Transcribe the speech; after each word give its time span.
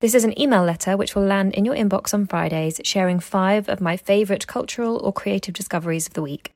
This 0.00 0.14
is 0.14 0.24
an 0.24 0.40
email 0.40 0.64
letter 0.64 0.96
which 0.96 1.14
will 1.14 1.24
land 1.24 1.52
in 1.52 1.66
your 1.66 1.74
inbox 1.74 2.14
on 2.14 2.26
Fridays, 2.26 2.80
sharing 2.84 3.20
five 3.20 3.68
of 3.68 3.82
my 3.82 3.98
favourite 3.98 4.46
cultural 4.46 4.96
or 4.96 5.12
creative 5.12 5.52
discoveries 5.52 6.06
of 6.06 6.14
the 6.14 6.22
week. 6.22 6.52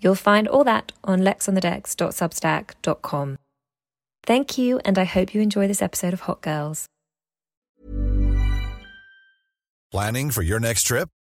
You'll 0.00 0.14
find 0.14 0.48
all 0.48 0.64
that 0.64 0.90
on 1.04 1.20
lexonthedecks.substack.com. 1.20 3.36
Thank 4.24 4.56
you, 4.56 4.80
and 4.86 4.98
I 4.98 5.04
hope 5.04 5.34
you 5.34 5.42
enjoy 5.42 5.68
this 5.68 5.82
episode 5.82 6.14
of 6.14 6.22
Hot 6.22 6.40
Girls. 6.40 6.86
Planning 9.90 10.30
for 10.30 10.40
your 10.42 10.58
next 10.58 10.84
trip? 10.84 11.10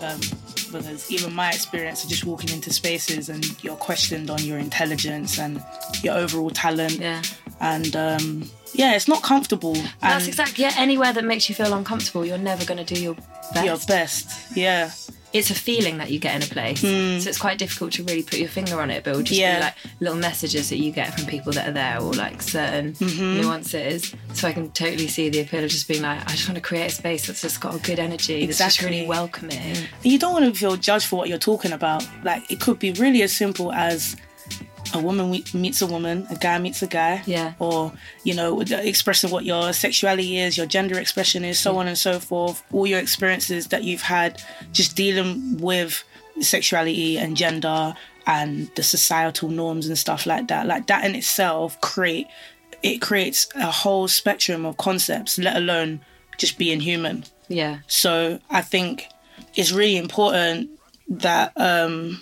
Um, 0.00 0.20
because 0.72 1.10
even 1.10 1.32
my 1.32 1.48
experience 1.48 2.04
of 2.04 2.10
just 2.10 2.24
walking 2.24 2.50
into 2.50 2.72
spaces 2.72 3.28
and 3.28 3.62
you're 3.62 3.76
questioned 3.76 4.30
on 4.30 4.42
your 4.42 4.58
intelligence 4.58 5.38
and 5.38 5.62
your 6.02 6.14
overall 6.14 6.50
talent. 6.50 6.98
Yeah. 6.98 7.22
And 7.60 7.94
um, 7.96 8.50
yeah, 8.74 8.94
it's 8.94 9.08
not 9.08 9.22
comfortable. 9.22 9.74
That's 9.74 10.24
and 10.24 10.28
exactly, 10.28 10.64
yeah, 10.64 10.74
anywhere 10.76 11.12
that 11.12 11.24
makes 11.24 11.48
you 11.48 11.54
feel 11.54 11.72
uncomfortable, 11.72 12.26
you're 12.26 12.36
never 12.38 12.64
going 12.64 12.84
to 12.84 12.94
do 12.94 13.00
your 13.00 13.16
best. 13.54 13.64
your 13.64 13.78
best. 13.86 14.56
Yeah. 14.56 14.90
It's 15.36 15.50
a 15.50 15.54
feeling 15.54 15.98
that 15.98 16.10
you 16.10 16.18
get 16.18 16.34
in 16.36 16.42
a 16.42 16.46
place. 16.46 16.80
Hmm. 16.80 17.18
So 17.20 17.28
it's 17.28 17.38
quite 17.38 17.58
difficult 17.58 17.92
to 17.92 18.04
really 18.04 18.22
put 18.22 18.38
your 18.38 18.48
finger 18.48 18.80
on 18.80 18.90
it, 18.90 19.04
but 19.04 19.10
it'll 19.10 19.22
just 19.22 19.38
Yeah. 19.38 19.56
be 19.58 19.64
like 19.64 19.74
little 20.00 20.16
messages 20.16 20.68
that 20.70 20.78
you 20.78 20.90
get 20.92 21.14
from 21.14 21.26
people 21.26 21.52
that 21.52 21.68
are 21.68 21.72
there 21.72 22.00
or 22.00 22.12
like 22.14 22.42
certain 22.42 22.94
mm-hmm. 22.94 23.40
nuances. 23.40 24.14
So 24.32 24.48
I 24.48 24.52
can 24.52 24.70
totally 24.70 25.08
see 25.08 25.28
the 25.28 25.40
appeal 25.40 25.64
of 25.64 25.70
just 25.70 25.88
being 25.88 26.02
like, 26.02 26.20
I 26.26 26.32
just 26.32 26.48
want 26.48 26.56
to 26.56 26.60
create 26.62 26.86
a 26.86 26.94
space 26.94 27.26
that's 27.26 27.42
just 27.42 27.60
got 27.60 27.74
a 27.74 27.78
good 27.78 27.98
energy, 27.98 28.46
that's 28.46 28.58
just 28.58 28.82
really 28.82 29.06
welcoming. 29.06 29.76
you 30.02 30.18
don't 30.18 30.32
want 30.32 30.44
to 30.44 30.58
feel 30.58 30.76
judged 30.76 31.06
for 31.06 31.16
what 31.16 31.28
you're 31.28 31.38
talking 31.38 31.72
about. 31.72 32.06
Like 32.24 32.50
it 32.50 32.60
could 32.60 32.78
be 32.78 32.92
really 32.92 33.22
as 33.22 33.32
simple 33.32 33.72
as 33.72 34.16
a 34.96 35.00
woman 35.00 35.30
meets 35.54 35.82
a 35.82 35.86
woman, 35.86 36.26
a 36.30 36.34
guy 36.36 36.58
meets 36.58 36.82
a 36.82 36.86
guy, 36.86 37.22
Yeah. 37.26 37.52
or 37.58 37.92
you 38.24 38.34
know, 38.34 38.60
expressing 38.60 39.30
what 39.30 39.44
your 39.44 39.72
sexuality 39.72 40.38
is, 40.38 40.56
your 40.56 40.66
gender 40.66 40.98
expression 40.98 41.44
is, 41.44 41.58
so 41.58 41.76
on 41.78 41.86
and 41.86 41.96
so 41.98 42.18
forth. 42.18 42.62
All 42.72 42.86
your 42.86 42.98
experiences 42.98 43.68
that 43.68 43.84
you've 43.84 44.02
had, 44.02 44.42
just 44.72 44.96
dealing 44.96 45.58
with 45.58 46.02
sexuality 46.40 47.16
and 47.18 47.36
gender 47.36 47.94
and 48.26 48.70
the 48.74 48.82
societal 48.82 49.48
norms 49.48 49.86
and 49.86 49.96
stuff 49.98 50.26
like 50.26 50.48
that. 50.48 50.66
Like 50.66 50.86
that 50.88 51.04
in 51.04 51.14
itself 51.14 51.80
create 51.80 52.26
it 52.82 53.00
creates 53.00 53.48
a 53.54 53.70
whole 53.70 54.06
spectrum 54.06 54.66
of 54.66 54.76
concepts, 54.76 55.38
let 55.38 55.56
alone 55.56 56.00
just 56.38 56.58
being 56.58 56.80
human. 56.80 57.24
Yeah. 57.48 57.78
So 57.86 58.38
I 58.50 58.60
think 58.60 59.06
it's 59.54 59.72
really 59.72 59.96
important 59.96 60.70
that 61.08 61.52
um, 61.56 62.20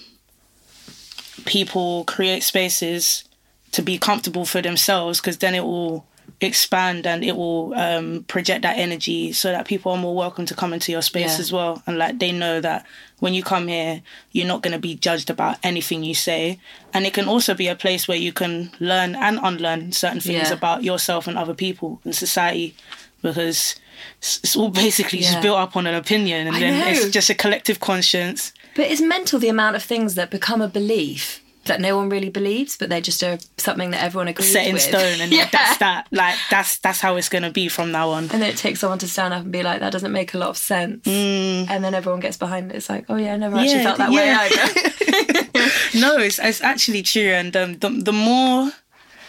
people 1.47 2.05
create 2.05 2.43
spaces 2.43 3.25
to 3.73 3.83
be 3.83 3.99
comfortable 3.99 4.45
for 4.45 4.63
themselves 4.63 5.21
because 5.21 5.39
then 5.39 5.55
it 5.55 5.65
will 5.65 6.07
expand 6.41 7.07
and 7.07 7.23
it 7.25 7.37
will 7.37 7.75
um, 7.75 8.25
project 8.29 8.63
that 8.63 8.77
energy 8.79 9.33
so 9.33 9.51
that 9.51 9.67
people 9.67 9.93
are 9.93 9.99
more 9.99 10.15
welcome 10.15 10.47
to 10.47 10.55
come 10.55 10.73
into 10.73 10.91
your 10.91 11.03
space 11.03 11.35
Yeah. 11.35 11.41
as 11.41 11.53
well 11.53 11.83
and 11.87 11.99
like 11.99 12.19
they 12.19 12.33
know 12.33 12.61
that 12.61 12.87
when 13.21 13.35
you 13.35 13.43
come 13.43 13.69
here 13.69 14.03
you're 14.33 14.47
not 14.47 14.63
going 14.63 14.73
to 14.73 14.79
be 14.79 14.95
judged 14.95 15.29
about 15.31 15.59
anything 15.63 16.03
you 16.03 16.15
say 16.15 16.59
and 16.93 17.05
it 17.07 17.15
can 17.15 17.29
also 17.29 17.55
be 17.55 17.69
a 17.69 17.77
place 17.77 18.09
where 18.09 18.17
you 18.17 18.33
can 18.33 18.71
learn 18.81 19.15
and 19.15 19.39
unlearn 19.43 19.93
certain 19.93 20.21
things 20.21 20.49
Yeah. 20.49 20.55
about 20.55 20.83
yourself 20.83 21.27
and 21.27 21.37
other 21.39 21.55
people 21.55 22.01
and 22.05 22.15
society 22.15 22.75
because 23.23 23.77
it's 24.19 24.57
all 24.57 24.71
basically 24.71 25.21
Yeah. 25.21 25.31
just 25.33 25.43
built 25.43 25.59
up 25.59 25.77
on 25.77 25.87
an 25.87 25.95
opinion 25.95 26.47
and 26.47 26.57
I 26.57 26.61
then 26.61 26.81
know. 26.81 26.87
it's 26.89 27.11
just 27.11 27.29
a 27.31 27.35
collective 27.35 27.81
conscience 27.81 28.53
But 28.77 28.91
it's 28.91 29.01
mental 29.01 29.39
the 29.39 29.49
amount 29.49 29.77
of 29.77 29.83
things 29.83 30.15
that 30.17 30.31
become 30.31 30.61
a 30.61 30.69
belief 30.69 31.41
that 31.67 31.81
no 31.81 31.97
one 31.97 32.11
really 32.11 32.29
believes, 32.29 32.77
but 32.77 32.89
they're 32.91 33.01
just 33.01 33.23
a, 33.23 33.39
something 33.57 33.91
that 33.93 34.03
everyone 34.03 34.29
agrees 34.29 34.53
set 34.53 34.67
in 34.67 34.75
with. 34.75 34.83
stone 34.83 35.21
and 35.21 35.33
yeah. 35.33 35.49
that's 35.51 35.79
that 35.79 36.07
like 36.13 36.35
that's 36.51 36.79
that's 36.79 37.01
how 37.01 37.17
it's 37.17 37.31
going 37.31 37.43
to 37.43 37.51
be 37.51 37.69
from 37.69 37.91
now 37.91 38.11
on 38.11 38.25
And 38.25 38.43
then 38.43 38.43
it 38.43 38.57
takes 38.59 38.81
someone 38.81 38.99
to 38.99 39.09
stand 39.09 39.33
up 39.33 39.45
and 39.45 39.53
be 39.53 39.63
like, 39.63 39.81
that 39.81 39.91
doesn't 39.91 40.13
make 40.13 40.35
a 40.35 40.39
lot 40.39 40.51
of 40.51 40.59
sense. 40.59 41.07
And 41.07 41.83
then 41.83 41.95
everyone 41.95 42.21
gets 42.21 42.37
behind 42.37 42.71
it. 42.71 42.77
It's 42.77 42.91
like, 42.91 43.07
oh 43.09 43.17
yeah, 43.17 43.35
I 43.35 43.37
never 43.37 43.57
actually 43.57 43.81
Mm. 43.81 43.85
Felt 43.85 43.99
that 43.99 44.13
yeah. 44.13 44.21
way 44.21 44.51
either. 44.51 45.69
no 45.99 46.19
it's, 46.19 46.39
it's 46.39 46.61
actually 46.61 47.03
true 47.03 47.31
and 47.31 47.57
um, 47.57 47.75
the, 47.79 47.89
the 47.89 48.13
more 48.13 48.71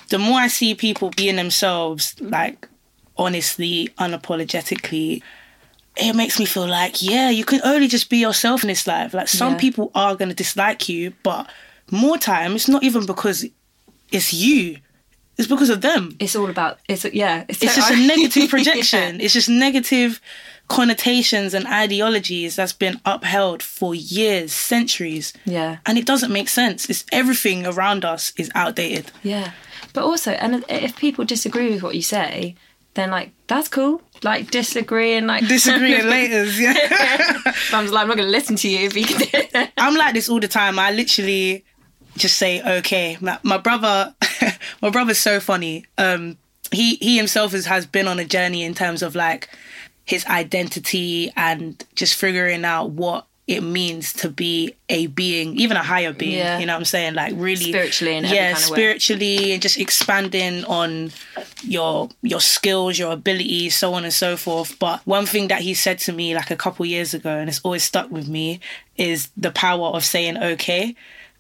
the 0.10 0.18
more 0.18 0.40
i 0.40 0.48
see 0.48 0.74
people 0.76 1.10
being 1.12 1.36
themselves 1.36 2.16
like 2.20 2.68
honestly 3.18 3.90
unapologetically 4.00 5.22
it 5.98 6.16
makes 6.16 6.40
me 6.40 6.46
feel 6.46 6.68
like 6.68 7.02
yeah 7.02 7.30
you 7.30 7.46
can 7.46 7.62
only 7.64 7.88
just 7.88 8.10
be 8.10 8.18
yourself 8.18 8.64
in 8.64 8.68
this 8.68 8.86
life 8.88 9.14
like 9.14 9.28
some 9.28 9.54
Yeah. 9.54 9.60
people 9.60 9.92
are 9.96 10.16
going 10.16 10.30
to 10.30 10.36
dislike 10.36 10.90
you 10.90 11.14
but 11.24 11.50
more 11.92 12.18
time 12.18 12.56
it's 12.56 12.68
not 12.68 12.84
even 12.84 13.06
because 13.06 13.46
it's 14.12 14.34
you 14.34 14.78
it's 15.38 15.48
because 15.48 15.70
of 15.70 15.82
them 15.82 16.16
it's 16.20 16.36
all 16.36 16.50
about, 16.50 16.80
it's 16.88 17.04
yeah. 17.06 17.44
It's, 17.50 17.62
it's 17.62 17.74
so- 17.76 17.82
just 17.82 17.92
a 17.94 17.98
negative 18.08 18.44
Yeah. 18.44 18.50
projection. 18.50 19.20
It's 19.20 19.34
just 19.34 19.50
negative 19.50 20.22
connotations 20.70 21.54
and 21.54 21.68
ideologies 21.68 22.56
that's 22.56 22.74
been 22.74 23.00
upheld 23.06 23.62
for 23.62 23.94
years, 23.94 24.52
centuries. 24.54 25.34
Yeah. 25.46 25.78
And 25.86 25.98
it 25.98 26.06
doesn't 26.06 26.32
make 26.32 26.50
sense. 26.50 26.90
It's 26.90 27.06
everything 27.12 27.68
around 27.68 28.04
us 28.06 28.34
is 28.38 28.50
outdated. 28.56 29.12
Yeah. 29.24 29.52
But 29.94 30.04
also, 30.06 30.32
and 30.32 30.64
if 30.70 30.96
people 30.96 31.26
disagree 31.26 31.70
with 31.72 31.84
what 31.84 31.96
you 31.96 32.02
say, 32.02 32.56
then 32.96 33.12
like, 33.12 33.32
that's 33.48 33.68
cool. 33.68 34.02
Like, 34.24 34.50
disagree 34.50 35.14
and 35.14 35.28
like. 35.28 35.48
Disagreeing 35.48 36.08
later. 36.10 36.46
Yeah. 36.46 37.42
I'm 37.72 37.88
like, 37.88 38.02
I'm 38.02 38.08
not 38.08 38.18
to 38.18 38.24
listen 38.24 38.56
to 38.58 38.68
you 38.68 38.80
if 38.80 38.96
you 38.96 39.06
can. 39.06 39.70
I'm 39.78 39.96
like 39.96 40.14
this 40.14 40.30
all 40.30 40.40
the 40.40 40.48
time. 40.48 40.80
I 40.80 40.92
literally 40.92 41.64
just 42.18 42.38
say 42.38 42.62
okay. 42.80 43.18
My, 43.22 43.38
my 43.44 43.58
brother, 43.58 44.16
my 44.82 44.90
brother's 44.90 45.20
so 45.20 45.40
funny. 45.40 45.86
Um, 45.98 46.38
he 46.72 46.96
he 46.96 47.18
himself 47.18 47.52
has 47.52 47.86
been 47.86 48.08
on 48.08 48.20
a 48.20 48.26
journey 48.26 48.64
in 48.64 48.74
terms 48.74 49.04
of 49.04 49.16
like 49.16 49.50
his 50.06 50.26
identity 50.26 51.32
and 51.36 51.84
just 51.96 52.16
figuring 52.16 52.66
out 52.66 52.92
what 52.92 53.28
it 53.48 53.62
means 53.62 54.12
to 54.12 54.30
be 54.30 54.74
a 54.90 55.06
being, 55.08 55.56
even 55.60 55.78
a 55.78 55.84
higher 55.84 56.12
being. 56.12 56.38
Yeah. 56.38 56.58
You 56.58 56.66
know 56.66 56.74
what 56.74 56.80
I'm 56.80 56.86
saying? 56.86 57.14
Like 57.14 57.34
really 57.36 57.70
Spiritually 57.70 58.16
every 58.16 58.30
yeah, 58.30 58.54
kind 58.54 58.64
of 58.64 58.70
way. 58.72 58.76
spiritually 58.76 59.52
and 59.52 59.62
just 59.62 59.78
expanding 59.78 60.66
on 60.66 61.12
your 61.64 62.10
your 62.24 62.42
skills, 62.42 62.98
your 62.98 63.14
abilities, 63.14 63.76
so 63.76 63.94
on 63.94 64.04
and 64.04 64.14
so 64.14 64.36
forth. 64.36 64.80
But 64.80 65.06
one 65.06 65.28
thing 65.28 65.48
that 65.50 65.62
he 65.62 65.76
said 65.76 66.00
to 66.00 66.12
me 66.14 66.34
like 66.34 66.50
a 66.50 66.56
couple 66.56 66.86
years 66.88 67.14
ago, 67.14 67.38
and 67.38 67.48
it's 67.48 67.62
always 67.62 67.84
stuck 67.84 68.10
with 68.10 68.28
me, 68.28 68.60
is 68.98 69.30
the 69.38 69.52
power 69.52 69.90
of 69.90 70.04
saying 70.04 70.38
okay. 70.38 70.96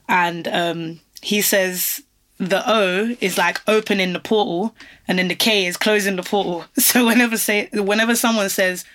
And 0.08 0.48
um, 0.48 1.00
he 1.22 1.42
says 1.42 2.04
the 2.38 2.62
O 2.68 3.16
is 3.20 3.38
like 3.38 3.62
opening 3.68 4.14
the 4.14 4.20
portal, 4.20 4.76
and 5.08 5.18
then 5.18 5.28
the 5.28 5.36
K 5.36 5.66
is 5.66 5.76
closing 5.76 6.18
the 6.18 6.24
portal. 6.24 6.66
So 6.78 7.04
whenever 7.08 7.36
say 7.38 7.68
whenever 7.74 8.16
someone 8.16 8.50
says 8.50 8.86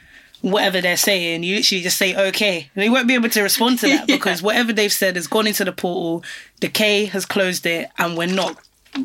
whatever 0.42 0.81
they're 0.81 0.96
saying, 0.96 1.42
you 1.42 1.56
literally 1.56 1.82
just 1.82 1.96
say 1.96 2.14
okay. 2.28 2.70
And 2.75 2.84
you 2.84 2.92
won't 2.92 3.08
be 3.08 3.14
able 3.14 3.28
to 3.31 3.42
respond 3.42 3.78
to 3.81 3.88
that 3.88 4.06
because 4.06 4.42
whatever 4.42 4.72
they've 4.72 4.92
said 4.92 5.16
has 5.16 5.26
gone 5.26 5.46
into 5.46 5.64
the 5.64 5.72
portal, 5.72 6.25
the 6.60 6.69
K 6.69 7.06
has 7.06 7.26
closed 7.26 7.66
it, 7.66 7.90
and 7.98 8.16
we're 8.16 8.26
not 8.26 8.56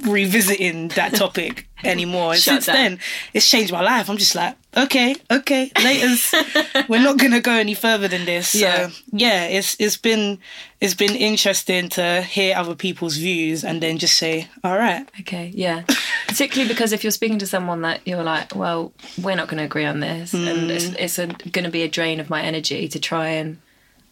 revisiting 0.05 0.89
that 0.89 1.13
topic 1.15 1.67
anymore. 1.83 2.31
And 2.33 2.41
Shut 2.41 2.53
since 2.55 2.65
down. 2.67 2.75
then, 2.75 2.99
it's 3.33 3.49
changed 3.49 3.71
my 3.71 3.81
life. 3.81 4.09
I'm 4.09 4.17
just 4.17 4.35
like, 4.35 4.55
okay, 4.75 5.15
okay, 5.31 5.69
laters. 5.75 6.87
we're 6.89 7.01
not 7.03 7.17
gonna 7.17 7.41
go 7.41 7.53
any 7.53 7.73
further 7.73 8.07
than 8.07 8.25
this. 8.25 8.49
So 8.49 8.59
Yeah. 8.59 8.89
yeah, 9.11 9.45
it's 9.45 9.75
it's 9.79 9.97
been 9.97 10.39
it's 10.81 10.93
been 10.93 11.15
interesting 11.15 11.89
to 11.89 12.21
hear 12.21 12.55
other 12.57 12.75
people's 12.75 13.17
views 13.17 13.63
and 13.63 13.81
then 13.81 13.97
just 13.97 14.17
say, 14.17 14.47
all 14.63 14.77
right, 14.77 15.07
Okay, 15.21 15.51
yeah. 15.53 15.83
Particularly 16.27 16.67
because 16.67 16.91
if 16.91 17.03
you're 17.03 17.11
speaking 17.11 17.39
to 17.39 17.47
someone 17.47 17.81
that 17.81 18.01
you're 18.05 18.23
like, 18.23 18.55
well, 18.55 18.91
we're 19.21 19.35
not 19.35 19.47
going 19.47 19.59
to 19.59 19.63
agree 19.63 19.85
on 19.85 19.99
this, 20.01 20.33
and 20.33 20.69
mm. 20.69 20.69
it's, 20.69 20.85
it's 20.85 21.19
a, 21.19 21.27
going 21.27 21.63
to 21.63 21.71
be 21.71 21.83
a 21.83 21.87
drain 21.87 22.19
of 22.19 22.29
my 22.29 22.41
energy 22.41 22.87
to 22.89 22.99
try 22.99 23.27
and 23.29 23.57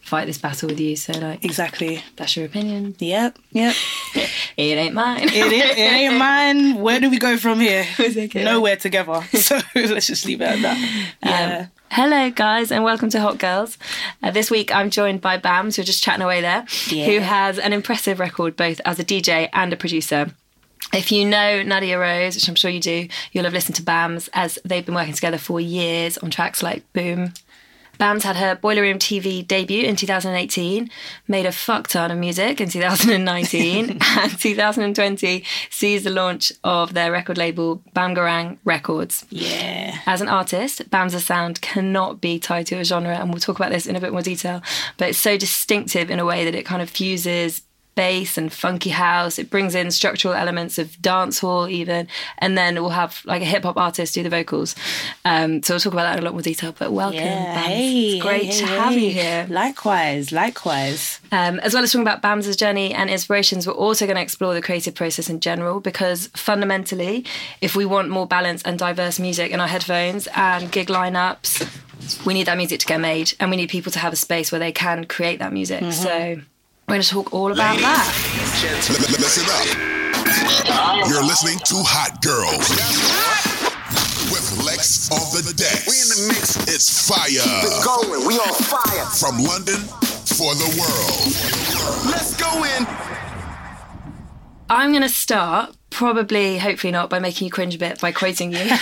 fight 0.03 0.25
this 0.25 0.37
battle 0.37 0.69
with 0.69 0.79
you. 0.79 0.95
So, 0.95 1.13
like, 1.13 1.43
exactly. 1.43 2.03
that's 2.15 2.35
your 2.35 2.45
opinion. 2.45 2.95
Yep, 2.99 3.39
yep. 3.51 3.75
It 4.55 4.77
ain't 4.77 4.93
mine. 4.93 5.23
It 5.23 5.33
ain't, 5.33 5.77
it 5.77 5.79
ain't 5.79 6.17
mine. 6.19 6.75
Where 6.75 6.99
do 6.99 7.09
we 7.09 7.17
go 7.17 7.37
from 7.37 7.59
here? 7.59 7.87
okay. 7.99 8.43
Nowhere 8.43 8.75
together. 8.75 9.23
So 9.33 9.59
let's 9.73 10.05
just 10.05 10.25
leave 10.27 10.41
it 10.41 10.45
at 10.45 10.61
that. 10.61 11.13
Yeah. 11.25 11.57
Um, 11.61 11.71
hello, 11.89 12.29
guys, 12.29 12.71
and 12.71 12.83
welcome 12.83 13.09
to 13.09 13.19
Hot 13.19 13.39
Girls. 13.39 13.79
Uh, 14.21 14.29
this 14.29 14.51
week 14.51 14.73
I'm 14.73 14.91
joined 14.91 15.21
by 15.21 15.39
Bamz, 15.39 15.75
who 15.77 15.81
are 15.81 15.85
just 15.85 16.03
chatting 16.03 16.21
away 16.21 16.41
there, 16.41 16.65
Yeah. 16.89 17.05
who 17.07 17.19
has 17.19 17.57
an 17.57 17.73
impressive 17.73 18.19
record 18.19 18.55
both 18.55 18.79
as 18.85 18.99
a 18.99 19.03
DJ 19.03 19.49
and 19.53 19.73
a 19.73 19.75
producer. 19.75 20.29
If 20.93 21.11
you 21.11 21.25
know 21.25 21.63
Nadia 21.63 21.97
Rose, 21.97 22.35
which 22.35 22.47
I'm 22.47 22.53
sure 22.55 22.69
you 22.69 22.79
do, 22.79 23.07
you'll 23.31 23.45
have 23.45 23.53
listened 23.53 23.77
to 23.77 23.81
Bamz 23.83 24.29
as 24.33 24.59
they've 24.63 24.85
been 24.85 24.93
working 24.93 25.15
together 25.15 25.39
for 25.39 25.59
years 25.59 26.19
on 26.19 26.29
tracks 26.29 26.61
like 26.61 26.83
Boom. 26.93 27.33
Bamz 27.99 28.23
had 28.23 28.35
her 28.35 28.55
Boiler 28.55 28.81
Room 28.81 28.99
TV 28.99 29.47
debut 29.47 29.85
in 29.85 29.95
2018, 29.95 30.89
made 31.27 31.45
a 31.45 31.51
fuck 31.51 31.87
ton 31.87 32.11
of 32.11 32.17
music 32.17 32.59
in 32.59 32.69
2019, 32.69 33.99
and 34.01 34.39
2020 34.39 35.43
sees 35.69 36.03
the 36.03 36.09
launch 36.09 36.51
of 36.63 36.93
their 36.93 37.11
record 37.11 37.37
label 37.37 37.81
Bamgarang 37.95 38.57
Records. 38.65 39.25
yeah. 39.29 39.99
As 40.05 40.21
an 40.21 40.27
artist, 40.27 40.89
Bamz's 40.89 41.25
sound 41.25 41.61
cannot 41.61 42.19
be 42.19 42.39
tied 42.39 42.67
to 42.67 42.75
a 42.79 42.83
genre, 42.83 43.15
and 43.15 43.29
we'll 43.31 43.39
talk 43.39 43.57
about 43.57 43.71
this 43.71 43.85
in 43.85 43.95
a 43.95 44.01
bit 44.01 44.11
more 44.11 44.21
detail. 44.21 44.61
But 44.97 45.09
it's 45.09 45.19
so 45.19 45.37
distinctive 45.37 46.09
in 46.09 46.19
a 46.19 46.25
way 46.25 46.45
that 46.45 46.55
it 46.55 46.65
kind 46.65 46.81
of 46.81 46.89
fuses 46.89 47.61
bass 47.95 48.37
and 48.37 48.51
funky 48.51 48.89
house. 48.89 49.37
It 49.39 49.49
brings 49.49 49.75
in 49.75 49.91
structural 49.91 50.33
elements 50.33 50.77
of 50.77 51.01
dance 51.01 51.39
hall, 51.39 51.67
even, 51.69 52.07
and 52.39 52.57
then 52.57 52.75
we'll 52.75 52.89
have 52.89 53.21
like 53.25 53.41
a 53.41 53.45
hip 53.45 53.63
hop 53.63 53.77
artist 53.77 54.13
do 54.13 54.23
the 54.23 54.29
vocals. 54.29 54.75
Um, 55.25 55.61
so 55.63 55.73
we'll 55.73 55.79
talk 55.81 55.93
about 55.93 56.03
that 56.03 56.17
in 56.17 56.23
a 56.23 56.25
lot 56.25 56.33
more 56.33 56.41
detail. 56.41 56.73
But 56.77 56.91
welcome, 56.91 57.19
Yeah. 57.19 57.55
Bamz. 57.55 57.65
Hey, 57.65 58.03
it's 58.13 58.23
great 58.23 58.43
hey, 58.45 58.59
to 58.59 58.65
hey, 58.65 58.77
have 58.77 58.93
you 58.93 59.11
here. 59.11 59.47
Likewise, 59.49 60.31
likewise. 60.31 61.19
Um, 61.31 61.59
as 61.59 61.73
well 61.73 61.83
as 61.83 61.91
talking 61.91 62.05
about 62.05 62.21
Bamz's 62.21 62.55
journey 62.55 62.93
and 62.93 63.09
inspirations, 63.09 63.67
we're 63.67 63.73
also 63.73 64.05
going 64.05 64.15
to 64.15 64.21
explore 64.21 64.53
the 64.53 64.61
creative 64.61 64.95
process 64.95 65.29
in 65.29 65.39
general 65.39 65.79
because 65.79 66.27
fundamentally, 66.35 67.25
if 67.61 67.75
we 67.75 67.85
want 67.85 68.09
more 68.09 68.27
balance 68.27 68.61
and 68.63 68.77
diverse 68.79 69.19
music 69.19 69.51
in 69.51 69.59
our 69.59 69.67
headphones 69.67 70.27
and 70.35 70.71
gig 70.71 70.87
lineups, 70.87 72.25
we 72.25 72.33
need 72.33 72.47
that 72.47 72.57
music 72.57 72.79
to 72.81 72.85
get 72.85 72.99
made 72.99 73.33
and 73.39 73.49
we 73.49 73.57
need 73.57 73.69
people 73.69 73.91
to 73.91 73.99
have 73.99 74.13
a 74.13 74.17
space 74.17 74.51
where 74.51 74.59
they 74.59 74.71
can 74.71 75.05
create 75.05 75.39
that 75.39 75.53
music. 75.53 75.91
So 75.93 76.41
we're 76.87 76.95
going 76.95 77.01
to 77.01 77.09
talk 77.09 77.33
all 77.33 77.51
about 77.51 77.77
that. 77.79 78.05
L- 78.89 78.95
l- 78.95 79.19
listen 79.19 79.45
up. 79.47 81.07
You're 81.09 81.23
listening 81.23 81.59
to 81.65 81.75
Hot 81.83 82.21
Girls 82.21 82.67
with 84.31 84.65
Lex 84.65 85.09
on 85.11 85.19
the 85.43 85.53
deck. 85.55 85.83
We 85.87 85.95
in 85.99 86.07
the 86.11 86.19
mix. 86.33 86.55
It's 86.67 87.07
fire 87.07 87.29
Going, 87.83 88.27
we 88.27 88.35
on 88.39 88.53
fire. 88.67 89.05
from 89.15 89.39
London 89.43 89.79
for 90.35 90.55
the 90.55 90.69
world. 90.79 91.27
Let's 92.11 92.35
go 92.35 92.63
in. 92.63 92.83
I'm 94.73 94.91
going 94.91 95.03
to 95.03 95.09
start, 95.09 95.75
probably, 95.89 96.57
hopefully 96.57 96.91
not, 96.91 97.09
by 97.09 97.19
making 97.19 97.45
you 97.45 97.51
cringe 97.51 97.75
a 97.75 97.77
bit 97.77 97.99
by 98.01 98.11
quoting 98.11 98.51
you. 98.51 98.57
but 98.67 98.79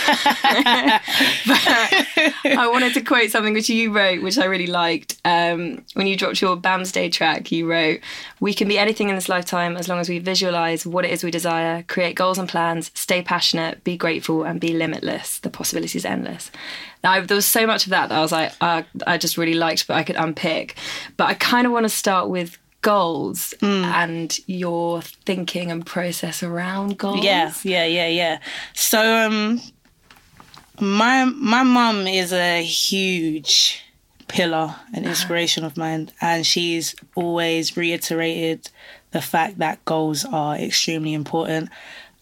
I 2.44 2.68
wanted 2.70 2.94
to 2.94 3.02
quote 3.02 3.30
something 3.30 3.52
which 3.52 3.68
you 3.68 3.92
wrote, 3.92 4.22
which 4.22 4.38
I 4.38 4.46
really 4.46 4.66
liked. 4.66 5.20
Um, 5.24 5.84
when 5.94 6.06
you 6.06 6.16
dropped 6.16 6.40
your 6.40 6.56
Bam's 6.56 6.92
Day 6.92 7.10
track, 7.10 7.52
you 7.52 7.70
wrote, 7.70 8.00
We 8.40 8.54
can 8.54 8.68
be 8.68 8.78
anything 8.78 9.08
in 9.08 9.14
this 9.14 9.28
lifetime 9.28 9.76
as 9.76 9.88
long 9.88 9.98
as 9.98 10.08
we 10.08 10.18
visualize 10.18 10.86
what 10.86 11.04
it 11.04 11.10
is 11.10 11.22
we 11.22 11.30
desire, 11.30 11.82
create 11.84 12.16
goals 12.16 12.38
and 12.38 12.48
plans, 12.48 12.90
stay 12.94 13.22
passionate, 13.22 13.84
be 13.84 13.96
grateful, 13.96 14.44
and 14.44 14.60
be 14.60 14.72
limitless. 14.72 15.40
The 15.40 15.50
possibilities 15.50 16.04
endless. 16.04 16.50
Now, 17.04 17.20
there 17.20 17.34
was 17.34 17.46
so 17.46 17.66
much 17.66 17.84
of 17.84 17.90
that 17.90 18.08
that 18.08 18.18
I 18.18 18.22
was 18.22 18.32
like, 18.32 18.52
uh, 18.60 18.82
I 19.06 19.18
just 19.18 19.36
really 19.36 19.54
liked, 19.54 19.86
but 19.86 19.96
I 19.96 20.04
could 20.04 20.16
unpick. 20.16 20.76
But 21.16 21.24
I 21.24 21.34
kind 21.34 21.66
of 21.66 21.72
want 21.72 21.84
to 21.84 21.90
start 21.90 22.28
with 22.28 22.58
goals 22.82 23.54
and 23.60 24.38
your 24.46 25.00
thinking 25.02 25.70
and 25.70 25.86
process 25.86 26.42
around 26.42 26.98
goals. 26.98 27.24
Yeah, 27.24 27.52
yeah, 27.62 27.84
yeah, 27.86 28.08
yeah. 28.08 28.38
So 28.74 29.00
um 29.26 29.60
my 30.80 31.24
my 31.24 31.62
mum 31.62 32.06
is 32.06 32.32
a 32.32 32.62
huge 32.62 33.84
pillar 34.28 34.74
and 34.94 35.04
inspiration 35.06 35.64
of 35.64 35.76
mine 35.76 36.10
and 36.20 36.46
she's 36.46 36.94
always 37.14 37.76
reiterated 37.76 38.70
the 39.10 39.20
fact 39.20 39.58
that 39.58 39.84
goals 39.84 40.24
are 40.24 40.56
extremely 40.56 41.12
important 41.12 41.68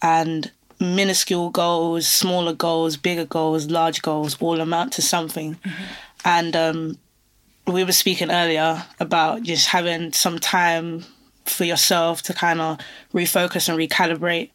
and 0.01 0.51
minuscule 0.79 1.49
goals, 1.49 2.07
smaller 2.07 2.53
goals, 2.53 2.97
bigger 2.97 3.25
goals, 3.25 3.69
large 3.69 4.01
goals 4.01 4.35
all 4.41 4.59
amount 4.59 4.93
to 4.93 5.01
something. 5.01 5.57
And 6.25 6.55
um 6.55 6.97
we 7.73 7.83
were 7.83 7.91
speaking 7.91 8.31
earlier 8.31 8.85
about 8.99 9.43
just 9.43 9.67
having 9.67 10.13
some 10.13 10.39
time 10.39 11.05
for 11.45 11.63
yourself 11.63 12.21
to 12.23 12.33
kind 12.33 12.61
of 12.61 12.79
refocus 13.13 13.67
and 13.67 13.77
recalibrate 13.77 14.51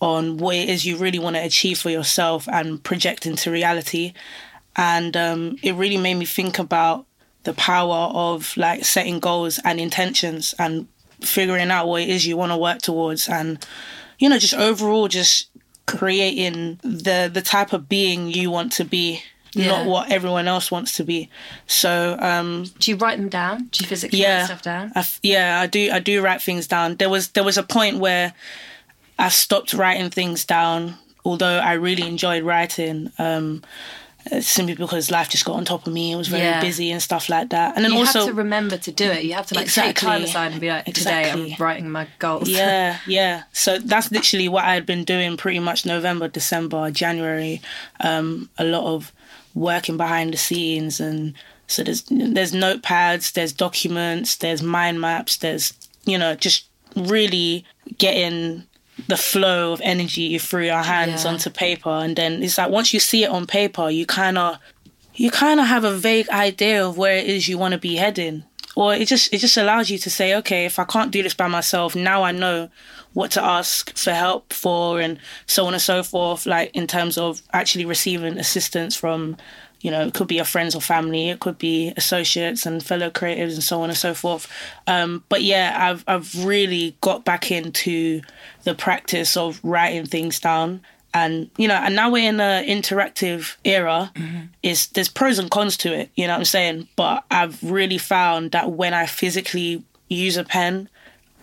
on 0.00 0.38
what 0.38 0.56
it 0.56 0.68
is 0.68 0.86
you 0.86 0.96
really 0.96 1.18
want 1.18 1.36
to 1.36 1.44
achieve 1.44 1.78
for 1.78 1.90
yourself 1.90 2.48
and 2.48 2.82
project 2.82 3.26
into 3.26 3.50
reality. 3.50 4.12
And 4.76 5.16
um, 5.16 5.56
it 5.62 5.74
really 5.74 5.98
made 5.98 6.14
me 6.14 6.24
think 6.24 6.58
about 6.58 7.06
the 7.44 7.52
power 7.54 8.10
of 8.12 8.56
like 8.56 8.84
setting 8.84 9.20
goals 9.20 9.58
and 9.64 9.80
intentions 9.80 10.54
and 10.58 10.86
figuring 11.20 11.70
out 11.70 11.86
what 11.86 12.02
it 12.02 12.08
is 12.08 12.26
you 12.26 12.36
want 12.36 12.52
to 12.52 12.56
work 12.56 12.80
towards 12.80 13.28
and 13.28 13.66
you 14.18 14.28
know 14.28 14.38
just 14.38 14.54
overall 14.54 15.08
just 15.08 15.48
creating 15.86 16.78
the 16.82 17.30
the 17.32 17.42
type 17.42 17.72
of 17.72 17.88
being 17.88 18.28
you 18.28 18.50
want 18.50 18.72
to 18.72 18.84
be 18.84 19.22
Yeah. 19.52 19.66
not 19.68 19.86
what 19.86 20.12
everyone 20.12 20.46
else 20.46 20.70
wants 20.70 20.96
to 20.96 21.04
be 21.04 21.28
so 21.66 22.16
um 22.20 22.66
Do 22.78 22.90
you 22.90 22.96
write 22.96 23.18
them 23.18 23.28
down? 23.28 23.66
Do 23.72 23.82
you 23.82 23.88
physically 23.88 24.20
yeah 24.20 24.38
write 24.40 24.46
stuff 24.46 24.62
down? 24.62 24.92
I 24.94 25.00
f- 25.00 25.18
yeah 25.22 25.60
i 25.60 25.66
do 25.66 25.90
i 25.92 25.98
do 25.98 26.22
write 26.22 26.40
things 26.42 26.66
down 26.68 26.96
there 26.96 27.10
was 27.10 27.28
there 27.30 27.44
was 27.44 27.58
a 27.58 27.62
point 27.64 27.98
where 27.98 28.32
i 29.18 29.28
stopped 29.28 29.72
writing 29.74 30.08
things 30.10 30.44
down 30.44 30.94
although 31.24 31.58
i 31.58 31.72
really 31.72 32.06
enjoyed 32.06 32.44
writing 32.44 33.10
um 33.18 33.62
simply 34.40 34.74
because 34.74 35.10
life 35.10 35.30
just 35.30 35.46
got 35.46 35.56
on 35.56 35.64
top 35.64 35.86
of 35.86 35.92
me 35.92 36.12
it 36.12 36.16
was 36.16 36.28
very 36.28 36.42
Yeah. 36.42 36.60
busy 36.60 36.90
and 36.90 37.00
stuff 37.02 37.28
like 37.30 37.48
that 37.50 37.74
and 37.74 37.84
then 37.84 37.92
You 37.92 38.00
also 38.00 38.18
have 38.20 38.28
to 38.28 38.34
remember 38.34 38.76
to 38.76 38.92
do 38.92 39.06
it. 39.06 39.24
You 39.24 39.32
have 39.32 39.46
to 39.46 39.54
like 39.54 39.66
take 39.72 39.96
time 39.96 40.20
Exactly. 40.22 40.24
aside 40.24 40.52
and 40.52 40.60
be 40.60 40.68
like, 40.68 40.84
today 40.84 41.20
Exactly. 41.22 41.52
I'm 41.54 41.62
writing 41.62 41.90
my 41.90 42.06
goals. 42.18 42.48
yeah 42.48 42.98
yeah 43.06 43.44
so 43.52 43.78
that's 43.78 44.10
literally 44.12 44.46
what 44.48 44.64
i 44.64 44.74
had 44.74 44.84
been 44.84 45.04
doing 45.04 45.36
pretty 45.38 45.58
much 45.58 45.86
november 45.86 46.28
december 46.28 46.90
january 46.90 47.62
um 48.00 48.50
a 48.58 48.64
lot 48.64 48.84
of 48.94 49.10
working 49.54 49.96
behind 49.96 50.32
the 50.32 50.36
scenes 50.36 51.00
and 51.00 51.34
so 51.66 51.82
there's 51.82 52.02
there's 52.10 52.52
notepads 52.52 53.32
there's 53.32 53.52
documents 53.52 54.36
there's 54.36 54.62
mind 54.62 55.00
maps 55.00 55.36
there's 55.38 55.72
you 56.04 56.16
know 56.18 56.34
just 56.34 56.66
really 56.96 57.64
getting 57.98 58.64
the 59.08 59.16
flow 59.16 59.72
of 59.72 59.80
energy 59.82 60.36
through 60.38 60.66
your 60.66 60.82
hands 60.82 61.24
Yeah. 61.24 61.30
onto 61.32 61.50
paper 61.50 61.90
and 61.90 62.14
then 62.16 62.42
it's 62.42 62.58
like 62.58 62.70
once 62.70 62.92
you 62.92 63.00
see 63.00 63.24
it 63.24 63.30
on 63.30 63.46
paper 63.46 63.88
you 63.90 64.04
kind 64.06 64.36
of 64.38 64.58
you 65.14 65.30
kind 65.30 65.58
of 65.60 65.66
have 65.66 65.84
a 65.84 65.94
vague 65.96 66.28
idea 66.30 66.86
of 66.86 66.96
where 66.96 67.16
it 67.16 67.26
is 67.26 67.48
you 67.48 67.58
want 67.58 67.72
to 67.72 67.78
be 67.78 67.96
heading 67.96 68.44
or 68.80 68.94
it 68.94 69.06
just 69.06 69.32
it 69.32 69.38
just 69.38 69.58
allows 69.58 69.90
you 69.90 69.98
to 69.98 70.08
say 70.08 70.34
okay 70.34 70.64
if 70.64 70.78
i 70.78 70.84
can't 70.84 71.10
do 71.10 71.22
this 71.22 71.34
by 71.34 71.46
myself 71.46 71.94
now 71.94 72.22
i 72.22 72.32
know 72.32 72.68
what 73.12 73.30
to 73.30 73.44
ask 73.44 73.94
for 73.96 74.12
help 74.12 74.52
for 74.52 75.00
and 75.00 75.18
so 75.46 75.66
on 75.66 75.74
and 75.74 75.82
so 75.82 76.02
forth 76.02 76.46
like 76.46 76.74
in 76.74 76.86
terms 76.86 77.18
of 77.18 77.42
actually 77.52 77.84
receiving 77.84 78.38
assistance 78.38 78.96
from 78.96 79.36
you 79.82 79.90
know, 79.90 80.06
it 80.06 80.12
could 80.12 80.28
be 80.28 80.34
your 80.34 80.44
friends 80.44 80.74
or 80.74 80.80
family, 80.82 81.30
it 81.30 81.40
could 81.40 81.56
be 81.56 81.94
associates 81.96 82.66
and 82.66 82.84
fellow 82.84 83.08
creatives 83.08 83.54
and 83.54 83.62
so 83.62 83.80
on 83.80 83.88
and 83.88 83.96
so 83.96 84.12
forth. 84.12 84.46
Um, 84.86 85.24
but 85.30 85.42
yeah, 85.42 85.74
I've 85.74 86.04
I've 86.06 86.44
really 86.44 86.96
got 87.00 87.24
back 87.24 87.50
into 87.50 88.20
the 88.64 88.74
practice 88.74 89.38
of 89.38 89.58
writing 89.62 90.04
things 90.04 90.38
down. 90.38 90.82
And 91.12 91.50
you 91.56 91.66
know, 91.66 91.74
and 91.74 91.96
now 91.96 92.10
we're 92.10 92.28
in 92.28 92.40
an 92.40 92.64
interactive 92.66 93.56
era. 93.64 94.12
Mm-hmm. 94.14 94.38
Is 94.62 94.86
there's 94.88 95.08
pros 95.08 95.38
and 95.38 95.50
cons 95.50 95.76
to 95.78 95.92
it, 95.92 96.10
you 96.14 96.26
know 96.26 96.34
what 96.34 96.38
I'm 96.40 96.44
saying? 96.44 96.88
But 96.96 97.24
I've 97.30 97.60
really 97.62 97.98
found 97.98 98.52
that 98.52 98.70
when 98.70 98.94
I 98.94 99.06
physically 99.06 99.82
use 100.08 100.36
a 100.36 100.44
pen, 100.44 100.88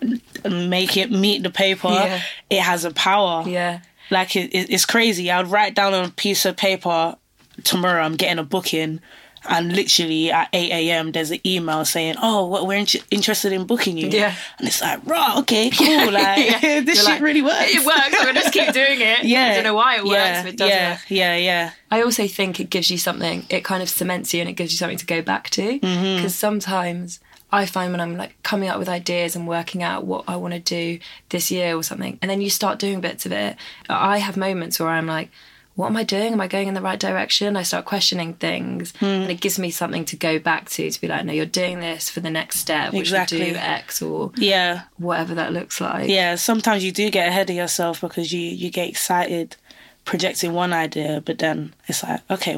and 0.00 0.70
make 0.70 0.96
it 0.96 1.10
meet 1.10 1.42
the 1.42 1.50
paper, 1.50 1.88
Yeah. 1.88 2.20
it 2.50 2.60
has 2.60 2.84
a 2.84 2.92
power. 2.92 3.44
Yeah. 3.48 3.80
Like 4.10 4.36
it, 4.36 4.54
it, 4.54 4.70
it's 4.70 4.86
crazy. 4.86 5.30
I'd 5.30 5.48
write 5.48 5.74
down 5.74 5.92
on 5.92 6.04
a 6.04 6.10
piece 6.10 6.44
of 6.46 6.56
paper 6.56 7.16
tomorrow. 7.64 8.02
I'm 8.02 8.16
getting 8.16 8.38
a 8.38 8.44
booking, 8.44 9.00
and 9.48 9.74
literally 9.74 10.30
at 10.30 10.48
eight 10.52 10.70
a.m. 10.70 11.12
there's 11.12 11.30
an 11.30 11.40
email 11.46 11.84
saying, 11.84 12.16
"Oh, 12.22 12.46
what 12.46 12.66
we're 12.66 12.76
in- 12.78 12.86
interested 13.10 13.52
in 13.52 13.64
booking 13.66 13.96
you." 13.98 14.08
Yeah. 14.08 14.34
and 14.58 14.66
it's 14.68 14.80
like, 14.80 15.00
right, 15.06 15.36
okay, 15.38 15.70
cool. 15.78 16.12
Like 16.12 16.60
this 16.60 16.86
You're 16.86 16.94
shit 16.96 17.04
like, 17.04 17.20
really 17.20 17.42
works. 17.42 17.70
It 17.74 17.84
works. 17.84 18.00
I'm 18.12 18.26
gonna 18.26 18.40
just 18.40 18.52
keep 18.52 18.72
doing 18.72 19.00
it. 19.00 19.24
Yeah, 19.24 19.44
I 19.50 19.54
don't 19.54 19.64
know 19.64 19.74
why 19.74 19.96
it 19.96 20.04
works, 20.04 20.12
Yeah, 20.14 20.42
but 20.42 20.48
it 20.52 20.56
does 20.58 20.70
yeah, 20.70 20.90
work. 20.92 21.00
yeah, 21.08 21.36
yeah. 21.36 21.70
I 21.90 22.02
also 22.02 22.26
think 22.26 22.60
it 22.60 22.70
gives 22.70 22.90
you 22.90 22.98
something. 22.98 23.46
It 23.50 23.64
kind 23.64 23.82
of 23.82 23.88
cements 23.88 24.32
you, 24.34 24.40
and 24.40 24.48
it 24.48 24.54
gives 24.54 24.72
you 24.72 24.78
something 24.78 24.98
to 24.98 25.06
go 25.06 25.22
back 25.22 25.50
to. 25.50 25.74
Because 25.74 25.88
Mm-hmm. 25.98 26.28
sometimes 26.28 27.20
I 27.50 27.64
find 27.64 27.92
when 27.92 28.00
I'm 28.00 28.16
like 28.16 28.40
coming 28.42 28.68
up 28.68 28.78
with 28.78 28.88
ideas 28.90 29.34
and 29.34 29.48
working 29.48 29.82
out 29.82 30.04
what 30.04 30.24
I 30.28 30.36
want 30.36 30.52
to 30.54 30.60
do 30.60 30.98
this 31.30 31.50
year 31.50 31.74
or 31.76 31.82
something, 31.82 32.18
and 32.20 32.30
then 32.30 32.40
you 32.42 32.50
start 32.50 32.78
doing 32.78 33.00
bits 33.00 33.24
of 33.26 33.32
it. 33.32 33.56
I 33.88 34.18
have 34.18 34.36
moments 34.36 34.78
where 34.78 34.90
I'm 34.90 35.06
like, 35.06 35.30
"What 35.78 35.86
am 35.90 35.96
I 35.96 36.02
doing? 36.04 36.32
Am 36.32 36.40
I 36.40 36.48
going 36.48 36.66
in 36.68 36.74
the 36.74 36.80
right 36.90 36.98
direction?" 36.98 37.56
I 37.56 37.62
start 37.62 37.84
questioning 37.84 38.34
things, 38.34 38.92
Hmm. 38.98 39.04
and 39.24 39.30
it 39.30 39.40
gives 39.40 39.58
me 39.58 39.70
something 39.70 40.04
to 40.06 40.16
go 40.16 40.38
back 40.50 40.68
to 40.70 40.90
to 40.90 41.00
be 41.00 41.06
like, 41.08 41.24
"No, 41.24 41.32
you're 41.32 41.46
doing 41.62 41.78
this 41.80 42.10
for 42.10 42.20
the 42.20 42.30
next 42.30 42.58
step, 42.58 42.92
which 42.92 43.08
Exactly. 43.08 43.38
will 43.38 43.46
do 43.52 43.56
X 43.56 44.02
or 44.02 44.32
Yeah, 44.36 44.82
whatever 44.98 45.34
that 45.36 45.52
looks 45.52 45.80
like." 45.80 46.08
yeah. 46.10 46.34
Sometimes 46.34 46.82
you 46.84 46.92
do 46.92 47.10
get 47.10 47.28
ahead 47.28 47.48
of 47.50 47.56
yourself 47.56 48.00
because 48.00 48.32
you 48.32 48.40
you 48.62 48.70
get 48.70 48.88
excited 48.88 49.56
projecting 50.04 50.52
one 50.54 50.72
idea, 50.72 51.22
but 51.24 51.38
then 51.38 51.72
it's 51.86 52.02
like, 52.02 52.20
okay, 52.30 52.56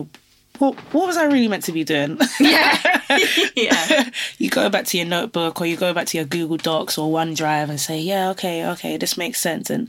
what 0.58 0.74
what 0.94 1.06
was 1.06 1.16
I 1.16 1.24
really 1.24 1.48
meant 1.48 1.64
to 1.64 1.72
be 1.72 1.84
doing? 1.84 2.18
yeah, 2.40 2.78
yeah. 3.56 4.10
you 4.38 4.48
go 4.50 4.68
back 4.70 4.84
to 4.86 4.96
your 4.98 5.06
notebook 5.06 5.60
or 5.60 5.66
you 5.66 5.76
go 5.76 5.92
back 5.92 6.06
to 6.08 6.16
your 6.18 6.26
Google 6.26 6.58
Docs 6.58 6.96
or 6.98 7.10
OneDrive 7.12 7.68
and 7.68 7.80
say, 7.80 7.98
yeah, 8.00 8.30
okay, 8.30 8.64
okay, 8.66 8.96
this 8.96 9.16
makes 9.16 9.40
sense. 9.40 9.68
And, 9.70 9.88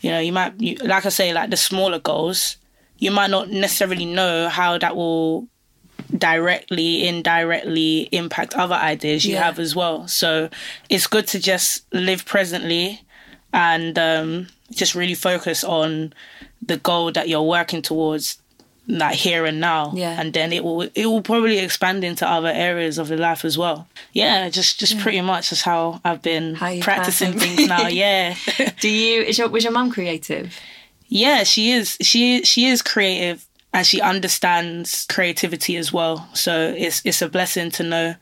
you 0.00 0.10
know, 0.10 0.20
you 0.20 0.32
might, 0.32 0.58
you, 0.60 0.76
like 0.76 1.04
I 1.06 1.10
say, 1.10 1.32
like 1.34 1.50
the 1.50 1.56
smaller 1.56 1.98
goals, 1.98 2.56
you 3.02 3.10
might 3.10 3.30
not 3.36 3.46
necessarily 3.50 4.04
know 4.18 4.48
how 4.58 4.70
that 4.78 4.94
will 4.96 5.48
directly, 6.16 7.06
indirectly 7.06 8.08
impact 8.12 8.54
other 8.54 8.74
ideas 8.74 9.24
you 9.24 9.34
Yeah. 9.34 9.44
have 9.44 9.58
as 9.58 9.74
well. 9.74 10.06
So 10.08 10.48
it's 10.88 11.06
good 11.06 11.26
to 11.28 11.38
just 11.40 11.84
live 11.92 12.24
presently 12.24 13.02
and 13.52 13.98
um, 13.98 14.48
just 14.70 14.94
really 14.94 15.14
focus 15.14 15.64
on 15.64 16.12
the 16.64 16.76
goal 16.76 17.10
that 17.12 17.28
you're 17.28 17.42
working 17.58 17.82
towards 17.82 18.38
like 18.88 19.14
here 19.14 19.46
and 19.46 19.60
now 19.60 19.92
Yeah. 19.94 20.20
and 20.20 20.32
then 20.32 20.52
it 20.52 20.64
will 20.64 20.82
it 20.82 21.06
will 21.06 21.22
probably 21.22 21.58
expand 21.58 22.02
into 22.02 22.28
other 22.28 22.48
areas 22.48 22.98
of 22.98 23.10
your 23.10 23.18
life 23.18 23.44
as 23.44 23.56
well 23.56 23.86
yeah 24.12 24.48
just 24.48 24.80
just 24.80 24.98
pretty 24.98 25.20
much 25.20 25.50
that's 25.50 25.62
how 25.62 26.00
i've 26.04 26.20
been 26.20 26.56
How 26.56 26.80
practicing 26.80 27.32
things 27.38 27.68
now 27.68 27.86
yeah 28.02 28.34
Do 28.80 28.88
you? 28.88 29.22
Is 29.22 29.38
your 29.38 29.48
was 29.48 29.62
your 29.62 29.72
mum 29.72 29.92
creative? 29.92 30.58
Yeah 31.12 31.44
she 31.44 31.72
is 31.72 31.96
she 32.00 32.42
she 32.44 32.66
is 32.66 32.80
creative 32.82 33.46
and 33.74 33.86
she 33.86 34.00
understands 34.00 35.06
creativity 35.08 35.76
as 35.76 35.92
well. 35.92 36.28
So 36.34 36.74
it's 36.76 37.02
it's 37.04 37.22
a 37.22 37.28
blessing 37.28 37.70
to 37.72 37.82
know 37.82 38.14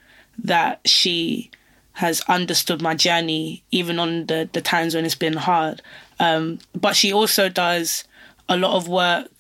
that 0.45 0.81
she 0.87 1.51
has 1.93 2.21
understood 2.29 2.81
my 2.83 2.95
journey 2.95 3.63
even 3.71 3.99
on 3.99 4.27
the 4.27 4.49
the 4.53 4.61
times 4.61 4.95
when 4.95 5.05
it's 5.05 5.15
been 5.27 5.37
hard. 5.37 5.83
Um 6.19 6.59
but 6.75 6.95
she 6.97 7.13
also 7.13 7.49
does 7.49 8.05
a 8.49 8.57
lot 8.57 8.75
of 8.77 8.89
work 8.89 9.31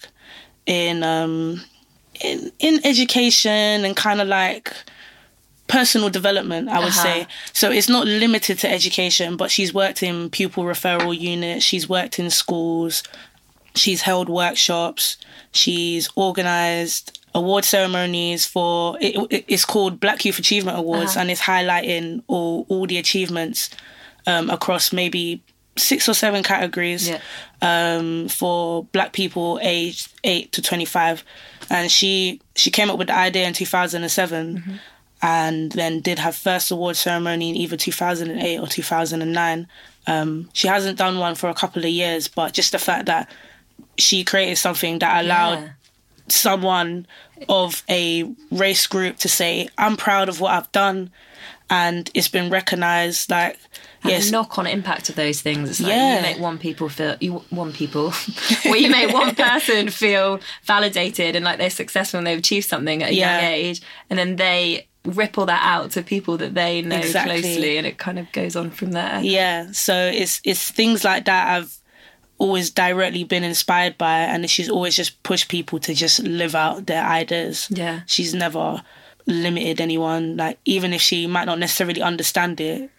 in 0.66 1.02
um 1.02 1.60
in 2.20 2.52
in 2.58 2.80
education 2.84 3.84
and 3.84 3.96
kind 3.96 4.20
of 4.20 4.28
like 4.28 4.72
personal 5.68 6.10
development 6.10 6.68
i 6.68 6.78
would 6.78 6.88
Uh-huh. 6.88 7.02
say 7.02 7.26
so 7.52 7.70
it's 7.70 7.88
not 7.88 8.04
limited 8.06 8.58
to 8.58 8.68
education 8.68 9.36
but 9.36 9.50
she's 9.52 9.72
worked 9.72 10.02
in 10.02 10.28
pupil 10.28 10.64
referral 10.64 11.16
units 11.16 11.64
she's 11.64 11.88
worked 11.88 12.18
in 12.18 12.28
schools 12.28 13.02
she's 13.74 14.02
held 14.02 14.28
workshops. 14.28 15.16
She's 15.52 16.08
organized 16.16 17.18
award 17.34 17.64
ceremonies 17.64 18.44
for 18.46 18.96
it, 19.00 19.14
it- 19.30 19.44
it's 19.48 19.64
called 19.64 20.00
black 20.00 20.24
youth 20.24 20.38
achievement 20.38 20.76
awards 20.78 21.16
and 21.16 21.30
it's 21.30 21.40
highlighting 21.42 22.22
all 22.26 22.66
all 22.68 22.86
the 22.86 22.98
achievements 22.98 23.70
um, 24.26 24.50
across 24.50 24.92
maybe 24.92 25.40
six 25.78 26.08
or 26.08 26.14
seven 26.14 26.42
categories 26.42 27.08
Yeah. 27.08 27.20
um, 27.62 28.28
for 28.28 28.84
black 28.92 29.12
people 29.12 29.60
aged 29.62 30.08
8 30.24 30.50
to 30.52 30.60
25 30.62 31.22
and 31.70 31.90
she 31.90 32.40
she 32.56 32.70
came 32.72 32.90
up 32.90 32.98
with 32.98 33.06
the 33.06 33.16
idea 33.16 33.46
in 33.46 33.54
2007 33.54 34.80
and 35.22 35.70
then 35.72 36.00
did 36.00 36.18
her 36.18 36.32
first 36.32 36.70
award 36.70 36.96
ceremony 36.96 37.50
in 37.50 37.56
either 37.56 37.76
2008 37.76 38.58
or 38.58 38.66
2009 38.66 39.68
um, 40.06 40.48
she 40.52 40.66
hasn't 40.66 40.98
done 40.98 41.18
one 41.18 41.34
for 41.36 41.48
a 41.48 41.54
couple 41.54 41.82
of 41.84 41.88
years 41.90 42.26
but 42.26 42.52
just 42.52 42.72
the 42.72 42.78
fact 42.78 43.06
that 43.06 43.30
she 43.98 44.24
created 44.24 44.56
something 44.56 44.98
that 45.00 45.24
allowed 45.24 45.58
Yeah. 45.60 45.68
someone 46.28 47.06
of 47.48 47.82
a 47.88 48.24
race 48.50 48.86
group 48.86 49.16
to 49.18 49.28
say 49.28 49.68
i'm 49.78 49.96
proud 49.96 50.28
of 50.28 50.40
what 50.40 50.52
i've 50.52 50.70
done 50.72 51.10
and 51.70 52.10
it's 52.14 52.28
been 52.28 52.50
recognized 52.50 53.30
like 53.30 53.58
And 54.02 54.12
yes 54.12 54.30
knock-on 54.30 54.66
impact 54.66 55.08
of 55.08 55.14
those 55.14 55.40
things. 55.40 55.70
It's 55.70 55.80
like 55.80 55.90
Yeah. 55.90 56.16
you 56.16 56.22
make 56.22 56.38
one 56.40 56.58
people 56.58 56.88
feel 56.88 57.16
you 57.20 57.44
one 57.50 57.72
people, 57.72 58.12
well, 58.64 58.76
you 58.76 58.90
make 58.90 59.12
one 59.12 59.34
person 59.46 59.88
feel 59.90 60.40
validated 60.64 61.36
and 61.36 61.44
like 61.44 61.58
they're 61.58 61.70
successful 61.70 62.18
and 62.18 62.26
they've 62.26 62.38
achieved 62.38 62.66
something 62.68 63.02
at 63.02 63.10
a 63.10 63.14
Yeah. 63.14 63.40
young 63.40 63.52
age, 63.52 63.82
and 64.08 64.18
then 64.18 64.36
they 64.36 64.88
ripple 65.04 65.46
that 65.46 65.60
out 65.62 65.90
to 65.92 66.02
people 66.02 66.36
that 66.38 66.54
they 66.54 66.82
know 66.82 66.96
Exactly. 66.96 67.40
closely, 67.40 67.76
and 67.78 67.86
it 67.86 67.98
kind 67.98 68.18
of 68.18 68.30
goes 68.32 68.56
on 68.56 68.70
from 68.70 68.90
there. 68.92 69.20
Yeah, 69.22 69.68
so 69.72 69.94
it's 69.94 70.40
it's 70.44 70.70
things 70.70 71.04
like 71.04 71.26
that 71.26 71.44
I've 71.56 71.76
always 72.40 72.70
directly 72.70 73.22
been 73.22 73.44
inspired 73.44 73.96
by, 73.98 74.20
and 74.20 74.50
she's 74.50 74.68
always 74.68 74.96
just 74.96 75.22
pushed 75.22 75.48
people 75.48 75.78
to 75.80 75.94
just 75.94 76.20
live 76.20 76.54
out 76.54 76.86
their 76.86 77.04
ideas. 77.04 77.68
Yeah. 77.70 78.00
she's 78.06 78.34
never 78.34 78.82
limited 79.26 79.80
anyone. 79.80 80.36
Like 80.36 80.58
even 80.64 80.92
if 80.92 81.00
she 81.00 81.26
might 81.26 81.44
not 81.44 81.58
necessarily 81.60 82.02
understand 82.02 82.60
it. 82.60 82.90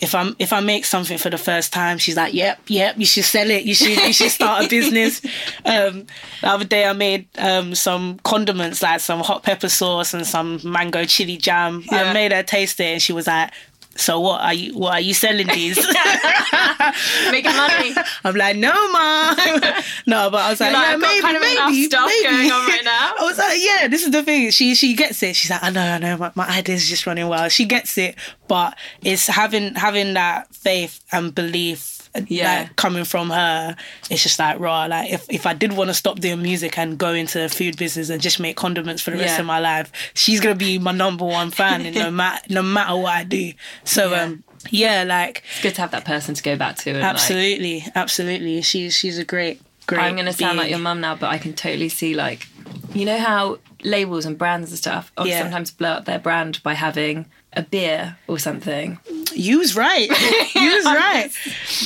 If 0.00 0.16
I'm 0.16 0.34
if 0.40 0.52
I 0.52 0.60
make 0.60 0.84
something 0.84 1.16
for 1.16 1.30
the 1.30 1.38
first 1.38 1.72
time, 1.72 1.98
she's 1.98 2.16
like, 2.16 2.34
"Yep, 2.34 2.62
yep, 2.68 2.94
you 2.98 3.06
should 3.06 3.24
sell 3.24 3.48
it. 3.50 3.64
You 3.64 3.74
should 3.74 3.96
you 3.98 4.12
should 4.12 4.30
start 4.30 4.64
a 4.64 4.68
business." 4.68 5.22
Um, 5.62 6.06
the 6.40 6.48
other 6.48 6.64
day, 6.64 6.86
I 6.86 6.94
made 6.94 7.28
um, 7.38 7.74
some 7.74 8.18
condiments 8.24 8.82
like 8.82 9.00
some 9.00 9.20
hot 9.20 9.42
pepper 9.42 9.68
sauce 9.68 10.14
and 10.14 10.26
some 10.26 10.58
mango 10.64 11.04
chili 11.04 11.36
jam. 11.36 11.84
Yeah. 11.92 12.04
I 12.04 12.12
made 12.14 12.32
her 12.32 12.42
taste 12.42 12.80
it, 12.80 12.84
and 12.84 13.02
she 13.02 13.12
was 13.12 13.26
like, 13.26 13.52
"So 13.96 14.20
what 14.20 14.40
are 14.40 14.54
you 14.54 14.76
what 14.76 14.94
are 14.94 15.00
you 15.00 15.14
selling 15.14 15.46
these?" 15.46 15.76
Making 17.30 17.56
money. 17.56 17.94
I'm 18.24 18.34
like, 18.34 18.56
no, 18.56 18.72
mom. 18.92 19.36
no, 20.06 20.30
but 20.30 20.40
I 20.40 20.50
was 20.50 20.60
like, 20.60 20.72
like, 20.72 20.90
yeah, 20.90 20.96
maybe, 20.96 21.20
kind 21.20 21.36
of 21.36 21.42
maybe, 21.42 21.84
stuff 21.84 22.06
maybe. 22.06 22.22
going 22.24 22.50
on 22.50 22.66
right 22.68 22.84
now. 22.84 23.14
I 23.20 23.22
was 23.22 23.38
like, 23.38 23.58
yeah, 23.60 23.88
this 23.88 24.02
is 24.02 24.10
the 24.10 24.22
thing. 24.22 24.50
She 24.50 24.74
she 24.74 24.94
gets 24.94 25.22
it. 25.22 25.36
She's 25.36 25.50
like, 25.50 25.62
I 25.62 25.70
know, 25.70 25.82
I 25.82 25.98
know, 25.98 26.16
my, 26.16 26.32
my 26.34 26.48
idea's 26.48 26.88
just 26.88 27.06
running 27.06 27.28
wild. 27.28 27.52
She 27.52 27.64
gets 27.64 27.96
it, 27.98 28.16
but 28.48 28.76
it's 29.02 29.26
having 29.26 29.74
having 29.74 30.14
that 30.14 30.54
faith 30.54 31.04
and 31.12 31.34
belief. 31.34 31.99
Yeah. 32.26 32.62
like, 32.62 32.76
coming 32.76 33.04
from 33.04 33.30
her, 33.30 33.76
it's 34.10 34.22
just 34.22 34.38
like 34.38 34.58
raw. 34.58 34.86
Like 34.86 35.12
if, 35.12 35.26
if 35.30 35.46
I 35.46 35.54
did 35.54 35.72
want 35.72 35.88
to 35.90 35.94
stop 35.94 36.18
doing 36.18 36.42
music 36.42 36.76
and 36.78 36.98
go 36.98 37.12
into 37.12 37.38
the 37.38 37.48
food 37.48 37.76
business 37.76 38.08
and 38.10 38.20
just 38.20 38.40
make 38.40 38.56
condiments 38.56 39.00
for 39.02 39.10
the 39.12 39.18
rest 39.18 39.38
of 39.38 39.46
my 39.46 39.58
life, 39.60 39.92
she's 40.14 40.40
gonna 40.40 40.54
be 40.56 40.78
my 40.78 40.92
number 40.92 41.24
one 41.24 41.50
fan, 41.50 41.86
and 41.86 41.94
no 41.94 42.10
matter 42.22 42.42
no 42.50 42.62
matter 42.62 42.96
what 42.96 43.12
I 43.14 43.24
do. 43.24 43.52
So 43.84 44.10
Yeah. 44.10 44.22
um, 44.22 44.44
yeah, 44.70 45.04
like 45.04 45.42
It's 45.52 45.62
good 45.62 45.74
to 45.76 45.80
have 45.82 45.90
that 45.92 46.04
person 46.04 46.34
to 46.34 46.42
go 46.42 46.56
back 46.56 46.76
to. 46.78 46.90
And 46.90 46.98
Like, 47.00 47.08
Absolutely, 47.10 47.84
absolutely. 47.94 48.60
She's 48.62 48.94
she's 48.94 49.16
a 49.18 49.24
great, 49.24 49.60
great. 49.86 50.00
I'm 50.02 50.14
going 50.14 50.26
to 50.26 50.32
sound 50.32 50.58
like 50.58 50.68
your 50.70 50.78
mum 50.80 51.00
now, 51.00 51.14
but 51.14 51.30
I 51.30 51.38
can 51.38 51.54
totally 51.54 51.88
see 51.88 52.14
like, 52.14 52.46
you 52.92 53.04
know 53.06 53.18
how 53.18 53.58
labels 53.82 54.26
and 54.26 54.36
brands 54.36 54.68
and 54.70 54.78
stuff 54.78 55.10
Yeah. 55.24 55.40
sometimes 55.42 55.70
blow 55.70 55.90
up 55.92 56.04
their 56.04 56.18
brand 56.18 56.62
by 56.62 56.74
having 56.74 57.24
a 57.54 57.62
beer 57.62 58.16
or 58.28 58.38
something. 58.38 58.98
You 59.32 59.58
was 59.58 59.74
right. 59.76 60.08
You 60.54 60.74
was 60.76 60.84
right. 60.84 61.30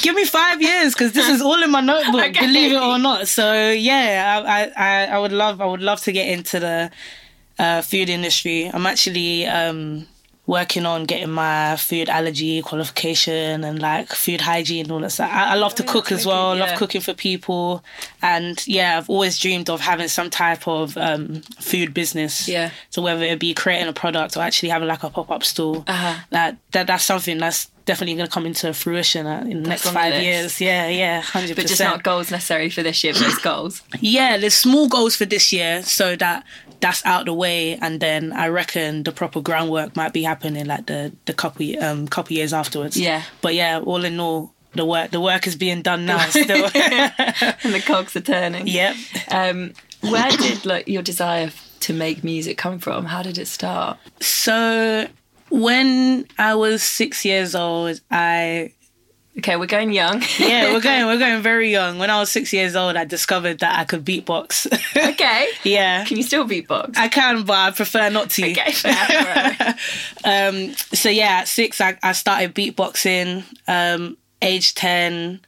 Give 0.03 0.15
me 0.15 0.25
five 0.25 0.61
years 0.61 0.95
because 0.95 1.13
this 1.13 1.29
is 1.29 1.41
all 1.41 1.63
in 1.63 1.71
my 1.71 1.81
notebook. 1.81 2.21
Okay. 2.31 2.47
Believe 2.47 2.73
it 2.73 2.81
or 2.83 2.99
not. 2.99 3.29
So 3.29 3.71
yeah, 3.71 4.43
I, 4.47 4.73
I 4.77 5.07
I 5.07 5.19
would 5.19 5.33
love 5.33 5.61
I 5.61 5.67
would 5.67 5.83
love 5.83 6.01
to 6.03 6.13
get 6.13 6.29
into 6.29 6.59
the 6.61 6.91
uh, 7.59 7.83
food 7.83 8.09
industry. 8.09 8.71
I'm 8.73 8.87
actually 8.87 9.47
um, 9.47 10.07
working 10.47 10.85
on 10.85 11.05
getting 11.05 11.31
my 11.31 11.75
food 11.77 12.09
allergy 12.11 12.61
qualification 12.61 13.65
and 13.65 13.81
like 13.81 14.09
food 14.09 14.41
hygiene 14.43 14.85
and 14.85 14.93
all 14.93 15.01
that 15.01 15.11
stuff. 15.11 15.31
I, 15.33 15.53
I 15.53 15.55
love 15.55 15.75
to 15.77 15.83
Oh, 15.85 15.87
cook 15.87 16.13
as 16.13 16.27
well. 16.27 16.51
I 16.51 16.55
love 16.59 16.79
cooking 16.79 17.01
for 17.01 17.15
people, 17.15 17.83
and 18.23 18.65
yeah, 18.67 18.99
I've 18.99 19.09
always 19.09 19.39
dreamed 19.39 19.71
of 19.71 19.81
having 19.81 20.09
some 20.09 20.31
type 20.31 20.69
of 20.69 20.97
um, 20.99 21.41
food 21.61 21.95
business. 21.95 22.49
Yeah. 22.49 22.71
So 22.91 23.01
whether 23.03 23.25
it 23.25 23.39
be 23.39 23.55
creating 23.55 23.89
a 23.89 23.93
product 23.93 24.37
or 24.37 24.41
actually 24.41 24.69
having 24.69 24.89
like 24.89 25.03
a 25.03 25.11
pop 25.11 25.31
up 25.31 25.45
store, 25.45 25.83
Uh-huh. 25.87 26.15
that 26.31 26.57
that 26.73 26.87
that's 26.89 27.05
something 27.05 27.39
that's 27.39 27.71
definitely 27.85 28.15
going 28.15 28.27
to 28.27 28.33
come 28.33 28.47
into 28.47 28.73
fruition 28.75 29.27
uh, 29.27 29.45
in 29.49 29.63
the 29.63 29.69
next 29.69 29.89
five 29.89 30.23
years. 30.23 30.61
Yeah, 30.61 30.89
yeah, 30.89 31.21
hundred 31.21 31.57
percent. 31.57 31.57
But 31.57 31.67
just 31.69 31.81
not 31.81 32.03
goals 32.03 32.31
necessarily 32.31 32.71
for 32.71 32.83
this 32.83 33.03
year, 33.05 33.13
but 33.15 33.43
goals. 33.43 33.83
Yeah, 34.01 34.37
there's 34.39 34.55
small 34.55 34.89
goals 34.89 35.17
for 35.17 35.25
this 35.25 35.53
year, 35.53 35.83
so 35.83 36.17
that 36.17 36.45
that's 36.81 37.05
out 37.07 37.27
the 37.27 37.33
way, 37.35 37.77
and 37.77 38.01
then 38.01 38.33
I 38.33 38.49
reckon 38.49 39.05
the 39.05 39.13
proper 39.13 39.41
groundwork 39.41 39.97
might 39.97 40.13
be 40.13 40.23
happening 40.23 40.67
like 40.67 40.87
the 40.87 41.13
the 41.25 41.33
couple 41.33 41.67
um 41.83 42.09
couple 42.09 42.37
years 42.37 42.53
afterwards. 42.53 42.97
Yeah. 42.97 43.23
but 43.41 43.55
yeah, 43.55 43.81
all 43.81 44.05
in 44.05 44.21
all, 44.21 44.53
the 44.73 44.85
work 44.85 45.11
the 45.11 45.21
work 45.21 45.47
is 45.47 45.57
being 45.57 45.83
done 45.83 46.07
now. 46.07 46.19
Still, 46.29 46.69
and 46.75 47.75
the 47.75 47.83
cogs 47.85 48.17
are 48.17 48.21
turning. 48.21 48.67
yep. 48.67 48.97
Um, 49.31 49.73
where 50.01 50.31
did 50.31 50.67
like 50.67 50.87
your 50.89 51.03
desire 51.03 51.51
to 51.81 51.93
make 51.93 52.23
music 52.25 52.59
come 52.59 52.79
from? 52.79 53.07
How 53.07 53.23
did 53.23 53.39
it 53.39 53.47
start? 53.49 53.99
So 54.21 55.07
when 55.61 56.27
I 56.39 56.55
was 56.55 56.83
six 56.83 57.25
years 57.25 57.55
old, 57.55 58.01
I 58.11 58.73
Okay, 59.37 59.57
we're 59.57 59.67
going 59.67 59.93
young. 59.93 60.23
yeah, 60.39 60.73
we're 60.73 60.81
going 60.81 61.07
we're 61.07 61.19
going 61.19 61.43
very 61.43 61.71
young. 61.71 61.99
When 61.99 62.09
I 62.09 62.21
was 62.21 62.31
six 62.31 62.53
years 62.53 62.77
old, 62.77 62.97
I 62.97 63.05
discovered 63.05 63.59
that 63.61 63.79
I 63.79 63.85
could 63.85 64.05
beatbox. 64.05 64.67
okay. 65.11 65.49
yeah. 65.65 66.05
Can 66.05 66.17
you 66.19 66.23
still 66.23 66.47
beatbox? 66.47 66.97
I 66.97 67.09
can, 67.09 67.43
but 67.43 67.57
I 67.57 67.71
prefer 67.73 68.11
not 68.11 68.31
to. 68.31 68.51
okay, 68.51 68.73
fair. 68.73 69.77
Um, 70.27 70.73
so 70.93 71.11
yeah, 71.11 71.41
at 71.41 71.49
six, 71.49 71.81
I, 71.81 71.99
I 72.03 72.13
started 72.13 72.55
beatboxing. 72.55 73.45
Um, 73.69 74.17
age 74.41 74.75
ten, 74.75 75.41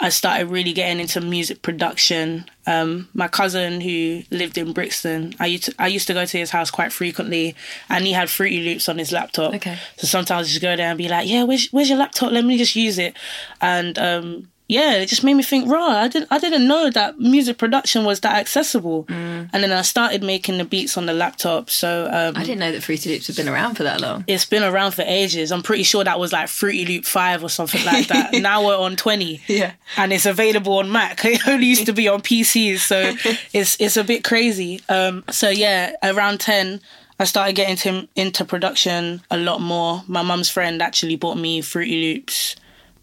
I 0.00 0.10
started 0.10 0.46
really 0.46 0.72
getting 0.72 1.00
into 1.00 1.20
music 1.20 1.62
production. 1.62 2.48
Um, 2.66 3.08
my 3.14 3.26
cousin 3.26 3.80
who 3.80 4.22
lived 4.30 4.56
in 4.56 4.72
Brixton, 4.72 5.34
I 5.40 5.46
used 5.46 5.64
to, 5.64 5.74
I 5.78 5.88
used 5.88 6.06
to 6.06 6.14
go 6.14 6.24
to 6.24 6.38
his 6.38 6.50
house 6.50 6.70
quite 6.70 6.92
frequently, 6.92 7.56
and 7.88 8.06
he 8.06 8.12
had 8.12 8.30
Fruity 8.30 8.60
Loops 8.60 8.88
on 8.88 8.98
his 8.98 9.10
laptop. 9.10 9.54
Okay. 9.54 9.76
So 9.96 10.06
sometimes 10.06 10.46
I 10.46 10.50
just 10.50 10.62
go 10.62 10.76
there 10.76 10.88
and 10.88 10.98
be 10.98 11.08
like, 11.08 11.28
"Yeah, 11.28 11.42
where's 11.44 11.68
where's 11.70 11.88
your 11.88 11.98
laptop? 11.98 12.30
Let 12.32 12.44
me 12.44 12.58
just 12.58 12.76
use 12.76 12.98
it." 12.98 13.16
And 13.60 13.98
um, 13.98 14.48
yeah, 14.68 14.96
it 14.96 15.06
just 15.06 15.24
made 15.24 15.32
me 15.32 15.42
think, 15.42 15.70
"Raw, 15.70 15.86
I 15.86 16.08
didn't 16.08 16.28
I 16.30 16.38
didn't 16.38 16.68
know 16.68 16.90
that 16.90 17.18
music 17.18 17.56
production 17.56 18.04
was 18.04 18.20
that 18.20 18.36
accessible." 18.36 19.04
Mm. 19.04 19.48
And 19.50 19.62
then 19.62 19.72
I 19.72 19.80
started 19.80 20.22
making 20.22 20.58
the 20.58 20.64
beats 20.64 20.98
on 20.98 21.06
the 21.06 21.14
laptop. 21.14 21.70
So 21.70 22.04
um, 22.12 22.36
I 22.36 22.44
didn't 22.44 22.58
know 22.58 22.70
that 22.72 22.82
Fruity 22.82 23.10
Loops 23.10 23.28
had 23.28 23.36
been 23.36 23.48
around 23.48 23.76
for 23.76 23.84
that 23.84 24.02
long. 24.02 24.24
it's 24.26 24.44
been 24.44 24.62
around 24.62 24.92
for 24.92 25.02
ages. 25.02 25.50
I'm 25.50 25.62
pretty 25.62 25.84
sure 25.84 26.04
that 26.04 26.20
was 26.20 26.34
like 26.34 26.48
Fruity 26.48 26.84
Loop 26.84 27.06
5 27.06 27.44
or 27.44 27.48
something 27.48 27.82
like 27.86 28.08
that. 28.08 28.34
now 28.42 28.66
we're 28.66 28.76
on 28.76 28.96
20. 28.96 29.40
Yeah. 29.46 29.72
And 29.96 30.12
it's 30.12 30.26
available 30.26 30.74
on 30.78 30.92
Mac. 30.92 31.24
It 31.28 31.46
only 31.48 31.66
used 31.66 31.86
to 31.86 31.92
be 31.92 32.08
on 32.08 32.20
PCs, 32.20 32.78
so 32.78 33.14
it's 33.52 33.76
it's 33.80 33.96
a 33.96 34.04
bit 34.04 34.22
crazy. 34.22 34.82
Um 34.88 35.24
so 35.30 35.48
yeah, 35.48 35.92
around 36.02 36.40
10 36.40 36.80
I 37.20 37.24
started 37.24 37.54
getting 37.54 37.76
to, 37.76 38.08
into 38.14 38.44
production 38.44 39.22
a 39.30 39.36
lot 39.36 39.60
more. 39.60 40.02
My 40.06 40.22
mum's 40.22 40.48
friend 40.48 40.80
actually 40.80 41.16
bought 41.16 41.36
me 41.38 41.62
Fruity 41.62 42.14
Loops 42.14 42.56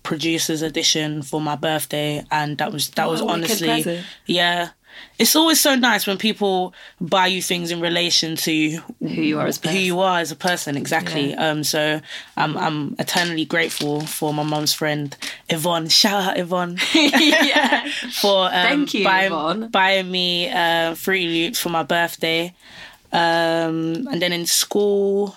producers 0.05 0.61
edition 0.61 1.21
for 1.21 1.41
my 1.41 1.55
birthday 1.55 2.23
and 2.31 2.57
that 2.59 2.71
was 2.71 2.89
that 2.91 3.09
was 3.09 3.19
a 3.21 3.25
wicked 3.25 3.35
honestly 3.63 4.03
yeah. 4.25 4.69
It's 5.19 5.35
always 5.35 5.59
so 5.59 5.75
nice 5.75 6.07
when 6.07 6.17
people 6.17 6.73
buy 7.01 7.27
you 7.27 7.41
things 7.41 7.69
in 7.69 7.81
relation 7.81 8.37
to 8.47 8.79
Who 9.01 9.07
you 9.29 9.39
are 9.41 9.45
as 9.47 9.57
a 9.57 9.61
who 9.61 9.67
person. 9.67 9.81
you 9.87 9.99
are 9.99 10.19
as 10.19 10.31
a 10.31 10.37
person 10.37 10.77
exactly 10.77 11.31
Yeah. 11.31 11.49
um 11.49 11.65
so 11.65 11.99
i'm 12.37 12.55
i'm 12.65 12.95
eternally 12.97 13.43
grateful 13.43 13.99
for 14.17 14.33
my 14.33 14.43
mom's 14.43 14.73
friend 14.73 15.07
yvonne 15.49 15.89
shout 15.89 16.23
out 16.29 16.37
yvonne 16.39 16.77
yeah. 16.93 17.85
for 18.21 18.45
um, 18.45 18.51
Thank 18.69 18.93
you, 18.93 19.03
buying, 19.03 19.31
Yvonne. 19.33 19.67
buying 19.69 20.09
me 20.09 20.49
uh 20.49 20.95
fruity 20.95 21.27
loops 21.43 21.59
for 21.59 21.69
my 21.69 21.83
birthday 21.83 22.53
um 23.11 24.07
and 24.11 24.21
then 24.21 24.31
in 24.31 24.45
school 24.45 25.35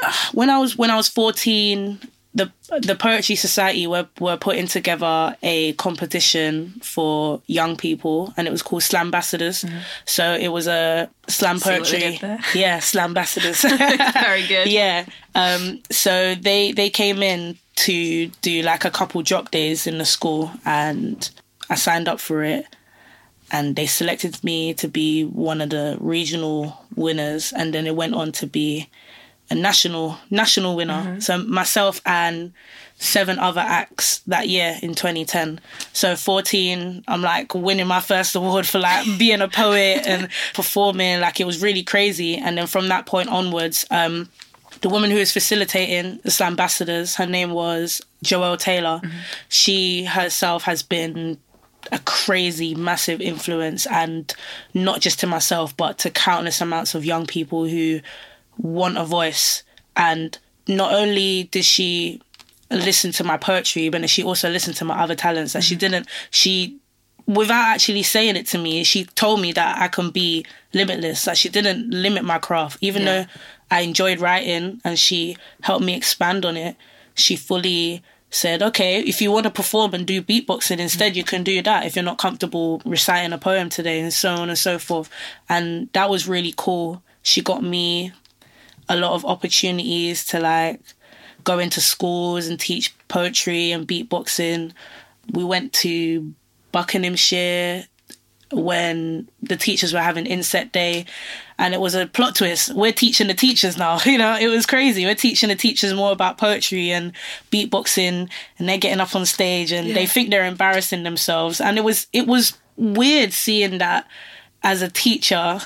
uh, 0.00 0.12
when 0.32 0.48
i 0.48 0.58
was 0.58 0.76
when 0.78 0.90
i 0.92 0.96
was 0.96 1.08
14 1.08 1.98
the 2.38 2.50
the 2.90 2.94
poetry 2.94 3.36
society 3.36 3.86
were 3.86 4.06
were 4.20 4.36
putting 4.36 4.66
together 4.66 5.36
a 5.42 5.72
competition 5.74 6.72
for 6.82 7.40
young 7.46 7.76
people 7.76 8.32
and 8.36 8.46
it 8.48 8.50
was 8.50 8.62
called 8.62 8.82
slam 8.82 9.06
ambassadors 9.08 9.64
so 10.04 10.24
it 10.34 10.48
was 10.48 10.66
a 10.66 11.08
slam 11.26 11.56
Mm-hmm. 11.58 11.68
Poetry 11.68 12.60
yeah 12.60 12.78
slam 12.80 13.10
ambassadors 13.10 13.60
Very 14.28 14.46
good. 14.52 14.66
yeah 14.68 15.04
um 15.34 15.80
so 15.90 16.34
they 16.34 16.72
they 16.72 16.90
came 16.90 17.22
in 17.22 17.58
to 17.86 18.28
do 18.42 18.62
like 18.62 18.84
a 18.84 18.90
couple 18.90 19.22
drop 19.22 19.50
days 19.50 19.86
in 19.86 19.98
the 19.98 20.04
school 20.04 20.50
and 20.64 21.30
i 21.70 21.74
signed 21.76 22.08
up 22.08 22.20
for 22.20 22.42
it 22.42 22.64
and 23.50 23.76
they 23.76 23.86
selected 23.86 24.42
me 24.44 24.74
to 24.74 24.88
be 24.88 25.24
one 25.24 25.60
of 25.64 25.70
the 25.70 25.96
regional 26.00 26.58
winners 26.96 27.52
and 27.52 27.72
then 27.72 27.86
it 27.86 27.96
went 27.96 28.14
on 28.14 28.30
to 28.32 28.46
be 28.46 28.88
a 29.50 29.54
national 29.54 30.18
national 30.30 30.76
winner. 30.76 31.20
So 31.20 31.38
myself 31.38 32.00
and 32.04 32.52
seven 32.98 33.38
other 33.38 33.60
acts 33.60 34.18
that 34.26 34.48
year 34.48 34.76
in 34.82 34.92
2010 34.92 35.60
so 35.92 36.16
14 36.16 37.04
i'm 37.06 37.22
like 37.22 37.54
winning 37.54 37.86
my 37.86 38.00
first 38.00 38.34
award 38.34 38.66
for 38.66 38.80
like 38.80 39.06
being 39.18 39.40
a 39.40 39.46
poet 39.46 40.04
and 40.04 40.28
performing. 40.52 41.20
Like 41.20 41.38
it 41.38 41.46
was 41.46 41.62
really 41.62 41.84
crazy. 41.84 42.36
And 42.36 42.58
then 42.58 42.66
from 42.66 42.88
that 42.88 43.06
point 43.06 43.28
onwards 43.28 43.86
um 43.90 44.28
the 44.80 44.88
woman 44.88 45.10
who 45.10 45.18
was 45.18 45.32
facilitating 45.32 46.18
the 46.24 46.30
Slam 46.30 46.52
ambassadors 46.52 47.14
her 47.16 47.26
name 47.26 47.52
was 47.52 48.02
joelle 48.24 48.58
taylor. 48.58 49.00
She 49.48 50.04
herself 50.04 50.64
has 50.64 50.82
been 50.82 51.38
a 51.92 51.98
crazy 52.00 52.74
massive 52.74 53.20
influence 53.20 53.86
and 53.86 54.34
not 54.74 55.00
just 55.00 55.20
to 55.20 55.26
myself 55.26 55.76
but 55.76 55.98
to 55.98 56.10
countless 56.10 56.60
amounts 56.60 56.94
of 56.94 57.04
young 57.04 57.26
people 57.26 57.66
who 57.66 58.00
want 58.58 58.98
a 58.98 59.04
voice. 59.04 59.62
And 59.96 60.38
not 60.66 60.92
only 60.92 61.44
did 61.44 61.64
she 61.64 62.20
listen 62.70 63.10
to 63.12 63.24
my 63.24 63.38
poetry 63.38 63.88
but 63.88 64.08
she 64.10 64.22
also 64.22 64.50
listened 64.50 64.76
to 64.76 64.84
my 64.84 65.00
other 65.00 65.14
talents 65.14 65.54
that 65.54 65.64
she 65.64 65.74
mm-hmm. 65.74 65.92
didn't. 65.92 66.08
She 66.30 66.78
without 67.26 67.74
actually 67.74 68.02
saying 68.02 68.36
it 68.36 68.46
to 68.46 68.58
me 68.58 68.82
she 68.84 69.04
told 69.04 69.40
me 69.40 69.52
that 69.52 69.80
I 69.80 69.88
can 69.88 70.10
be 70.10 70.44
limitless 70.72 71.24
that 71.24 71.36
she 71.36 71.48
didn't 71.48 71.90
limit 71.90 72.24
my 72.24 72.38
craft. 72.38 72.78
Even 72.80 73.02
Yeah. 73.02 73.22
though 73.22 73.26
I 73.70 73.80
enjoyed 73.80 74.20
writing 74.20 74.80
and 74.84 74.98
she 74.98 75.36
helped 75.62 75.84
me 75.84 75.94
expand 75.94 76.44
on 76.44 76.56
it 76.56 76.76
she 77.14 77.36
fully 77.36 78.02
said 78.30 78.62
okay 78.62 79.00
if 79.00 79.22
you 79.22 79.30
want 79.32 79.44
to 79.44 79.50
perform 79.50 79.94
and 79.94 80.06
do 80.06 80.20
beatboxing 80.22 80.78
instead 80.78 81.16
you 81.16 81.24
can 81.24 81.42
do 81.42 81.62
that 81.62 81.86
if 81.86 81.96
you're 81.96 82.04
not 82.04 82.18
comfortable 82.18 82.82
reciting 82.84 83.32
a 83.32 83.38
poem 83.38 83.70
today 83.70 84.00
and 84.00 84.12
so 84.12 84.34
on 84.34 84.50
and 84.50 84.58
so 84.58 84.78
forth. 84.78 85.08
And 85.48 85.88
that 85.94 86.10
was 86.10 86.28
really 86.28 86.52
cool. 86.56 87.02
She 87.22 87.40
got 87.40 87.62
me 87.62 88.12
a 88.88 88.96
lot 88.96 89.12
of 89.12 89.24
opportunities 89.24 90.24
to 90.26 90.40
like 90.40 90.80
go 91.44 91.58
into 91.58 91.80
schools 91.80 92.46
and 92.46 92.58
teach 92.58 92.94
poetry 93.08 93.72
and 93.72 93.86
beatboxing. 93.86 94.72
We 95.32 95.44
went 95.44 95.72
to 95.74 96.34
Buckinghamshire 96.72 97.86
when 98.50 99.28
the 99.42 99.56
teachers 99.56 99.92
were 99.92 100.00
having 100.00 100.26
inset 100.26 100.72
day 100.72 101.04
and 101.58 101.74
it 101.74 101.80
was 101.80 101.94
a 101.94 102.06
plot 102.06 102.36
twist. 102.36 102.74
We're 102.74 102.92
teaching 102.92 103.26
the 103.26 103.34
teachers 103.34 103.76
now, 103.76 103.98
you 104.04 104.18
know, 104.18 104.36
it 104.38 104.48
was 104.48 104.66
crazy. 104.66 105.04
We're 105.04 105.14
teaching 105.14 105.48
the 105.48 105.56
teachers 105.56 105.92
more 105.92 106.12
about 106.12 106.38
poetry 106.38 106.90
and 106.90 107.12
beatboxing 107.50 108.30
and 108.58 108.68
they're 108.68 108.78
getting 108.78 109.00
up 109.00 109.14
on 109.14 109.26
stage 109.26 109.72
and 109.72 109.94
they 109.94 110.06
think 110.06 110.30
they're 110.30 110.46
embarrassing 110.46 111.02
themselves. 111.02 111.60
And 111.60 111.76
it 111.76 111.84
was 111.84 112.06
it 112.12 112.26
was 112.26 112.56
weird 112.76 113.32
seeing 113.32 113.78
that 113.78 114.06
as 114.62 114.82
a 114.82 114.88
teacher 114.88 115.60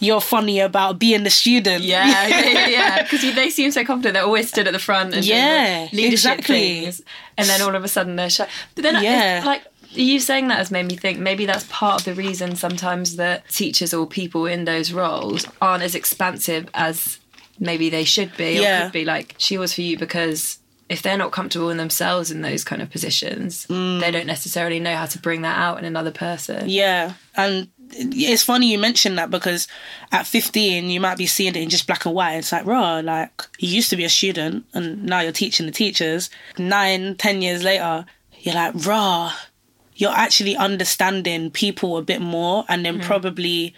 you're 0.00 0.20
funny 0.20 0.58
about 0.60 0.98
being 0.98 1.22
the 1.24 1.30
student. 1.30 1.84
Yeah, 1.84 2.26
yeah, 2.28 2.66
yeah. 2.68 3.02
Because 3.02 3.34
they 3.34 3.50
seem 3.50 3.70
so 3.70 3.84
confident. 3.84 4.14
They're 4.14 4.24
always 4.24 4.48
stood 4.48 4.66
at 4.66 4.72
the 4.72 4.78
front 4.78 5.14
and 5.14 5.24
Yeah, 5.24 5.86
the 5.90 5.96
leadership 5.96 6.38
exactly. 6.38 6.80
things, 6.82 7.02
and 7.38 7.48
then 7.48 7.62
all 7.62 7.74
of 7.74 7.84
a 7.84 7.88
sudden 7.88 8.16
they're 8.16 8.30
shy. 8.30 8.48
But 8.74 8.82
then, 8.82 9.02
Yeah. 9.02 9.42
like 9.46 9.62
you 9.90 10.18
saying 10.18 10.48
that 10.48 10.58
has 10.58 10.70
made 10.72 10.86
me 10.86 10.96
think 10.96 11.20
maybe 11.20 11.46
that's 11.46 11.64
part 11.70 12.00
of 12.00 12.04
the 12.04 12.14
reason 12.14 12.56
sometimes 12.56 13.14
that 13.16 13.48
teachers 13.48 13.94
or 13.94 14.06
people 14.06 14.44
in 14.46 14.64
those 14.64 14.92
roles 14.92 15.46
aren't 15.62 15.84
as 15.84 15.94
expansive 15.94 16.68
as 16.74 17.20
maybe 17.60 17.88
they 17.88 18.02
should 18.04 18.36
be. 18.36 18.58
Or 18.58 18.62
Yeah. 18.62 18.82
could 18.84 18.92
be 18.92 19.04
like 19.04 19.34
she 19.38 19.56
was 19.58 19.72
for 19.74 19.82
you 19.82 19.96
because. 19.96 20.58
If 20.88 21.00
they're 21.00 21.16
not 21.16 21.32
comfortable 21.32 21.70
in 21.70 21.78
themselves 21.78 22.30
in 22.30 22.42
those 22.42 22.62
kind 22.62 22.82
of 22.82 22.90
positions, 22.90 23.66
mm. 23.66 24.00
they 24.00 24.10
don't 24.10 24.26
necessarily 24.26 24.78
know 24.80 24.94
how 24.94 25.06
to 25.06 25.18
bring 25.18 25.42
that 25.42 25.58
out 25.58 25.78
in 25.78 25.84
another 25.84 26.10
person. 26.10 26.68
Yeah, 26.68 27.14
and 27.36 27.68
it's 27.90 28.42
funny 28.42 28.70
you 28.70 28.78
mentioned 28.78 29.18
that 29.18 29.30
because 29.30 29.68
at 30.12 30.26
15 30.26 30.90
you 30.90 31.00
might 31.00 31.18
be 31.18 31.26
seeing 31.26 31.54
it 31.54 31.62
in 31.62 31.70
just 31.70 31.86
black 31.86 32.04
and 32.04 32.14
white. 32.14 32.36
It's 32.36 32.52
like, 32.52 32.66
raw, 32.66 33.00
like 33.00 33.30
you 33.58 33.68
used 33.68 33.90
to 33.90 33.96
be 33.96 34.04
a 34.04 34.08
student 34.08 34.66
and 34.74 35.04
now 35.04 35.20
you're 35.20 35.32
teaching 35.32 35.66
the 35.66 35.72
teachers. 35.72 36.30
Nine, 36.58 37.16
ten 37.16 37.42
years 37.42 37.62
later, 37.62 38.04
you're 38.40 38.54
like, 38.54 38.74
raw, 38.86 39.32
you're 39.96 40.12
actually 40.12 40.56
understanding 40.56 41.50
people 41.50 41.96
a 41.96 42.02
bit 42.02 42.20
more 42.20 42.64
and 42.68 42.84
then 42.84 42.98
mm-hmm. 42.98 43.06
probably 43.06 43.74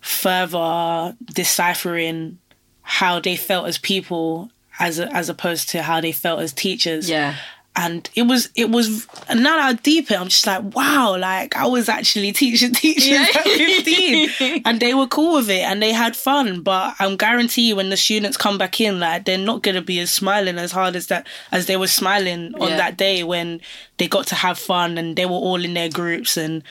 further 0.00 1.16
deciphering 1.24 2.38
how 2.82 3.18
they 3.18 3.36
felt 3.36 3.66
as 3.66 3.78
people 3.78 4.50
as 4.78 4.98
a, 4.98 5.06
as 5.14 5.28
opposed 5.28 5.68
to 5.70 5.82
how 5.82 6.00
they 6.00 6.12
felt 6.12 6.40
as 6.40 6.52
teachers 6.52 7.08
Yeah. 7.08 7.36
and 7.76 8.08
it 8.14 8.22
was 8.22 8.50
it 8.54 8.70
was 8.70 9.06
and 9.28 9.42
now 9.42 9.56
that 9.56 9.68
I 9.68 9.72
deep 9.74 10.10
it, 10.10 10.18
I'm 10.20 10.28
just 10.28 10.46
like, 10.46 10.74
wow, 10.74 11.16
like 11.16 11.56
I 11.56 11.66
was 11.66 11.88
actually 11.88 12.32
teaching 12.32 12.72
teachers 12.84 13.18
at 13.36 13.42
15. 13.42 14.62
and 14.64 14.80
they 14.80 14.94
were 14.94 15.06
cool 15.08 15.34
with 15.36 15.50
it 15.50 15.62
and 15.62 15.82
they 15.82 15.92
had 15.92 16.14
fun. 16.16 16.60
But 16.62 16.94
I'm 16.98 17.16
guarantee 17.16 17.68
you 17.68 17.76
when 17.76 17.90
the 17.90 17.96
students 17.96 18.36
come 18.36 18.58
back 18.58 18.80
in, 18.80 19.00
like 19.00 19.24
they're 19.24 19.38
not 19.38 19.62
gonna 19.62 19.82
be 19.82 19.98
as 20.00 20.10
smiling 20.12 20.58
as 20.58 20.72
hard 20.72 20.94
as 20.96 21.06
that 21.08 21.26
as 21.52 21.66
they 21.66 21.76
were 21.76 21.86
smiling 21.88 22.54
on 22.60 22.68
Yeah. 22.70 22.76
that 22.76 22.96
day 22.96 23.22
when 23.24 23.60
they 23.98 24.08
got 24.08 24.26
to 24.28 24.34
have 24.34 24.58
fun 24.58 24.98
and 24.98 25.16
they 25.16 25.26
were 25.26 25.32
all 25.32 25.64
in 25.64 25.74
their 25.74 25.88
groups 25.88 26.36
and 26.36 26.62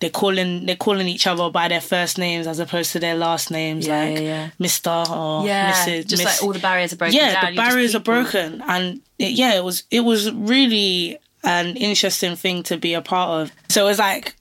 they're 0.00 0.10
calling 0.10 0.66
they're 0.66 0.76
calling 0.76 1.08
each 1.08 1.26
other 1.26 1.50
by 1.50 1.68
their 1.68 1.80
first 1.80 2.18
names 2.18 2.46
as 2.46 2.58
opposed 2.58 2.92
to 2.92 2.98
their 2.98 3.14
last 3.16 3.50
names, 3.50 3.86
Yeah, 3.86 4.00
like 4.04 4.14
yeah, 4.14 4.20
yeah. 4.20 4.50
Mr. 4.60 5.10
or 5.10 5.46
Yeah. 5.46 5.72
Mrs. 5.72 6.06
Just 6.06 6.22
Miss 6.22 6.40
like 6.40 6.42
all 6.42 6.52
the 6.52 6.58
barriers 6.58 6.92
are 6.92 6.96
broken 6.96 7.14
yeah, 7.16 7.40
down. 7.42 7.54
the 7.54 7.56
barriers 7.56 7.94
are 7.94 8.00
broken, 8.00 8.62
and 8.68 9.00
it, 9.18 9.32
yeah, 9.32 9.54
it 9.54 9.64
was 9.64 9.84
it 9.90 10.00
was 10.00 10.30
really 10.32 11.18
an 11.44 11.76
interesting 11.76 12.34
thing 12.36 12.62
to 12.64 12.76
be 12.76 12.94
a 12.94 13.00
part 13.02 13.40
of. 13.42 13.52
So 13.68 13.84
it 13.84 13.88
was 13.88 13.98
like 13.98 14.34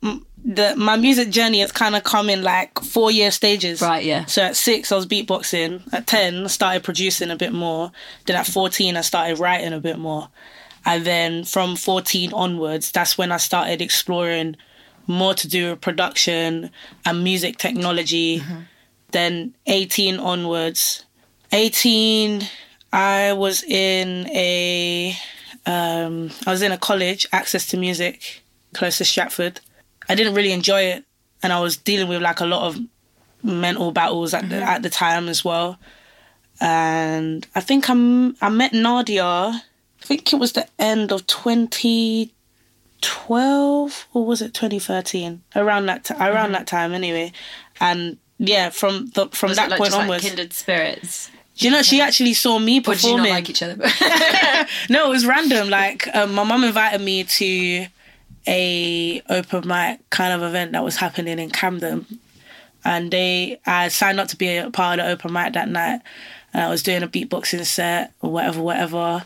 the 0.44 0.76
my 0.78 0.96
music 0.98 1.30
journey 1.30 1.60
has 1.62 1.72
kind 1.72 1.96
of 1.96 2.04
come 2.04 2.30
in 2.30 2.44
like 2.44 2.80
four 2.80 3.12
year 3.12 3.32
stages. 3.32 3.82
Right, 3.82 4.04
yeah. 4.04 4.26
So 4.26 4.42
at 4.44 4.56
six, 4.56 4.92
I 4.92 4.96
was 4.96 5.06
beatboxing. 5.08 5.92
At 5.94 6.08
ten, 6.08 6.44
I 6.44 6.48
started 6.48 6.84
producing 6.84 7.32
a 7.32 7.36
bit 7.36 7.54
more. 7.54 7.92
Then 8.26 8.36
at 8.36 8.46
fourteen, 8.48 8.98
I 8.98 9.02
started 9.02 9.40
writing 9.40 9.74
a 9.74 9.80
bit 9.80 9.98
more. 9.98 10.30
And 10.88 11.04
then 11.04 11.46
from 11.46 11.76
14 11.78 12.32
onwards, 12.32 12.92
that's 12.92 13.18
when 13.18 13.32
I 13.32 13.38
started 13.38 13.82
exploring 13.82 14.56
more 15.08 15.34
to 15.34 15.48
do 15.48 15.72
with 15.72 15.82
production 15.82 16.72
and 17.06 17.24
music 17.24 17.58
technology. 17.58 18.42
Then 19.12 19.56
18 19.68 20.20
onwards. 20.20 21.06
18, 21.52 22.44
I 22.92 23.34
was 23.34 23.64
in 23.64 24.28
a 24.30 25.16
um, 25.66 26.30
I 26.46 26.52
was 26.52 26.62
in 26.62 26.72
a 26.72 26.78
college, 26.78 27.28
access 27.32 27.68
to 27.68 27.78
music, 27.78 28.44
close 28.74 28.98
to 29.00 29.06
Stratford. 29.06 29.60
I 30.08 30.16
didn't 30.16 30.36
really 30.36 30.52
enjoy 30.52 30.82
it, 30.82 31.06
and 31.42 31.52
I 31.52 31.60
was 31.60 31.78
dealing 31.78 32.08
with 32.08 32.22
like 32.22 32.40
a 32.40 32.46
lot 32.46 32.68
of 32.68 32.80
mental 33.44 33.92
battles 33.92 34.34
at 34.34 34.50
the 34.50 34.58
at 34.58 34.84
the 34.84 34.90
time 34.90 35.28
as 35.28 35.44
well. 35.44 35.78
And 36.62 37.46
I 37.56 37.62
think 37.62 37.90
I'm 37.90 38.36
I 38.42 38.50
met 38.50 38.74
Nadia. 38.74 39.26
I 39.26 39.62
think 40.02 40.32
it 40.32 40.38
was 40.40 40.54
the 40.54 40.68
end 40.78 41.12
of 41.12 41.26
2012 43.06 44.08
or 44.14 44.26
was 44.26 44.42
it 44.42 44.54
2013? 44.54 45.42
Around 45.56 45.86
that 45.88 46.04
ti 46.06 46.14
around 46.16 46.52
that 46.54 46.68
time 46.68 46.94
anyway. 46.94 47.32
And 47.80 48.18
yeah, 48.38 48.70
from 48.70 49.08
the 49.08 49.28
from 49.30 49.50
Was 49.50 49.58
that 49.58 49.70
like 49.70 49.78
point 49.78 49.90
just 49.92 49.98
like 49.98 50.04
onwards, 50.04 50.24
kindred 50.26 50.54
spirits? 50.54 51.32
do 51.58 51.66
you 51.66 51.72
know 51.72 51.82
she 51.82 52.02
actually 52.02 52.34
saw 52.34 52.60
me 52.60 52.80
Or 52.80 52.82
did 52.82 52.88
you 52.88 52.94
performing? 53.16 53.24
not 53.26 53.36
like 53.36 53.50
each 53.50 53.64
other? 53.64 53.78
No, 54.90 55.06
it 55.06 55.10
was 55.10 55.26
random. 55.26 55.70
Like 55.70 56.08
um, 56.16 56.34
my 56.34 56.44
mum 56.44 56.64
invited 56.64 57.02
me 57.02 57.24
to 57.24 57.88
a 58.48 59.22
open 59.30 59.68
mic 59.68 60.08
kind 60.10 60.34
of 60.34 60.42
event 60.48 60.72
that 60.74 60.84
was 60.84 60.98
happening 60.98 61.40
in 61.40 61.50
Camden, 61.50 62.06
and 62.84 63.12
they 63.12 63.60
I 63.66 63.88
signed 63.90 64.20
up 64.20 64.28
to 64.30 64.38
be 64.38 64.58
a 64.58 64.70
part 64.72 65.00
of 65.00 65.06
the 65.06 65.12
open 65.12 65.32
mic 65.34 65.54
that 65.54 65.70
night, 65.70 66.02
and 66.54 66.64
I 66.64 66.70
was 66.70 66.84
doing 66.84 67.04
a 67.04 67.08
beatboxing 67.08 67.66
set 67.66 68.14
or 68.22 68.32
whatever, 68.32 68.62
whatever. 68.62 69.24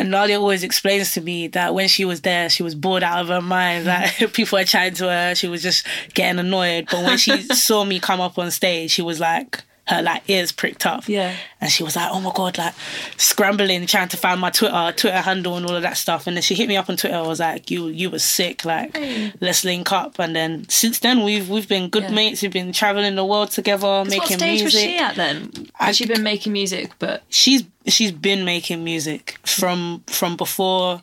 And 0.00 0.10
Nadia 0.10 0.40
always 0.40 0.62
explains 0.62 1.12
to 1.12 1.20
me 1.20 1.48
that 1.48 1.74
when 1.74 1.86
she 1.86 2.06
was 2.06 2.22
there, 2.22 2.48
she 2.48 2.62
was 2.62 2.74
bored 2.74 3.02
out 3.02 3.20
of 3.20 3.28
her 3.28 3.42
mind. 3.42 3.84
Like 3.84 4.12
mm. 4.12 4.32
people 4.32 4.58
were 4.58 4.64
chatting 4.64 4.94
to 4.94 5.10
her, 5.10 5.34
she 5.34 5.46
was 5.46 5.62
just 5.62 5.86
getting 6.14 6.38
annoyed. 6.38 6.88
But 6.90 7.04
when 7.04 7.18
she 7.18 7.42
saw 7.54 7.84
me 7.84 8.00
come 8.00 8.18
up 8.18 8.38
on 8.38 8.50
stage, 8.50 8.92
she 8.92 9.02
was 9.02 9.20
like, 9.20 9.62
her 9.90 10.02
like 10.02 10.22
ears 10.28 10.52
pricked 10.52 10.86
up. 10.86 11.06
Yeah. 11.08 11.36
And 11.60 11.70
she 11.70 11.82
was 11.82 11.94
like, 11.96 12.08
oh 12.10 12.20
my 12.20 12.32
God, 12.34 12.56
like 12.58 12.74
scrambling, 13.16 13.84
trying 13.86 14.08
to 14.08 14.16
find 14.16 14.40
my 14.40 14.50
Twitter, 14.50 14.92
Twitter 14.96 15.18
handle 15.20 15.56
and 15.56 15.66
all 15.66 15.74
of 15.76 15.82
that 15.82 15.96
stuff. 15.96 16.26
And 16.26 16.36
then 16.36 16.42
she 16.42 16.54
hit 16.54 16.68
me 16.68 16.76
up 16.76 16.88
on 16.88 16.96
Twitter. 16.96 17.16
I 17.16 17.22
was 17.22 17.40
like, 17.40 17.70
you 17.70 17.88
you 17.88 18.08
were 18.10 18.18
sick. 18.18 18.64
Like, 18.64 18.96
let's 19.40 19.64
link 19.64 19.92
up. 19.92 20.18
And 20.18 20.34
then 20.34 20.68
since 20.68 20.98
then, 21.00 21.22
we've 21.24 21.48
we've 21.50 21.68
been 21.68 21.88
good 21.90 22.04
Yeah. 22.04 22.10
mates. 22.12 22.42
We've 22.42 22.52
been 22.52 22.72
traveling 22.72 23.14
the 23.16 23.24
world 23.24 23.50
together, 23.50 23.86
what 23.86 24.08
making 24.08 24.38
stage 24.38 24.60
music. 24.60 24.64
was 24.64 24.72
she 24.74 24.98
at 24.98 25.16
then? 25.16 25.50
Had 25.74 25.96
she 25.96 26.06
been 26.06 26.22
making 26.22 26.52
music, 26.52 26.92
but 26.98 27.22
She's 27.28 27.64
she's 27.86 28.12
been 28.12 28.44
making 28.44 28.82
music 28.84 29.38
from 29.44 30.02
from 30.06 30.36
before 30.36 31.02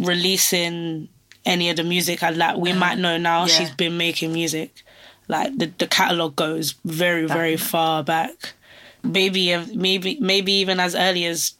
releasing 0.00 1.08
any 1.44 1.68
of 1.70 1.76
the 1.76 1.84
music 1.84 2.22
I 2.22 2.30
like 2.30 2.56
we 2.56 2.72
might 2.72 2.98
know 2.98 3.18
now. 3.18 3.38
Uh-huh. 3.42 3.46
Yeah. 3.50 3.58
She's 3.58 3.70
been 3.70 3.96
making 3.96 4.32
music. 4.32 4.83
Like 5.28 5.56
the 5.58 5.66
the 5.78 5.86
catalog 5.86 6.36
goes 6.36 6.74
very 6.84 7.26
very 7.26 7.56
far 7.56 8.02
back. 8.04 8.52
Maybe 9.02 9.56
maybe 9.74 10.18
maybe 10.20 10.52
even 10.52 10.80
as 10.80 10.94
early 10.94 11.24
as 11.26 11.54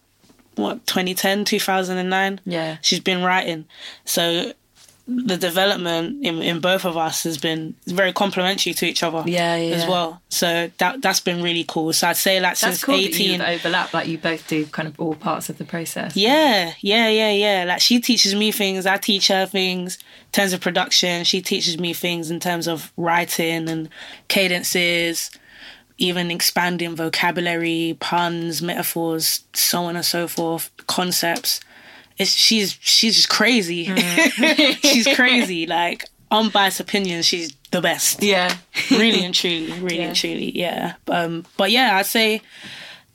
what 0.56 0.86
2010 0.86 1.44
2009 1.44 2.40
Yeah. 2.44 2.76
she's 2.80 3.00
been 3.00 3.22
writing 3.24 3.64
so 4.04 4.52
the 5.06 5.36
development 5.36 6.24
in, 6.24 6.40
in 6.40 6.60
both 6.60 6.86
of 6.86 6.96
us 6.96 7.24
has 7.24 7.36
been 7.36 7.74
very 7.86 8.12
complementary 8.12 8.72
to 8.72 8.86
each 8.86 9.02
other 9.02 9.22
Yeah, 9.26 9.54
yeah, 9.56 9.74
as 9.74 9.86
well 9.86 10.22
so 10.30 10.70
that 10.78 11.02
that's 11.02 11.20
been 11.20 11.42
really 11.42 11.64
cool 11.68 11.92
so 11.92 12.08
i'd 12.08 12.16
say 12.16 12.40
like 12.40 12.52
that's 12.58 12.60
since 12.78 12.84
cool 12.84 12.94
18 12.94 13.38
that 13.40 13.48
overlap. 13.50 13.92
Like 13.92 14.08
you 14.08 14.16
both 14.16 14.48
do 14.48 14.64
kind 14.66 14.88
of 14.88 14.98
all 14.98 15.14
parts 15.14 15.50
of 15.50 15.58
the 15.58 15.64
process. 15.64 16.16
yeah, 16.16 16.72
yeah, 16.80 17.08
yeah, 17.08 17.30
yeah. 17.30 17.64
Like 17.64 17.80
she 17.80 18.00
teaches 18.00 18.34
me 18.34 18.50
things, 18.50 18.86
I 18.86 18.96
teach 18.96 19.28
her 19.28 19.44
things 19.46 19.96
in 19.96 20.32
terms 20.32 20.52
of 20.54 20.60
production. 20.62 21.24
She 21.24 21.42
teaches 21.42 21.78
me 21.78 21.92
things 21.92 22.30
in 22.30 22.40
terms 22.40 22.66
of 22.66 22.92
writing 22.96 23.68
and 23.68 23.88
cadences, 24.28 25.30
even 25.98 26.30
expanding 26.30 26.96
vocabulary, 26.96 27.96
puns, 28.00 28.62
metaphors, 28.62 29.44
so 29.52 29.84
on 29.84 29.96
and 29.96 30.04
so 30.04 30.26
forth, 30.28 30.70
concepts. 30.86 31.60
It's 32.18 32.30
she's 32.30 32.78
she's 32.80 33.16
just 33.16 33.28
crazy. 33.28 33.84
she's 34.82 35.08
crazy. 35.14 35.66
Like 35.66 36.04
unbiased 36.30 36.80
opinions, 36.80 37.26
she's 37.26 37.52
the 37.70 37.80
best 37.80 38.22
Yeah. 38.22 38.56
really 38.90 39.24
and 39.24 39.34
truly, 39.34 39.72
really 39.80 39.98
Yeah. 39.98 40.04
and 40.06 40.16
truly, 40.16 40.56
yeah. 40.58 40.94
Um, 41.08 41.44
but 41.56 41.70
yeah, 41.70 41.96
I'd 41.96 42.06
say 42.06 42.40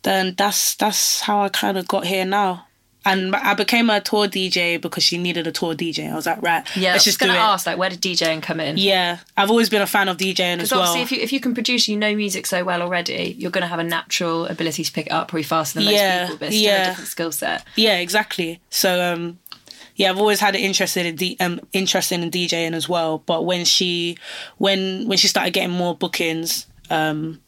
then 0.03 0.35
that's 0.37 0.75
that's 0.75 1.21
how 1.21 1.41
I 1.41 1.49
kind 1.49 1.77
of 1.77 1.87
got 1.87 2.05
here 2.05 2.25
now. 2.25 2.65
And 3.05 3.33
I 3.33 3.53
became 3.53 3.89
a 3.89 4.01
tour 4.01 4.27
DJ 4.27 4.79
because 4.79 5.03
she 5.03 5.17
needed 5.17 5.47
a 5.47 5.53
tour 5.53 5.73
DJ. 5.73 6.11
I 6.11 6.15
was 6.15 6.25
like, 6.25 6.41
right, 6.41 6.63
Yeah. 6.75 6.89
I 6.89 6.91
let's 6.93 7.05
was 7.05 7.15
just 7.15 7.19
do 7.19 7.27
gonna 7.27 7.39
ask, 7.39 7.65
like, 7.65 7.77
where 7.77 7.89
did 7.89 8.01
DJing 8.01 8.41
come 8.43 8.59
in? 8.59 8.77
Yeah, 8.77 9.19
I've 9.37 9.49
always 9.49 9.69
been 9.69 9.81
a 9.81 9.87
fan 9.87 10.09
of 10.09 10.17
DJing 10.17 10.39
as 10.59 10.69
Because 10.69 10.71
well. 10.73 10.81
obviously, 10.81 11.01
if 11.03 11.11
you 11.13 11.19
if 11.23 11.31
you 11.33 11.39
can 11.39 11.53
produce, 11.53 11.87
you 11.87 11.95
know 11.95 12.13
music 12.13 12.45
so 12.45 12.63
well 12.65 12.81
already, 12.81 13.35
you're 13.39 13.51
going 13.51 13.61
to 13.61 13.67
have 13.67 13.79
a 13.79 13.83
natural 13.85 14.47
ability 14.47 14.83
to 14.83 14.91
pick 14.91 15.07
it 15.07 15.11
up 15.11 15.29
probably 15.29 15.43
faster 15.43 15.75
than 15.79 15.85
most 15.85 15.93
Yeah, 15.95 16.23
people. 16.25 16.37
But 16.39 16.47
still 16.51 16.61
yeah. 16.61 16.81
a 16.83 16.85
different 16.89 17.09
skill 17.09 17.31
set. 17.31 17.65
Yeah, 17.77 17.97
exactly. 17.99 18.59
So 18.69 19.01
um 19.13 19.39
yeah, 19.95 20.09
I've 20.09 20.17
always 20.19 20.39
had 20.41 20.55
an 20.55 20.61
interest 20.61 20.95
in 20.97 21.15
D- 21.15 21.37
um 21.39 21.59
interest 21.73 22.11
in 22.11 22.29
DJing 22.29 22.73
as 22.73 22.89
well. 22.89 23.19
But 23.25 23.45
when 23.45 23.63
she 23.65 24.17
when 24.57 25.07
when 25.07 25.17
she 25.17 25.27
started 25.29 25.53
getting 25.53 25.71
more 25.75 25.95
bookings, 25.95 26.67
um 26.89 27.39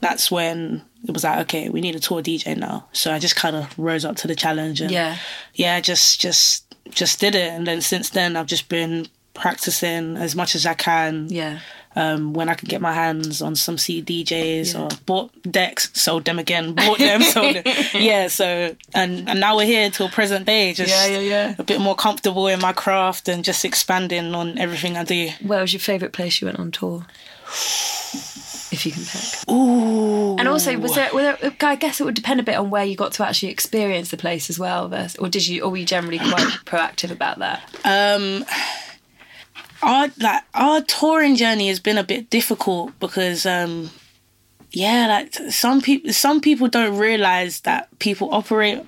that's 0.00 0.30
when 0.30 0.82
it 1.06 1.12
was 1.12 1.24
like, 1.24 1.38
okay, 1.42 1.68
we 1.68 1.80
need 1.80 1.94
a 1.94 2.00
tour 2.00 2.22
DJ 2.22 2.56
now. 2.56 2.88
So 2.92 3.12
I 3.12 3.18
just 3.18 3.36
kind 3.36 3.54
of 3.56 3.76
rose 3.78 4.04
up 4.04 4.16
to 4.16 4.26
the 4.26 4.34
challenge 4.34 4.80
and 4.80 4.90
Yeah. 4.90 5.16
yeah, 5.54 5.80
just 5.80 6.20
just 6.20 6.64
just 6.90 7.20
did 7.20 7.34
it. 7.34 7.52
And 7.52 7.66
then 7.66 7.80
since 7.80 8.10
then, 8.10 8.34
I've 8.36 8.46
just 8.46 8.68
been 8.68 9.06
practicing 9.34 10.16
as 10.16 10.34
much 10.34 10.54
as 10.54 10.66
I 10.66 10.74
can. 10.74 11.28
Yeah. 11.30 11.60
Um, 11.96 12.32
when 12.32 12.48
I 12.48 12.54
could 12.54 12.68
get 12.68 12.80
my 12.80 12.92
hands 12.92 13.42
on 13.42 13.56
some 13.56 13.76
CDJs 13.76 14.78
or 14.78 14.88
bought 15.04 15.30
decks, 15.50 15.90
sold 15.94 16.24
them 16.26 16.38
again, 16.38 16.74
bought 16.74 16.98
them, 16.98 17.22
sold 17.34 17.56
them. 17.56 17.64
Yeah, 17.94 18.28
so 18.28 18.76
and 18.94 19.28
and 19.28 19.40
now 19.40 19.56
we're 19.56 19.66
here 19.66 19.90
till 19.90 20.08
present 20.08 20.46
day, 20.46 20.74
just 20.74 20.90
Yeah, 20.90 21.06
yeah, 21.06 21.18
yeah. 21.20 21.54
a 21.58 21.64
bit 21.64 21.80
more 21.80 21.96
comfortable 21.96 22.46
in 22.46 22.60
my 22.60 22.72
craft 22.72 23.28
and 23.28 23.42
just 23.44 23.64
expanding 23.64 24.34
on 24.34 24.58
everything 24.58 24.96
I 24.96 25.04
do. 25.04 25.30
Where 25.42 25.60
was 25.60 25.72
your 25.72 25.80
favourite 25.80 26.12
place 26.12 26.40
you 26.40 26.46
went 26.46 26.60
on 26.60 26.70
tour? 26.70 27.06
If 28.70 28.84
you 28.84 28.92
can 28.92 29.02
pick. 29.04 29.50
Ooh. 29.50 30.36
And 30.38 30.46
also, 30.46 30.76
was 30.78 30.94
there, 30.94 31.12
were 31.14 31.22
there? 31.22 31.52
I 31.62 31.76
guess 31.76 32.00
it 32.00 32.04
would 32.04 32.14
depend 32.14 32.38
a 32.40 32.42
bit 32.42 32.56
on 32.56 32.68
where 32.70 32.84
you 32.84 32.96
got 32.96 33.12
to 33.12 33.26
actually 33.26 33.50
experience 33.50 34.10
the 34.10 34.16
place 34.18 34.50
as 34.50 34.58
well. 34.58 34.92
Or 35.18 35.28
did 35.28 35.46
you? 35.46 35.62
Or 35.62 35.70
were 35.70 35.78
you 35.78 35.86
generally 35.86 36.18
quite 36.18 36.46
proactive 36.66 37.10
about 37.10 37.38
that? 37.38 37.62
um 37.84 38.44
our 39.82 40.08
like 40.18 40.42
our 40.54 40.80
touring 40.82 41.36
journey 41.36 41.68
has 41.68 41.78
been 41.80 41.98
a 41.98 42.04
bit 42.04 42.28
difficult 42.30 42.98
because 42.98 43.46
um 43.46 43.90
yeah 44.72 45.06
like 45.06 45.32
some 45.52 45.80
people 45.80 46.12
some 46.12 46.40
people 46.40 46.66
don't 46.68 46.98
realize 46.98 47.60
that 47.60 47.88
people 48.00 48.28
operate 48.34 48.80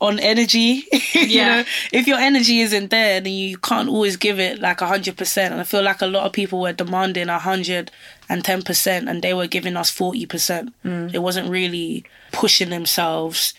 on 0.00 0.18
energy 0.20 0.84
you 1.14 1.22
Yeah. 1.22 1.56
know 1.62 1.64
if 1.92 2.06
your 2.06 2.18
energy 2.18 2.60
isn't 2.60 2.90
there 2.90 3.20
then 3.22 3.32
you 3.32 3.56
can't 3.56 3.88
always 3.88 4.16
give 4.18 4.38
it 4.38 4.60
like 4.60 4.78
100% 4.78 5.38
and 5.38 5.54
i 5.60 5.64
feel 5.64 5.82
like 5.82 6.02
a 6.02 6.06
lot 6.06 6.24
of 6.26 6.32
people 6.32 6.60
were 6.60 6.72
demanding 6.74 7.26
110% 7.28 7.88
and 8.28 8.44
10%, 8.44 9.08
and 9.08 9.22
they 9.22 9.32
were 9.32 9.46
giving 9.46 9.76
us 9.76 9.90
40% 9.90 10.68
it 10.68 10.72
mm. 10.84 11.18
wasn't 11.18 11.48
really 11.48 12.04
pushing 12.32 12.70
themselves 12.70 13.54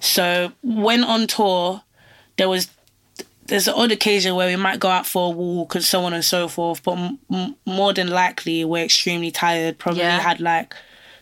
so 0.00 0.52
when 0.62 1.02
on 1.04 1.26
tour 1.26 1.82
there 2.36 2.48
was 2.48 2.68
there's 3.46 3.68
an 3.68 3.74
odd 3.74 3.92
occasion 3.92 4.34
where 4.34 4.48
we 4.48 4.56
might 4.56 4.80
go 4.80 4.88
out 4.88 5.06
for 5.06 5.32
a 5.32 5.36
walk 5.36 5.74
and 5.74 5.84
so 5.84 6.04
on 6.04 6.12
and 6.14 6.24
so 6.24 6.48
forth, 6.48 6.82
but 6.82 6.96
m- 6.96 7.18
m- 7.30 7.56
more 7.66 7.92
than 7.92 8.08
likely 8.08 8.64
we're 8.64 8.84
extremely 8.84 9.30
tired. 9.30 9.78
Probably 9.78 10.02
Yeah. 10.02 10.20
had 10.20 10.40
like 10.40 10.74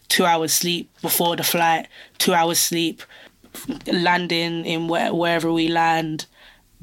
two 0.09 0.24
hours 0.24 0.53
sleep 0.53 0.90
before 1.03 1.35
the 1.35 1.42
flight, 1.42 1.88
two 2.18 2.35
hours 2.35 2.59
sleep, 2.61 3.03
landing 3.87 4.64
in 4.64 4.87
where, 4.87 5.12
wherever 5.14 5.53
we 5.53 5.68
land, 5.68 6.26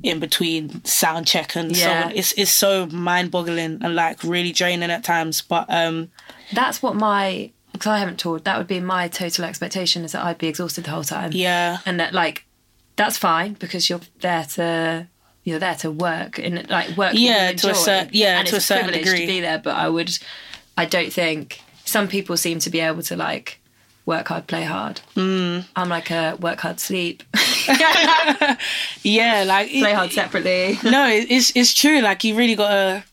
in 0.04 0.20
between 0.20 0.84
sound 0.86 1.26
check 1.28 1.56
and 1.56 1.76
so 1.76 1.90
on. 1.92 2.12
It's 2.16 2.32
it's 2.34 2.52
so 2.52 2.86
mind 2.88 3.32
boggling 3.32 3.80
and 3.84 3.96
like 3.96 4.24
really 4.24 4.52
draining 4.52 4.92
at 4.92 5.04
times. 5.04 5.42
But 5.42 5.66
um, 5.70 6.12
That's 6.54 6.82
what 6.84 6.96
my 6.96 7.52
because 7.74 7.88
I 7.92 7.98
haven't 8.00 8.18
toured. 8.20 8.44
That 8.46 8.58
would 8.58 8.68
be 8.68 8.80
my 8.80 9.08
total 9.08 9.46
expectation 9.46 10.04
is 10.04 10.12
that 10.14 10.24
I'd 10.24 10.38
be 10.38 10.48
exhausted 10.48 10.84
the 10.86 10.92
whole 10.92 11.04
time. 11.04 11.32
yeah, 11.34 11.80
and 11.86 12.00
that 12.00 12.14
like 12.14 12.46
that's 12.96 13.18
fine 13.18 13.54
because 13.54 13.90
you're 13.90 14.02
there 14.22 14.44
to 14.56 15.08
you're 15.44 15.60
there 15.60 15.76
to 15.76 15.90
work 15.92 16.40
and 16.40 16.68
like 16.70 16.98
work 16.98 17.14
Yeah, 17.16 17.52
to 17.54 17.70
a 17.72 17.76
certain 17.76 18.10
yeah, 18.14 18.40
and 18.40 18.48
to 18.48 18.56
it's 18.56 18.64
a 18.66 18.68
certain 18.68 18.86
privilege 18.90 19.06
degree. 19.06 19.22
to 19.22 19.28
be 19.28 19.40
there 19.42 19.60
but 19.60 19.76
i 19.76 19.88
would 19.88 20.18
i 20.78 20.84
don't 20.84 21.14
think 21.14 21.62
some 21.86 22.08
people 22.10 22.36
seem 22.36 22.60
to 22.60 22.70
be 22.70 22.82
able 22.82 23.02
to 23.04 23.16
like 23.16 23.57
work 24.08 24.30
hard 24.30 24.48
play 24.48 24.64
hard 24.64 25.02
mm. 25.16 25.64
i'm 25.76 25.90
like 25.90 26.10
a 26.10 26.36
work 26.42 26.60
hard 26.62 26.80
sleep 26.80 27.22
yeah, 29.04 29.44
like 29.46 29.70
play 29.70 29.92
it- 29.92 29.96
hard 29.96 30.12
separately 30.12 30.78
no, 30.84 31.08
it's 31.10 31.52
it's 31.56 31.74
true. 31.74 32.00
Like 32.02 32.24
you 32.24 32.36
really 32.36 32.56
gotta, 32.56 33.04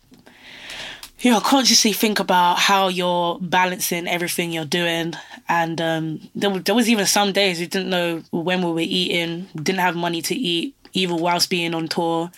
you 1.21 1.31
know, 1.31 1.41
consciously 1.41 1.93
think 1.93 2.21
about 2.21 2.59
how 2.59 2.89
you're 2.89 3.39
balancing 3.41 4.07
everything 4.07 4.53
you're 4.53 4.65
doing. 4.65 5.15
And 5.49 5.81
um, 5.81 6.21
there, 6.35 6.57
there 6.59 6.75
was 6.75 6.89
even 6.89 7.07
some 7.07 7.33
days 7.33 7.59
we 7.59 7.67
didn't 7.67 7.91
know 7.91 8.23
when 8.31 8.63
we 8.63 8.71
were 8.71 8.81
eating, 8.81 9.49
didn't 9.57 9.81
have 9.81 9.97
money 9.97 10.23
to 10.23 10.35
eat, 10.35 10.75
even 10.93 11.19
whilst 11.19 11.51
being 11.51 11.75
on 11.75 11.89
tour. 11.89 12.31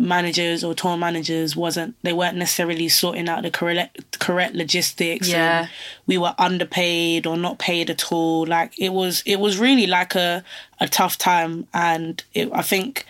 Managers 0.00 0.64
or 0.64 0.74
tour 0.74 0.96
managers 0.96 1.54
wasn't 1.54 1.94
they 2.02 2.14
weren't 2.14 2.38
necessarily 2.38 2.88
sorting 2.88 3.28
out 3.28 3.42
the 3.42 3.50
correct 3.50 4.18
correct 4.18 4.54
logistics. 4.54 5.28
and 5.28 5.32
Yeah. 5.36 5.66
we 6.06 6.16
were 6.16 6.34
underpaid 6.38 7.26
or 7.26 7.36
not 7.36 7.58
paid 7.58 7.90
at 7.90 8.10
all. 8.10 8.46
Like 8.46 8.72
it 8.78 8.94
was 8.94 9.22
it 9.26 9.36
was 9.40 9.58
really 9.58 9.86
like 9.86 10.14
a 10.14 10.42
a 10.80 10.88
tough 10.88 11.18
time, 11.18 11.66
and 11.74 12.24
it, 12.32 12.48
I 12.52 12.62
think 12.62 13.04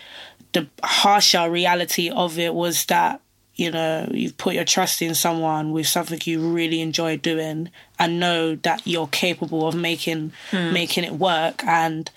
the 0.52 0.66
harsher 0.82 1.48
reality 1.48 2.10
of 2.10 2.38
it 2.38 2.54
was 2.54 2.84
that 2.86 3.20
you 3.54 3.70
know 3.70 4.08
you've 4.12 4.36
put 4.36 4.54
your 4.54 4.64
trust 4.64 5.02
in 5.02 5.14
someone 5.14 5.70
with 5.70 5.86
something 5.86 6.18
you 6.24 6.40
really 6.40 6.80
enjoy 6.80 7.16
doing 7.16 7.70
and 7.98 8.18
know 8.18 8.56
that 8.56 8.84
you're 8.86 9.06
capable 9.08 9.68
of 9.68 9.74
making 9.74 10.32
hmm. 10.50 10.72
making 10.72 11.04
it 11.04 11.12
work 11.12 11.62
and 11.64 12.10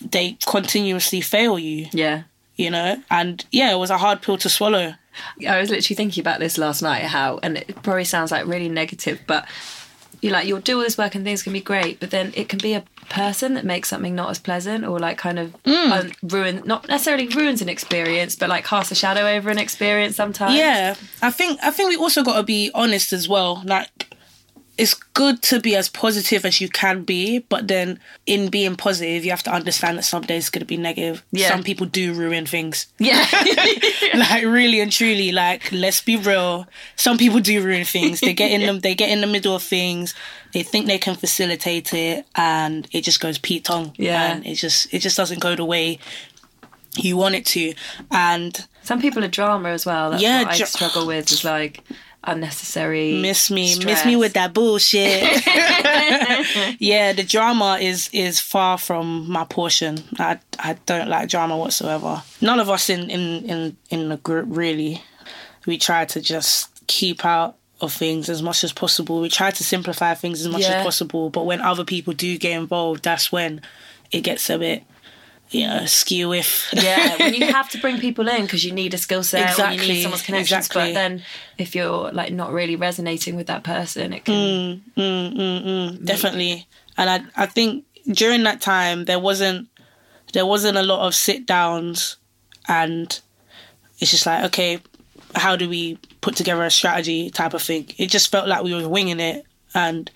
they 0.00 0.36
continuously 0.46 1.20
fail 1.20 1.58
you 1.58 1.88
yeah 1.92 2.22
you 2.58 2.70
know 2.70 3.02
and 3.10 3.46
yeah 3.50 3.72
it 3.72 3.78
was 3.78 3.88
a 3.90 3.98
hard 3.98 4.20
pill 4.20 4.36
to 4.36 4.48
swallow 4.50 4.94
I 5.48 5.60
was 5.60 5.70
literally 5.70 5.96
thinking 5.96 6.20
about 6.20 6.40
this 6.40 6.58
last 6.58 6.82
night. 6.82 7.02
How, 7.02 7.38
and 7.42 7.58
it 7.58 7.82
probably 7.82 8.04
sounds 8.04 8.30
like 8.30 8.46
really 8.46 8.68
negative, 8.68 9.20
but 9.26 9.46
you 10.20 10.30
like 10.30 10.46
you'll 10.48 10.60
do 10.60 10.76
all 10.76 10.82
this 10.82 10.98
work 10.98 11.14
and 11.14 11.24
things 11.24 11.42
can 11.42 11.52
be 11.52 11.60
great, 11.60 12.00
but 12.00 12.10
then 12.10 12.32
it 12.34 12.48
can 12.48 12.58
be 12.58 12.74
a 12.74 12.84
person 13.08 13.54
that 13.54 13.64
makes 13.64 13.88
something 13.88 14.14
not 14.14 14.30
as 14.30 14.38
pleasant 14.38 14.84
or 14.84 14.98
like 14.98 15.16
kind 15.16 15.38
of 15.38 15.54
um, 15.64 16.10
ruin, 16.22 16.62
not 16.64 16.88
necessarily 16.88 17.28
ruins 17.28 17.62
an 17.62 17.68
experience, 17.68 18.34
but 18.36 18.48
like 18.48 18.64
casts 18.64 18.90
a 18.92 18.94
shadow 18.94 19.26
over 19.28 19.48
an 19.48 19.58
experience 19.58 20.16
sometimes. 20.16 20.56
Yeah, 20.56 20.96
I 21.22 21.30
think 21.30 21.60
I 21.62 21.70
think 21.70 21.90
we 21.90 21.96
also 21.96 22.22
got 22.22 22.36
to 22.36 22.42
be 22.42 22.70
honest 22.74 23.12
as 23.12 23.28
well. 23.28 23.62
Like, 23.64 24.07
it's 24.78 24.94
good 24.94 25.42
to 25.42 25.58
be 25.60 25.74
as 25.76 25.88
positive 25.88 26.44
as 26.46 26.60
you 26.60 26.68
can 26.68 27.02
be, 27.02 27.40
but 27.40 27.66
then 27.66 27.98
in 28.26 28.48
being 28.48 28.76
positive, 28.76 29.24
you 29.24 29.30
have 29.30 29.42
to 29.42 29.50
understand 29.52 29.98
that 29.98 30.04
some 30.04 30.22
days 30.22 30.44
it's 30.44 30.50
going 30.50 30.60
to 30.60 30.66
be 30.66 30.76
negative. 30.76 31.24
Yeah. 31.32 31.48
Some 31.48 31.64
people 31.64 31.84
do 31.86 32.14
ruin 32.14 32.46
things. 32.46 32.86
yeah, 32.98 33.26
like 34.14 34.44
really 34.44 34.80
and 34.80 34.92
truly, 34.92 35.32
like 35.32 35.70
let's 35.72 36.00
be 36.00 36.16
real. 36.16 36.66
Some 36.96 37.18
people 37.18 37.40
do 37.40 37.62
ruin 37.62 37.84
things. 37.84 38.20
They 38.20 38.32
get 38.32 38.50
in 38.52 38.60
them. 38.62 38.80
They 38.80 38.94
get 38.94 39.10
in 39.10 39.20
the 39.20 39.26
middle 39.26 39.54
of 39.56 39.62
things. 39.62 40.14
They 40.54 40.62
think 40.62 40.86
they 40.86 40.98
can 40.98 41.16
facilitate 41.16 41.92
it, 41.92 42.24
and 42.36 42.86
it 42.92 43.02
just 43.02 43.20
goes 43.20 43.36
Pete 43.38 43.64
Tong. 43.64 43.92
Yeah. 43.96 44.32
and 44.32 44.46
it 44.46 44.54
just 44.54 44.92
it 44.94 45.00
just 45.00 45.16
doesn't 45.16 45.40
go 45.40 45.56
the 45.56 45.64
way 45.64 45.98
you 46.96 47.16
want 47.16 47.34
it 47.34 47.46
to. 47.46 47.74
And 48.10 48.66
Some 48.82 49.00
people 49.00 49.22
are 49.24 49.28
drama 49.28 49.68
as 49.70 49.84
well. 49.84 50.10
That's 50.10 50.22
Yeah, 50.22 50.42
what 50.44 50.52
I 50.52 50.56
dra- 50.56 50.66
struggle 50.66 51.06
with 51.06 51.30
is 51.32 51.44
like 51.44 51.82
unnecessary. 52.24 53.20
miss 53.20 53.50
me 53.50 53.78
miss 53.84 54.04
me 54.04 54.16
with 54.16 54.32
that 54.34 54.52
bullshit. 54.54 55.22
Yeah 56.78 57.12
the 57.12 57.24
drama 57.24 57.78
is 57.80 58.08
is 58.12 58.40
far 58.40 58.78
from 58.78 59.30
my 59.30 59.44
portion. 59.44 59.98
I 60.18 60.38
i 60.58 60.76
don't 60.86 61.08
like 61.08 61.28
drama 61.28 61.56
whatsoever. 61.56 62.22
None 62.40 62.60
of 62.60 62.68
us 62.70 62.90
in 62.90 63.10
in 63.10 63.44
in, 63.44 63.76
in 63.90 64.08
the 64.08 64.16
group 64.18 64.46
really. 64.48 65.02
We 65.66 65.78
try 65.78 66.04
to 66.06 66.20
just 66.20 66.68
keep 66.86 67.24
out 67.24 67.56
of 67.80 67.92
things 67.92 68.28
as 68.28 68.42
much 68.42 68.64
as 68.64 68.72
possible. 68.72 69.20
We 69.20 69.28
try 69.28 69.50
to 69.50 69.64
simplify 69.64 70.14
things 70.14 70.40
as 70.40 70.48
much 70.48 70.62
Yeah. 70.62 70.78
as 70.80 70.84
possible 70.84 71.30
but 71.30 71.46
when 71.46 71.60
other 71.60 71.84
people 71.84 72.12
do 72.14 72.36
get 72.38 72.52
involved 72.52 73.04
that's 73.04 73.30
when 73.32 73.60
it 74.10 74.22
gets 74.22 74.48
a 74.50 74.58
bit 74.58 74.82
you 75.50 75.66
know 75.66 75.86
skew 75.86 76.32
if 76.32 76.68
yeah, 76.74 77.16
when 77.18 77.34
you 77.34 77.46
have 77.52 77.68
to 77.70 77.78
bring 77.78 77.98
people 77.98 78.28
in 78.28 78.42
because 78.42 78.64
you 78.64 78.72
need 78.72 78.92
a 78.94 78.98
skill 78.98 79.22
set 79.22 79.38
or 79.38 79.42
you 79.44 79.50
Exactly, 79.50 79.88
need 79.88 80.02
someone's 80.02 80.22
connections, 80.22 80.66
exactly. 80.66 80.88
but 80.92 80.94
then 80.94 81.22
if 81.56 81.74
you're 81.74 82.12
like 82.12 82.32
not 82.32 82.52
really 82.52 82.76
resonating 82.76 83.34
with 83.36 83.46
that 83.46 83.64
person, 83.64 84.12
it 84.12 84.24
can. 84.24 84.34
Mm. 84.34 84.80
mm, 84.96 85.34
mm, 85.36 85.64
mm. 85.66 86.04
definitely 86.04 86.66
and 86.96 87.08
i 87.10 87.20
i 87.42 87.46
think 87.46 87.84
during 88.12 88.42
that 88.42 88.60
time 88.60 89.04
there 89.06 89.18
wasn't 89.18 89.68
there 90.32 90.46
wasn't 90.46 90.76
a 90.76 90.82
lot 90.82 91.06
of 91.06 91.14
sit 91.14 91.46
downs 91.46 92.16
and 92.68 93.20
it's 94.00 94.10
just 94.10 94.26
like 94.26 94.44
okay 94.44 94.78
how 95.34 95.56
do 95.56 95.68
we 95.68 95.98
put 96.20 96.36
together 96.36 96.62
a 96.64 96.70
strategy 96.70 97.30
type 97.30 97.54
of 97.54 97.62
thing 97.62 97.86
it 97.96 98.06
just 98.08 98.30
felt 98.30 98.48
like 98.48 98.62
we 98.62 98.74
were 98.74 98.88
winging 98.88 99.20
it 99.20 99.44
and 99.74 100.10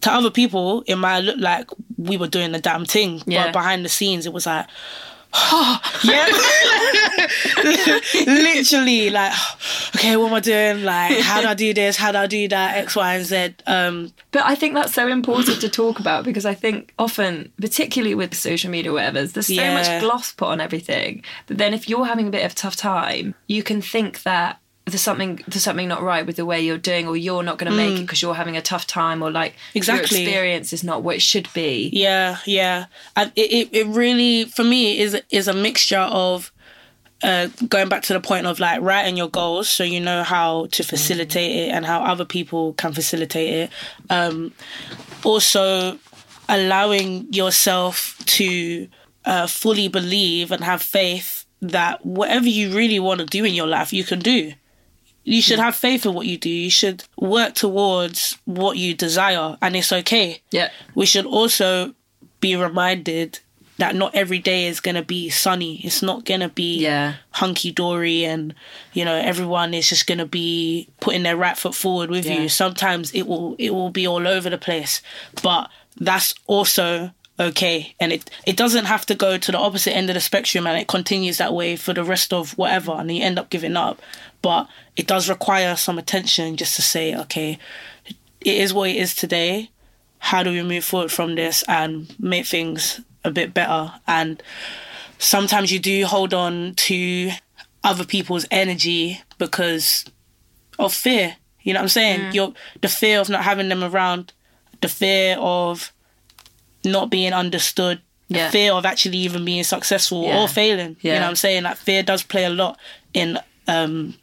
to 0.00 0.12
other 0.12 0.30
people 0.30 0.82
it 0.86 0.96
might 0.96 1.20
look 1.20 1.38
like 1.38 1.68
we 1.98 2.16
were 2.16 2.28
doing 2.28 2.52
the 2.52 2.60
damn 2.60 2.84
thing 2.84 3.22
Yeah. 3.26 3.44
but 3.46 3.52
behind 3.52 3.84
the 3.84 3.88
scenes 3.88 4.26
it 4.26 4.32
was 4.32 4.46
like 4.46 4.66
oh, 5.34 5.80
yeah 6.04 6.28
literally 8.26 9.10
like 9.10 9.32
okay 9.96 10.16
what 10.16 10.28
am 10.28 10.34
i 10.34 10.40
doing 10.40 10.84
like 10.84 11.18
how 11.20 11.40
do 11.40 11.48
i 11.48 11.54
do 11.54 11.72
this 11.74 11.96
how 11.96 12.12
do 12.12 12.18
i 12.18 12.26
do 12.26 12.46
that 12.48 12.76
x 12.76 12.94
y 12.96 13.14
and 13.14 13.26
z 13.26 13.54
um 13.66 14.12
But 14.30 14.44
I 14.44 14.54
think 14.56 14.74
that's 14.74 14.92
so 14.94 15.08
important 15.08 15.60
to 15.60 15.68
talk 15.68 16.00
about 16.00 16.24
because 16.24 16.44
I 16.44 16.54
think 16.54 16.92
often, 16.98 17.52
particularly 17.60 18.14
with 18.16 18.34
social 18.34 18.68
media, 18.70 18.90
or 18.90 18.94
whatever, 18.94 19.24
there's 19.24 19.46
so 19.46 19.52
Yeah. 19.52 19.74
much 19.74 20.00
gloss 20.02 20.32
put 20.32 20.48
on 20.48 20.60
everything. 20.60 21.22
But 21.46 21.58
then 21.58 21.72
if 21.72 21.88
you're 21.88 22.04
having 22.06 22.26
a 22.26 22.30
bit 22.30 22.44
of 22.44 22.50
a 22.52 22.54
tough 22.54 22.74
time, 22.74 23.34
you 23.46 23.62
can 23.62 23.80
think 23.80 24.22
that 24.24 24.58
there's 24.86 25.00
something 25.00 25.40
there's 25.48 25.62
something 25.62 25.88
not 25.88 26.02
right 26.02 26.26
with 26.26 26.36
the 26.36 26.44
way 26.44 26.60
you're 26.60 26.76
doing, 26.76 27.08
or 27.08 27.16
you're 27.16 27.42
not 27.42 27.58
going 27.58 27.70
to 27.70 27.76
make 27.76 27.98
it 27.98 28.02
because 28.02 28.20
you're 28.20 28.34
having 28.34 28.56
a 28.56 28.62
tough 28.62 28.86
time, 28.86 29.22
or 29.22 29.30
like 29.30 29.54
Exactly. 29.74 30.18
your 30.18 30.28
experience 30.28 30.72
is 30.72 30.84
not 30.84 31.02
what 31.02 31.16
it 31.16 31.22
should 31.22 31.48
be. 31.54 31.90
Yeah, 31.92 32.38
yeah. 32.44 32.86
And 33.16 33.32
it, 33.34 33.50
it, 33.52 33.68
it 33.72 33.86
really, 33.86 34.44
for 34.44 34.64
me, 34.64 34.98
is 34.98 35.20
is 35.30 35.48
a 35.48 35.54
mixture 35.54 35.96
of 36.10 36.52
uh, 37.22 37.48
going 37.68 37.88
back 37.88 38.02
to 38.02 38.12
the 38.12 38.20
point 38.20 38.46
of 38.46 38.60
like 38.60 38.82
writing 38.82 39.16
your 39.16 39.30
goals 39.30 39.68
so 39.68 39.82
you 39.84 40.00
know 40.00 40.22
how 40.22 40.66
to 40.66 40.82
facilitate 40.82 41.68
it 41.68 41.70
and 41.70 41.86
how 41.86 42.00
other 42.02 42.26
people 42.26 42.74
can 42.74 42.92
facilitate 42.92 43.54
it. 43.54 43.70
Um, 44.10 44.52
also, 45.24 45.98
allowing 46.50 47.32
yourself 47.32 48.22
to 48.26 48.86
uh, 49.24 49.46
fully 49.46 49.88
believe 49.88 50.50
and 50.50 50.62
have 50.62 50.82
faith 50.82 51.46
that 51.62 52.04
whatever 52.04 52.46
you 52.46 52.76
really 52.76 53.00
want 53.00 53.20
to 53.20 53.26
do 53.26 53.46
in 53.46 53.54
your 53.54 53.66
life, 53.66 53.90
you 53.90 54.04
can 54.04 54.18
do. 54.18 54.52
You 55.24 55.40
should 55.42 55.58
hmm. 55.58 55.64
have 55.64 55.74
faith 55.76 56.06
in 56.06 56.14
what 56.14 56.26
you 56.26 56.36
do. 56.38 56.50
You 56.50 56.70
should 56.70 57.04
work 57.16 57.54
towards 57.54 58.38
what 58.44 58.76
you 58.76 58.94
desire, 58.94 59.56
and 59.62 59.74
it's 59.76 59.92
okay 59.92 60.42
Yeah. 60.50 60.70
we 60.94 61.06
should 61.06 61.26
also 61.26 61.94
be 62.40 62.56
reminded 62.56 63.40
that 63.78 63.96
not 63.96 64.14
every 64.14 64.38
day 64.38 64.66
is 64.66 64.78
going 64.80 64.94
to 64.94 65.02
be 65.02 65.28
sunny. 65.30 65.80
It's 65.82 66.00
not 66.02 66.24
going 66.24 66.40
to 66.40 66.48
be 66.48 66.78
Yeah. 66.78 67.14
hunky 67.30 67.72
dory 67.72 68.24
and, 68.24 68.54
you 68.92 69.04
know, 69.04 69.16
everyone 69.16 69.74
is 69.74 69.88
just 69.88 70.06
going 70.06 70.18
to 70.18 70.26
be 70.26 70.88
putting 71.00 71.24
their 71.24 71.36
right 71.36 71.58
foot 71.58 71.74
forward 71.74 72.08
with 72.10 72.26
Yeah. 72.26 72.42
you. 72.42 72.48
Sometimes 72.48 73.10
it 73.12 73.26
will 73.26 73.56
it 73.58 73.74
will 73.74 73.90
be 73.90 74.06
all 74.06 74.28
over 74.28 74.48
the 74.48 74.58
place, 74.58 75.02
but 75.42 75.70
that's 75.96 76.34
also 76.46 77.10
okay 77.40 77.96
and 77.98 78.12
it 78.12 78.30
it 78.46 78.56
doesn't 78.56 78.84
have 78.84 79.04
to 79.04 79.14
go 79.14 79.36
to 79.36 79.50
the 79.50 79.58
opposite 79.58 79.92
end 79.92 80.08
of 80.08 80.14
the 80.14 80.20
spectrum 80.20 80.68
and 80.68 80.78
it 80.78 80.86
continues 80.86 81.38
that 81.38 81.52
way 81.52 81.74
for 81.74 81.92
the 81.92 82.04
rest 82.04 82.32
of 82.32 82.56
whatever 82.56 82.92
and 82.92 83.10
you 83.10 83.20
end 83.24 83.40
up 83.40 83.50
giving 83.50 83.76
up 83.76 84.00
but 84.44 84.68
it 84.94 85.06
does 85.06 85.28
require 85.28 85.74
some 85.76 85.98
attention 85.98 86.56
just 86.56 86.76
to 86.76 86.82
say 86.82 87.16
okay 87.16 87.58
it 88.50 88.56
is 88.64 88.74
what 88.74 88.90
it 88.90 88.96
is 88.96 89.14
today. 89.14 89.70
How 90.18 90.42
do 90.42 90.50
we 90.50 90.62
move 90.62 90.84
forward 90.84 91.10
from 91.10 91.34
this 91.34 91.64
and 91.66 92.14
make 92.18 92.44
things 92.46 93.00
a 93.24 93.30
bit 93.30 93.54
better? 93.54 93.92
And 94.06 94.42
sometimes 95.18 95.72
you 95.72 95.78
do 95.78 96.04
hold 96.04 96.34
on 96.34 96.74
to 96.88 97.30
other 97.82 98.04
people's 98.04 98.44
energy 98.50 99.20
because 99.38 100.04
of 100.78 100.92
fear. 100.92 101.36
You 101.62 101.72
know 101.72 101.78
what 101.80 101.84
i'm 101.84 101.88
saying? 102.00 102.20
Mm. 102.20 102.34
you're 102.34 102.52
the 102.82 102.88
fear 102.88 103.20
of 103.20 103.28
not 103.30 103.44
having 103.44 103.70
them 103.70 103.82
around 103.82 104.32
the 104.82 104.88
fear 104.88 105.36
of 105.40 105.90
not 106.84 107.08
being 107.10 107.32
understood 107.32 108.00
Yeah. 108.28 108.46
the 108.46 108.52
fear 108.52 108.72
of 108.74 108.84
actually 108.84 109.18
even 109.18 109.44
being 109.46 109.64
successful 109.64 110.24
Yeah. 110.24 110.42
or 110.42 110.48
failing. 110.48 110.96
You 111.00 111.12
know 111.12 111.20
what 111.20 111.28
i'm 111.28 111.36
saying? 111.36 111.62
That 111.62 111.78
fear 111.78 112.02
does 112.02 112.22
play 112.22 112.44
a 112.44 112.50
lot 112.50 112.78
in 113.14 113.38
um 113.68 114.14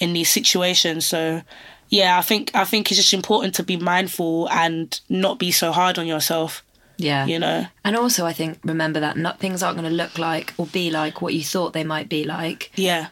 in 0.00 0.12
these 0.12 0.28
situations 0.30 1.06
so 1.06 1.42
yeah, 1.88 2.18
I 2.18 2.22
think 2.22 2.50
I 2.54 2.64
think 2.64 2.90
it's 2.90 2.98
just 2.98 3.12
important 3.12 3.54
to 3.56 3.62
be 3.62 3.76
mindful 3.76 4.48
and 4.50 4.98
not 5.10 5.38
be 5.38 5.50
so 5.50 5.72
hard 5.72 5.98
on 5.98 6.06
yourself. 6.06 6.62
Yeah. 6.96 7.26
You 7.26 7.38
know. 7.38 7.66
And 7.84 7.96
also, 7.96 8.24
I 8.24 8.32
think 8.32 8.60
remember 8.64 8.98
that 9.00 9.18
not 9.18 9.38
things 9.38 9.62
aren't 9.62 9.76
going 9.78 9.90
to 9.90 9.94
look 9.94 10.16
like 10.18 10.54
or 10.56 10.64
be 10.66 10.90
like 10.90 11.20
what 11.20 11.34
you 11.34 11.42
thought 11.44 11.74
they 11.74 11.84
might 11.84 12.08
be 12.08 12.24
like, 12.24 12.70
Yeah. 12.76 13.08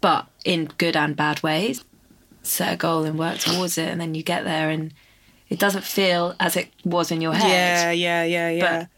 but 0.00 0.26
in 0.44 0.66
good 0.78 0.94
and 0.96 1.16
bad 1.16 1.42
ways. 1.42 1.82
Set 2.44 2.74
a 2.74 2.76
goal 2.76 3.02
and 3.02 3.18
work 3.18 3.38
towards 3.38 3.76
it, 3.76 3.88
and 3.88 4.00
then 4.00 4.14
you 4.14 4.22
get 4.22 4.44
there, 4.44 4.70
and 4.70 4.94
it 5.48 5.58
doesn't 5.58 5.82
feel 5.82 6.36
as 6.38 6.56
it 6.56 6.68
was 6.84 7.10
in 7.10 7.20
your 7.20 7.34
head. 7.34 7.48
Yeah, 7.50 7.90
yeah, 7.90 8.22
yeah, 8.22 8.50
yeah. 8.50 8.78
But 8.78 8.88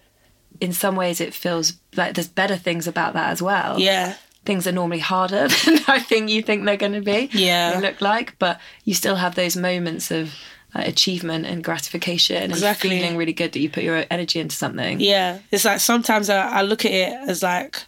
in 0.61 0.75
some 0.75 0.97
ways, 0.97 1.19
it 1.23 1.33
feels 1.33 1.73
like 1.97 2.13
there's 2.13 2.29
better 2.29 2.57
things 2.57 2.87
about 2.87 3.15
that 3.15 3.31
as 3.31 3.41
well. 3.41 3.81
yeah. 3.81 4.17
Things 4.45 4.67
are 4.67 4.73
normally 4.73 5.01
harder 5.01 5.49
than 5.65 5.79
I 5.89 5.99
think 6.01 6.31
you 6.31 6.43
think 6.43 6.65
they're 6.65 6.77
going 6.77 6.93
to 6.95 7.01
be. 7.03 7.29
Yeah. 7.33 7.73
They 7.81 7.87
look 7.89 8.01
like, 8.01 8.39
but 8.39 8.61
you 8.85 8.95
still 8.95 9.17
have 9.17 9.35
those 9.35 9.57
moments 9.57 10.11
of 10.11 10.35
uh, 10.75 10.83
achievement 10.85 11.47
and 11.47 11.63
gratification 11.65 12.51
Exactly. 12.51 12.91
and 12.91 13.01
feeling 13.01 13.17
really 13.19 13.33
good 13.33 13.53
that 13.53 13.61
you 13.61 13.69
put 13.71 13.83
your 13.83 14.05
energy 14.11 14.39
into 14.41 14.57
something. 14.57 15.01
Yeah. 15.01 15.39
It's 15.51 15.65
like 15.65 15.81
sometimes 15.81 16.31
I, 16.31 16.49
I 16.59 16.63
look 16.63 16.85
at 16.85 16.93
it 16.93 17.13
as 17.29 17.43
like 17.43 17.85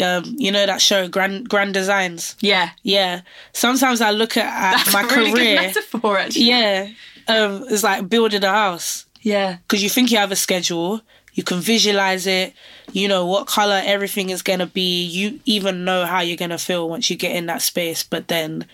um, 0.00 0.24
you 0.38 0.50
know 0.50 0.66
that 0.66 0.80
show 0.80 1.06
Grand 1.06 1.48
Grand 1.48 1.72
Designs? 1.74 2.34
Yeah. 2.40 2.70
Yeah. 2.82 3.20
Sometimes 3.52 4.00
I 4.00 4.10
look 4.10 4.36
at, 4.36 4.46
at 4.46 4.76
That's 4.84 4.92
my 4.92 5.02
a 5.02 5.06
really 5.06 5.32
career. 5.32 5.56
good 5.60 5.66
metaphor, 5.66 6.18
actually. 6.18 6.46
Yeah. 6.46 6.88
Um, 7.28 7.64
it's 7.70 7.84
like 7.84 8.08
building 8.08 8.42
a 8.42 8.48
house. 8.50 9.06
Yeah. 9.22 9.56
because 9.66 9.82
you 9.82 9.88
think 9.88 10.10
you 10.10 10.18
have 10.18 10.32
a 10.32 10.36
schedule, 10.36 11.00
you 11.34 11.42
can 11.42 11.60
visualize 11.60 12.26
it, 12.26 12.54
you 12.92 13.08
know 13.08 13.26
what 13.26 13.46
color 13.46 13.82
everything 13.84 14.30
is 14.30 14.42
going 14.42 14.60
to 14.60 14.66
be, 14.66 15.04
you 15.04 15.40
even 15.44 15.84
know 15.84 16.06
how 16.06 16.20
you're 16.20 16.36
going 16.36 16.50
to 16.50 16.58
feel 16.58 16.88
once 16.88 17.10
you 17.10 17.16
get 17.16 17.36
in 17.36 17.46
that 17.46 17.62
space, 17.62 18.02
but 18.02 18.28
then 18.28 18.66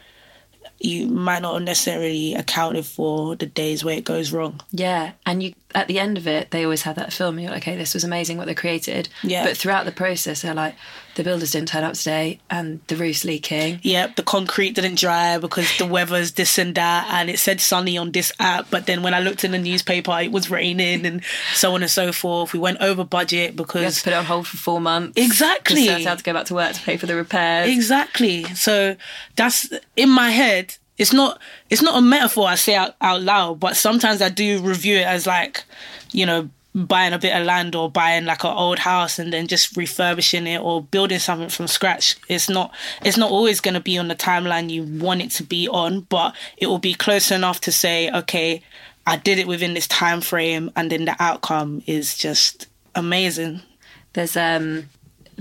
you 0.79 1.07
might 1.07 1.43
not 1.43 1.55
have 1.55 1.63
necessarily 1.63 2.35
accounted 2.35 2.87
for 2.87 3.37
the 3.37 3.47
days 3.47 3.85
where 3.85 3.97
it 3.97 4.05
goes 4.05 4.33
wrong. 4.33 4.61
Yeah, 4.71 5.13
and 5.27 5.43
you 5.43 5.55
at 5.75 5.89
the 5.89 5.99
end 5.99 6.19
of 6.19 6.27
it, 6.27 6.51
they 6.51 6.65
always 6.65 6.83
have 6.83 6.97
that 6.97 7.13
film. 7.13 7.39
You're 7.39 7.51
like, 7.51 7.63
okay, 7.63 7.77
this 7.77 7.95
was 7.95 8.05
amazing 8.05 8.37
what 8.37 8.47
they 8.47 8.55
created. 8.55 9.09
Yeah. 9.23 9.45
But 9.45 9.57
throughout 9.57 9.85
the 9.85 9.93
process, 9.93 10.43
they're 10.43 10.55
like, 10.55 10.75
the 11.17 11.25
builders 11.25 11.51
didn't 11.51 11.69
turn 11.69 11.83
up 11.83 11.95
today, 11.95 12.39
and 12.49 12.81
the 12.87 12.97
roof's 12.97 13.25
leaking. 13.25 13.81
Yep, 13.83 14.17
the 14.17 14.23
concrete 14.23 14.77
didn't 14.77 14.99
dry 14.99 15.39
because 15.39 15.77
the 15.77 15.87
weather's 15.87 16.33
this 16.33 16.57
and 16.57 16.75
that, 16.77 17.09
and 17.11 17.29
it 17.29 17.39
said 17.39 17.61
sunny 17.61 17.99
on 17.99 18.13
this 18.13 18.33
app, 18.39 18.71
but 18.71 18.87
then 18.87 19.03
when 19.03 19.13
I 19.13 19.19
looked 19.19 19.45
in 19.45 19.51
the 19.51 19.59
newspaper, 19.59 20.17
it 20.21 20.31
was 20.31 20.51
raining, 20.51 21.05
and 21.05 21.23
so 21.55 21.75
on 21.75 21.83
and 21.83 21.91
so 21.91 22.13
forth. 22.13 22.53
We 22.53 22.61
went 22.61 22.81
over 22.81 23.05
budget 23.05 23.41
We 23.41 23.45
had 23.47 23.57
because 23.57 23.99
to 23.99 24.05
put 24.05 24.13
it 24.13 24.17
on 24.17 24.25
hold 24.25 24.47
for 24.47 24.57
four 24.57 24.81
months. 24.81 25.21
Exactly. 25.21 25.83
Because 25.83 26.05
had 26.05 26.19
to 26.19 26.25
go 26.25 26.33
back 26.33 26.47
to 26.47 26.55
work 26.55 26.75
to 26.75 26.81
pay 26.81 26.97
for 26.97 27.07
the 27.07 27.17
repairs. 27.17 27.69
Exactly. 27.69 28.45
So 28.55 28.97
that's 29.37 29.69
in 29.97 30.11
my 30.11 30.31
head. 30.31 30.77
It's 31.01 31.15
not. 31.15 31.41
It's 31.71 31.81
not 31.81 31.97
a 31.97 32.03
metaphor 32.03 32.47
I 32.47 32.57
say 32.57 32.75
out, 32.75 32.95
out 33.01 33.23
loud, 33.23 33.59
but 33.59 33.75
sometimes 33.75 34.21
I 34.21 34.29
do 34.29 34.61
review 34.61 34.97
it 34.99 35.07
as 35.07 35.27
like, 35.27 35.65
you 36.13 36.27
know, 36.27 36.51
buying 36.75 37.15
a 37.15 37.19
bit 37.19 37.35
of 37.35 37.47
land 37.47 37.75
or 37.75 37.91
buying 37.91 38.27
like 38.27 38.45
an 38.45 38.51
old 38.51 38.81
house 38.81 39.19
and 39.19 39.33
then 39.33 39.47
just 39.47 39.79
refurbishing 39.79 40.47
it 40.47 40.61
or 40.61 40.83
building 40.83 41.19
something 41.19 41.49
from 41.49 41.69
scratch. 41.69 42.17
It's 42.29 42.51
not. 42.51 42.75
It's 43.03 43.17
not 43.17 43.31
always 43.31 43.63
going 43.63 43.75
to 43.75 43.81
be 43.81 43.97
on 43.97 44.09
the 44.09 44.15
timeline 44.15 44.69
you 44.69 44.83
want 44.83 45.23
it 45.23 45.31
to 45.33 45.43
be 45.43 45.67
on, 45.69 46.03
but 46.03 46.37
it 46.59 46.67
will 46.67 46.79
be 46.79 46.93
close 46.93 47.31
enough 47.31 47.63
to 47.63 47.73
say, 47.73 48.11
okay, 48.11 48.63
I 49.07 49.17
did 49.17 49.39
it 49.39 49.49
within 49.49 49.73
this 49.73 49.89
time 49.89 50.21
frame, 50.21 50.71
and 50.77 50.93
then 50.93 51.07
the 51.07 51.17
outcome 51.19 51.83
is 51.87 52.15
just 52.15 52.67
amazing. 52.95 53.63
There's 54.13 54.37
um, 54.37 54.91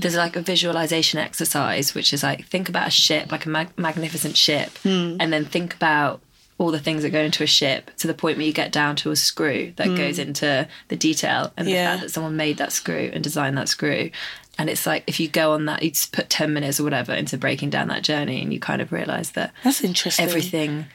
there's 0.01 0.15
like 0.15 0.35
a 0.35 0.41
visualization 0.41 1.19
exercise, 1.19 1.93
which 1.95 2.13
is 2.13 2.23
like 2.23 2.45
think 2.47 2.69
about 2.69 2.87
a 2.87 2.91
ship, 2.91 3.31
like 3.31 3.45
a 3.45 3.49
mag- 3.49 3.77
magnificent 3.77 4.37
ship, 4.37 4.69
Hmm. 4.83 5.17
and 5.19 5.31
then 5.33 5.45
think 5.45 5.73
about 5.75 6.21
all 6.57 6.71
the 6.71 6.79
things 6.79 7.03
that 7.03 7.11
go 7.11 7.21
into 7.21 7.41
a 7.43 7.47
ship 7.47 7.89
to 7.97 8.05
the 8.07 8.13
point 8.13 8.37
where 8.37 8.45
you 8.45 8.51
get 8.51 8.71
down 8.71 8.95
to 8.97 9.11
a 9.11 9.15
screw 9.15 9.71
that 9.77 9.87
goes 9.95 10.19
into 10.19 10.67
the 10.89 10.95
detail 10.95 11.53
and 11.55 11.67
the 11.67 11.71
Hmm. 11.71 11.77
Fact 11.85 12.01
that 12.01 12.09
someone 12.11 12.35
made 12.35 12.57
that 12.57 12.73
screw 12.73 13.09
and 13.13 13.23
designed 13.23 13.57
that 13.57 13.69
screw. 13.69 14.11
And 14.57 14.69
it's 14.69 14.85
like 14.85 15.05
if 15.07 15.21
you 15.21 15.29
go 15.29 15.53
on 15.53 15.65
that, 15.67 15.83
you 15.83 15.91
just 15.91 16.11
put 16.11 16.29
10 16.29 16.51
minutes 16.53 16.77
or 16.79 16.83
whatever 16.83 17.13
into 17.13 17.37
breaking 17.37 17.69
down 17.69 17.87
that 17.87 18.03
journey, 18.03 18.41
and 18.41 18.51
you 18.53 18.59
kind 18.59 18.81
of 18.81 18.91
realize 18.91 19.31
that 19.31 19.53
That's 19.63 19.81
interesting. 19.81 20.25
everything, 20.25 20.87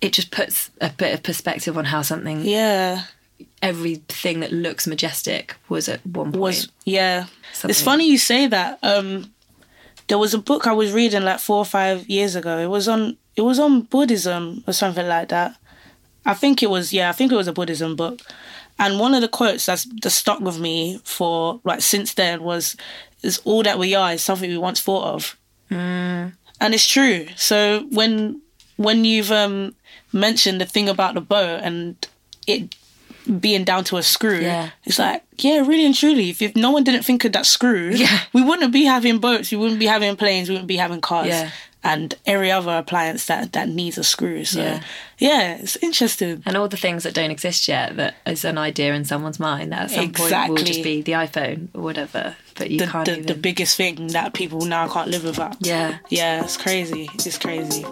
it 0.00 0.14
just 0.14 0.30
puts 0.30 0.70
a 0.80 0.88
bit 0.88 1.12
of 1.12 1.22
perspective 1.22 1.76
on 1.76 1.84
how 1.84 2.00
something, 2.00 2.40
Yeah. 2.42 3.02
Everything 3.60 4.40
that 4.40 4.52
looks 4.52 4.86
majestic 4.86 5.54
was 5.68 5.88
at 5.88 6.04
one 6.06 6.32
point. 6.32 6.40
was 6.40 6.68
yeah. 6.84 7.26
Something. 7.52 7.70
It's 7.70 7.82
funny 7.82 8.08
you 8.08 8.18
say 8.18 8.46
that. 8.46 8.78
Um, 8.82 9.32
there 10.08 10.18
was 10.18 10.34
a 10.34 10.38
book 10.38 10.66
I 10.66 10.72
was 10.72 10.92
reading 10.92 11.22
like 11.22 11.38
four 11.40 11.58
or 11.58 11.64
five 11.64 12.08
years 12.08 12.34
ago. 12.36 12.58
It 12.58 12.66
was 12.68 12.88
on 12.88 13.16
it 13.36 13.42
was 13.42 13.58
on 13.58 13.82
Buddhism 13.82 14.62
or 14.66 14.72
something 14.72 15.06
like 15.06 15.28
that. 15.28 15.56
I 16.26 16.34
think 16.34 16.62
it 16.62 16.70
was 16.70 16.92
yeah. 16.92 17.08
I 17.08 17.12
think 17.12 17.32
it 17.32 17.36
was 17.36 17.48
a 17.48 17.52
Buddhism 17.52 17.96
book. 17.96 18.20
And 18.78 18.98
one 18.98 19.14
of 19.14 19.20
the 19.20 19.28
quotes 19.28 19.66
that's 19.66 19.84
that 20.02 20.10
stuck 20.10 20.40
with 20.40 20.58
me 20.58 21.00
for 21.04 21.60
like 21.64 21.82
since 21.82 22.14
then 22.14 22.42
was, 22.42 22.76
"Is 23.22 23.38
all 23.44 23.62
that 23.62 23.78
we 23.78 23.94
are 23.94 24.12
is 24.14 24.22
something 24.22 24.48
we 24.50 24.58
once 24.58 24.80
thought 24.80 25.04
of," 25.14 25.36
Mm. 25.70 26.32
and 26.60 26.74
it's 26.74 26.86
true. 26.86 27.26
So 27.36 27.86
when 27.90 28.40
when 28.76 29.04
you've 29.04 29.30
um, 29.30 29.74
mentioned 30.12 30.60
the 30.60 30.66
thing 30.66 30.88
about 30.88 31.14
the 31.14 31.20
boat 31.20 31.60
and 31.62 31.96
it 32.46 32.74
being 33.40 33.64
down 33.64 33.84
to 33.84 33.96
a 33.96 34.02
screw, 34.02 34.40
Yeah. 34.40 34.70
it's 34.84 34.98
like, 34.98 35.22
yeah, 35.38 35.58
really 35.60 35.84
and 35.86 35.94
truly, 35.94 36.30
if, 36.30 36.42
if 36.42 36.54
no 36.56 36.70
one 36.70 36.84
didn't 36.84 37.04
think 37.04 37.24
of 37.24 37.32
that 37.32 37.46
screw, 37.46 37.90
Yeah. 37.90 38.20
we 38.32 38.42
wouldn't 38.42 38.72
be 38.72 38.84
having 38.84 39.18
boats, 39.18 39.50
we 39.50 39.56
wouldn't 39.58 39.80
be 39.80 39.86
having 39.86 40.16
planes, 40.16 40.48
we 40.48 40.54
wouldn't 40.54 40.68
be 40.68 40.76
having 40.76 41.00
cars. 41.00 41.28
Yeah. 41.28 41.50
And 41.84 42.14
every 42.26 42.52
other 42.52 42.78
appliance 42.78 43.26
that, 43.26 43.52
that 43.54 43.68
needs 43.68 43.98
a 43.98 44.04
screw. 44.04 44.44
So, 44.44 44.62
Yeah. 44.62 44.82
yeah, 45.18 45.54
it's 45.56 45.76
interesting. 45.82 46.40
and 46.46 46.56
all 46.56 46.68
the 46.68 46.76
things 46.76 47.02
that 47.02 47.12
don't 47.12 47.32
exist 47.32 47.66
yet 47.66 47.96
that 47.96 48.14
is 48.24 48.44
an 48.44 48.56
idea 48.56 48.94
in 48.94 49.04
someone's 49.04 49.40
mind 49.40 49.72
that 49.72 49.82
at 49.82 49.90
some 49.90 50.12
point 50.12 50.48
will 50.48 50.56
just 50.58 50.84
be 50.84 51.02
the 51.02 51.12
iPhone 51.12 51.68
or 51.74 51.82
whatever. 51.82 52.36
But 52.54 52.70
you 52.70 52.78
The, 52.78 52.86
can't 52.86 53.06
the, 53.06 53.12
even. 53.14 53.26
the 53.26 53.34
biggest 53.34 53.76
thing 53.76 54.06
that 54.08 54.32
people 54.32 54.60
now 54.64 54.86
can't 54.86 55.08
live 55.08 55.24
without. 55.24 55.56
yeah. 55.60 55.98
Yeah, 56.08 56.44
it's 56.44 56.56
crazy. 56.56 57.08
It's 57.14 57.38
crazy. 57.38 57.84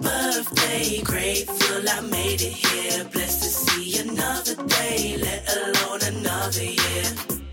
Birthday, 0.00 1.00
grateful 1.02 1.88
I 1.88 2.00
made 2.00 2.40
it 2.42 2.52
here. 2.52 3.04
Blessed 3.04 3.42
to 3.42 3.48
see 3.48 3.98
another 4.00 4.54
day, 4.66 5.16
let 5.20 5.42
alone 5.56 6.02
another 6.02 6.64
year. 6.64 7.04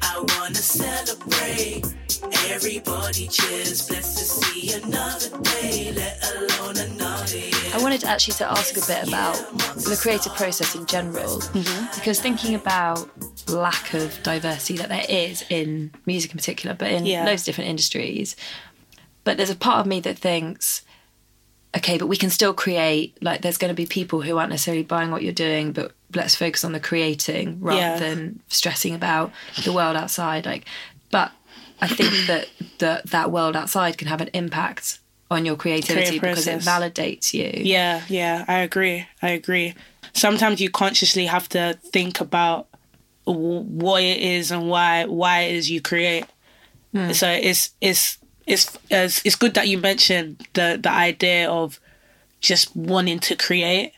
I 0.02 0.24
wanna 0.38 0.56
celebrate. 0.56 1.84
Everybody 2.50 3.28
cheers. 3.28 3.88
Blessed 3.88 4.18
to 4.18 4.24
see 4.26 4.74
another 4.74 5.38
day, 5.44 5.92
let 5.96 6.24
alone 6.36 6.78
another 6.78 7.38
year. 7.38 7.52
I 7.74 7.82
wanted 7.82 8.04
actually 8.04 8.36
to 8.36 8.50
ask 8.52 8.76
a 8.78 8.86
bit 8.86 9.08
about 9.08 9.36
the 9.76 9.98
creative 10.00 10.34
process 10.36 10.76
in 10.76 10.86
general, 10.86 11.40
mm-hmm. 11.40 11.96
because 11.96 12.22
thinking 12.22 12.56
about 12.56 13.10
lack 13.50 13.94
of 13.94 14.22
diversity 14.24 14.78
that 14.78 14.90
there 14.90 15.06
is 15.10 15.44
in 15.50 15.92
music 16.06 16.32
in 16.32 16.38
particular, 16.38 16.76
but 16.76 16.92
in 16.92 17.06
Yeah. 17.06 17.26
loads 17.26 17.42
of 17.42 17.46
different 17.48 17.70
industries. 17.70 18.36
But 19.24 19.38
there's 19.38 19.50
a 19.50 19.56
part 19.56 19.80
of 19.80 19.88
me 19.88 20.00
that 20.02 20.18
thinks, 20.18 20.84
okay, 21.78 21.98
but 21.98 22.08
we 22.08 22.18
can 22.18 22.30
still 22.30 22.54
create. 22.54 23.18
Like, 23.22 23.42
there's 23.42 23.58
going 23.58 23.70
to 23.70 23.76
be 23.76 23.86
people 23.86 24.22
who 24.22 24.38
aren't 24.38 24.50
necessarily 24.52 24.84
buying 24.84 25.12
what 25.12 25.24
you're 25.24 25.34
doing, 25.34 25.72
but 25.74 25.92
let's 26.14 26.36
focus 26.36 26.64
on 26.64 26.72
the 26.72 26.80
creating 26.80 27.58
rather 27.62 27.80
Yeah. 27.80 28.00
than 28.00 28.40
stressing 28.48 28.96
about 28.96 29.32
the 29.64 29.74
world 29.74 29.96
outside. 29.96 30.46
Like, 30.46 30.66
but 31.12 31.32
I 31.82 31.88
think 31.88 32.12
that 32.28 32.48
the, 32.80 33.02
that 33.06 33.32
world 33.32 33.56
outside 33.56 33.98
can 33.98 34.08
have 34.08 34.22
an 34.22 34.30
impact 34.34 35.00
on 35.32 35.46
your 35.46 35.56
creativity 35.56 36.20
because 36.20 36.48
it 36.48 36.60
validates 36.60 37.34
you. 37.34 37.52
Yeah, 37.64 38.02
yeah, 38.08 38.46
I 38.48 38.60
agree. 38.60 39.08
I 39.22 39.30
agree. 39.30 39.74
Sometimes 40.14 40.62
you 40.62 40.70
consciously 40.70 41.26
have 41.26 41.50
to 41.50 41.78
think 41.92 42.22
about 42.22 42.68
w- 43.26 43.62
what 43.62 44.04
it 44.04 44.20
is 44.20 44.52
and 44.52 44.70
why 44.70 45.06
why 45.06 45.42
it 45.42 45.56
is 45.56 45.70
you 45.70 45.82
create. 45.82 46.26
Hmm. 46.94 47.12
So 47.12 47.28
it's 47.28 47.72
it's 47.82 48.18
it's 48.48 48.78
it's 48.90 49.22
it's 49.26 49.36
good 49.36 49.54
that 49.56 49.68
you 49.68 49.78
mentioned 49.78 50.48
the 50.54 50.80
the 50.82 50.90
idea 50.92 51.50
of 51.50 51.80
just 52.42 52.76
wanting 52.76 53.20
to 53.20 53.36
create 53.36 53.94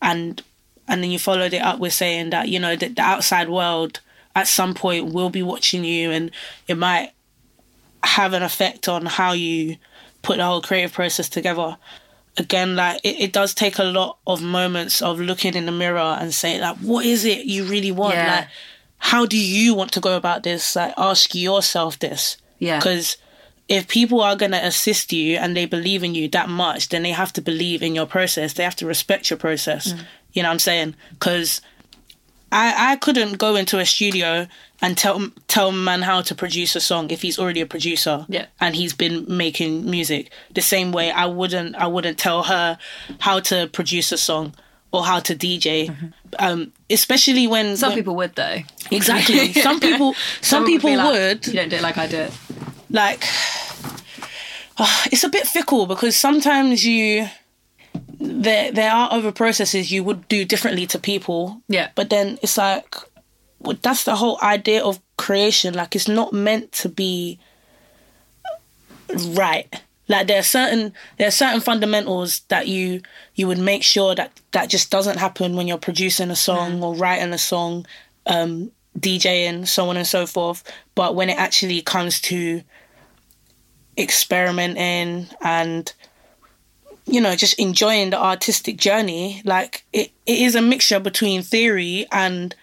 and 0.00 0.42
and 0.86 1.02
then 1.02 1.10
you 1.10 1.18
followed 1.18 1.52
it 1.52 1.62
up 1.62 1.78
with 1.80 1.92
saying 1.92 2.30
that 2.30 2.48
you 2.48 2.58
know 2.60 2.76
that 2.76 2.96
the 2.96 3.02
outside 3.02 3.48
world 3.48 4.00
at 4.36 4.46
some 4.46 4.72
point 4.74 5.12
will 5.12 5.30
be 5.30 5.42
watching 5.42 5.84
you 5.84 6.10
and 6.10 6.30
it 6.68 6.76
might 6.78 7.10
have 8.04 8.32
an 8.32 8.42
effect 8.42 8.88
on 8.88 9.04
how 9.06 9.32
you 9.32 9.76
put 10.22 10.36
the 10.36 10.44
whole 10.44 10.62
creative 10.62 10.92
process 10.92 11.28
together 11.28 11.76
again 12.36 12.76
like 12.76 13.00
it, 13.02 13.18
it 13.20 13.32
does 13.32 13.52
take 13.52 13.78
a 13.78 13.84
lot 13.84 14.18
of 14.26 14.40
moments 14.40 15.02
of 15.02 15.18
looking 15.18 15.54
in 15.54 15.66
the 15.66 15.72
mirror 15.72 16.16
and 16.20 16.32
saying 16.32 16.60
like 16.60 16.76
what 16.78 17.04
is 17.04 17.24
it 17.24 17.46
you 17.46 17.64
really 17.64 17.90
want 17.90 18.14
Yeah. 18.14 18.36
like 18.36 18.48
how 18.98 19.26
do 19.26 19.36
you 19.36 19.74
want 19.74 19.90
to 19.92 20.00
go 20.00 20.16
about 20.16 20.44
this 20.44 20.76
like 20.76 20.94
ask 20.96 21.34
yourself 21.34 21.98
this 21.98 22.36
Yeah. 22.60 22.78
because 22.78 23.16
if 23.68 23.86
people 23.88 24.20
are 24.22 24.34
going 24.36 24.52
to 24.52 24.66
assist 24.66 25.12
you 25.12 25.36
and 25.36 25.54
they 25.56 25.66
believe 25.66 26.02
in 26.02 26.14
you 26.14 26.28
that 26.28 26.48
much 26.48 26.88
then 26.88 27.02
they 27.02 27.10
have 27.12 27.32
to 27.32 27.40
believe 27.42 27.82
in 27.82 27.94
your 27.94 28.06
process 28.06 28.54
they 28.54 28.64
have 28.64 28.76
to 28.76 28.86
respect 28.86 29.28
your 29.30 29.38
process 29.38 29.94
you 30.32 30.42
know 30.42 30.48
what 30.48 30.54
i'm 30.54 30.58
saying 30.58 30.94
because 31.10 31.60
I 32.50 32.92
I 32.92 32.96
couldn't 32.96 33.36
go 33.36 33.56
into 33.56 33.78
a 33.78 33.84
studio 33.84 34.46
and 34.80 34.96
tell 34.96 35.28
tell 35.48 35.70
man 35.70 36.00
how 36.00 36.22
to 36.22 36.34
produce 36.34 36.74
a 36.76 36.80
song 36.80 37.10
if 37.10 37.20
he's 37.20 37.38
already 37.38 37.60
a 37.60 37.66
producer 37.66 38.24
Yeah. 38.28 38.46
and 38.58 38.74
he's 38.74 38.94
been 38.94 39.26
making 39.28 39.90
music 39.90 40.30
the 40.54 40.62
same 40.62 40.90
way 40.92 41.10
I 41.10 41.26
wouldn't 41.26 41.76
I 41.76 41.86
wouldn't 41.88 42.16
tell 42.16 42.44
her 42.44 42.78
how 43.18 43.40
to 43.50 43.66
produce 43.66 44.12
a 44.12 44.16
song 44.16 44.54
or 44.92 45.04
how 45.04 45.20
to 45.20 45.34
DJ 45.36 45.72
um 46.38 46.72
especially 46.88 47.46
when 47.46 47.66
Mm-hmm. 47.66 47.76
Some 47.76 47.90
when- 47.90 47.98
people 47.98 48.16
would 48.16 48.34
though. 48.34 48.58
exactly 48.90 49.52
some 49.68 49.78
people 49.78 50.14
some 50.40 50.62
would 50.62 50.68
people 50.72 50.96
like, 50.96 51.12
would 51.12 51.46
You 51.48 51.52
don't 51.52 51.68
do 51.68 51.76
it 51.76 51.82
like 51.82 51.98
I 51.98 52.06
do 52.06 52.16
it. 52.28 52.32
Like 52.90 53.24
uh, 54.78 55.04
it's 55.12 55.24
a 55.24 55.28
bit 55.28 55.46
fickle 55.46 55.86
because 55.86 56.16
sometimes 56.16 56.84
you 56.84 57.28
there 58.20 58.72
there 58.72 58.90
are 58.92 59.10
other 59.12 59.32
processes 59.32 59.92
you 59.92 60.02
would 60.04 60.26
do 60.28 60.44
differently 60.44 60.86
to 60.86 60.98
people. 60.98 61.62
Yeah. 61.68 61.90
but 61.94 62.10
then 62.10 62.38
it's 62.42 62.56
like 62.56 62.94
well, 63.60 63.76
that's 63.82 64.04
the 64.04 64.16
whole 64.16 64.38
idea 64.42 64.84
of 64.84 65.00
creation. 65.16 65.74
Like 65.74 65.96
it's 65.96 66.08
not 66.08 66.32
meant 66.32 66.72
to 66.72 66.88
be 66.88 67.38
right. 69.30 69.82
Like 70.08 70.26
there 70.26 70.38
are 70.38 70.44
certain 70.44 70.92
there 71.18 71.28
are 71.28 71.32
certain 71.32 71.60
fundamentals 71.60 72.40
that 72.48 72.66
you 72.66 73.02
you 73.34 73.46
would 73.46 73.58
make 73.58 73.82
sure 73.82 74.14
that 74.14 74.32
that 74.52 74.70
just 74.70 74.90
doesn't 74.90 75.18
happen 75.18 75.54
when 75.54 75.68
you're 75.68 75.78
producing 75.78 76.30
a 76.30 76.36
song 76.36 76.82
or 76.82 76.94
writing 76.94 77.32
a 77.32 77.38
song 77.38 77.86
um 78.26 78.70
DJing 78.98 79.66
so 79.66 79.88
on 79.90 79.96
and 79.96 80.06
so 80.06 80.26
forth. 80.26 80.64
But 80.94 81.14
when 81.14 81.28
it 81.28 81.38
actually 81.38 81.82
comes 81.82 82.20
to 82.22 82.62
experimenting 83.98 85.26
and 85.42 85.92
you 87.06 87.20
know 87.20 87.34
just 87.34 87.58
enjoying 87.58 88.10
the 88.10 88.18
artistic 88.18 88.76
journey 88.76 89.42
like 89.44 89.84
it, 89.92 90.10
it 90.26 90.38
is 90.40 90.54
a 90.54 90.62
mixture 90.62 91.00
between 91.00 91.42
theory 91.42 92.06
and 92.12 92.54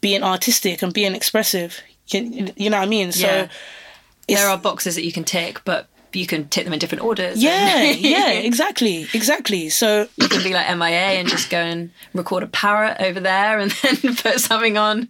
being 0.00 0.22
artistic 0.22 0.82
and 0.82 0.92
being 0.92 1.14
expressive 1.14 1.80
you, 2.08 2.52
you 2.56 2.68
know 2.70 2.76
what 2.78 2.84
i 2.84 2.88
mean 2.88 3.12
so 3.12 3.26
Yeah. 3.26 3.42
it's- 3.44 4.40
there 4.40 4.48
are 4.48 4.58
boxes 4.58 4.94
that 4.96 5.04
you 5.04 5.12
can 5.12 5.24
tick, 5.24 5.60
but 5.64 5.86
you 6.14 6.26
can 6.26 6.48
tick 6.48 6.62
them 6.64 6.72
in 6.72 6.78
different 6.78 7.02
orders. 7.02 7.42
yeah 7.42 7.78
and- 7.82 7.98
yeah 8.14 8.30
exactly 8.30 9.06
exactly 9.14 9.68
so 9.68 10.06
you 10.16 10.28
can 10.28 10.42
be 10.44 10.52
like 10.54 10.66
MIA 10.76 11.18
and 11.18 11.28
just 11.28 11.50
go 11.50 11.58
and 11.58 11.90
record 12.14 12.42
a 12.42 12.46
parrot 12.46 12.96
over 13.00 13.18
there 13.20 13.58
and 13.58 13.70
then 13.82 14.14
put 14.16 14.38
something 14.40 14.78
on. 14.78 15.08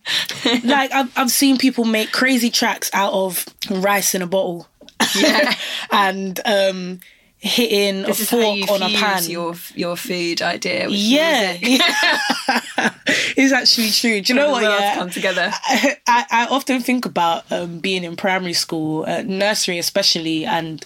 like 0.65 0.91
I've, 0.93 1.13
I've 1.19 1.31
seen 1.31 1.59
people 1.59 1.85
make 1.85 2.11
crazy 2.11 2.49
tracks 2.51 2.91
out 2.95 3.13
of 3.13 3.45
rice 3.71 4.15
in 4.15 4.23
a 4.23 4.27
bottle 4.27 4.67
Yeah. 5.17 5.55
and 5.91 6.41
um 6.45 7.01
hitting 7.39 8.05
This 8.05 8.23
a 8.23 8.27
fork 8.37 8.71
on 8.71 8.83
a 8.83 8.89
pan 8.97 9.25
your 9.29 9.55
your 9.75 9.97
food 9.97 10.41
idea. 10.41 10.89
Yeah, 10.89 11.57
it's 13.37 13.53
actually 13.53 13.91
true. 13.91 14.21
Do 14.21 14.33
you 14.33 14.39
know 14.39 14.51
what? 14.51 14.63
Yeah, 14.63 14.95
come 14.97 15.11
together. 15.11 15.51
I, 15.67 15.97
I, 16.07 16.25
I 16.31 16.47
often 16.47 16.81
think 16.81 17.05
about 17.07 17.51
um, 17.53 17.79
being 17.81 18.05
in 18.05 18.17
primary 18.17 18.53
school, 18.55 19.05
uh, 19.07 19.23
nursery 19.23 19.79
especially, 19.79 20.45
and 20.47 20.85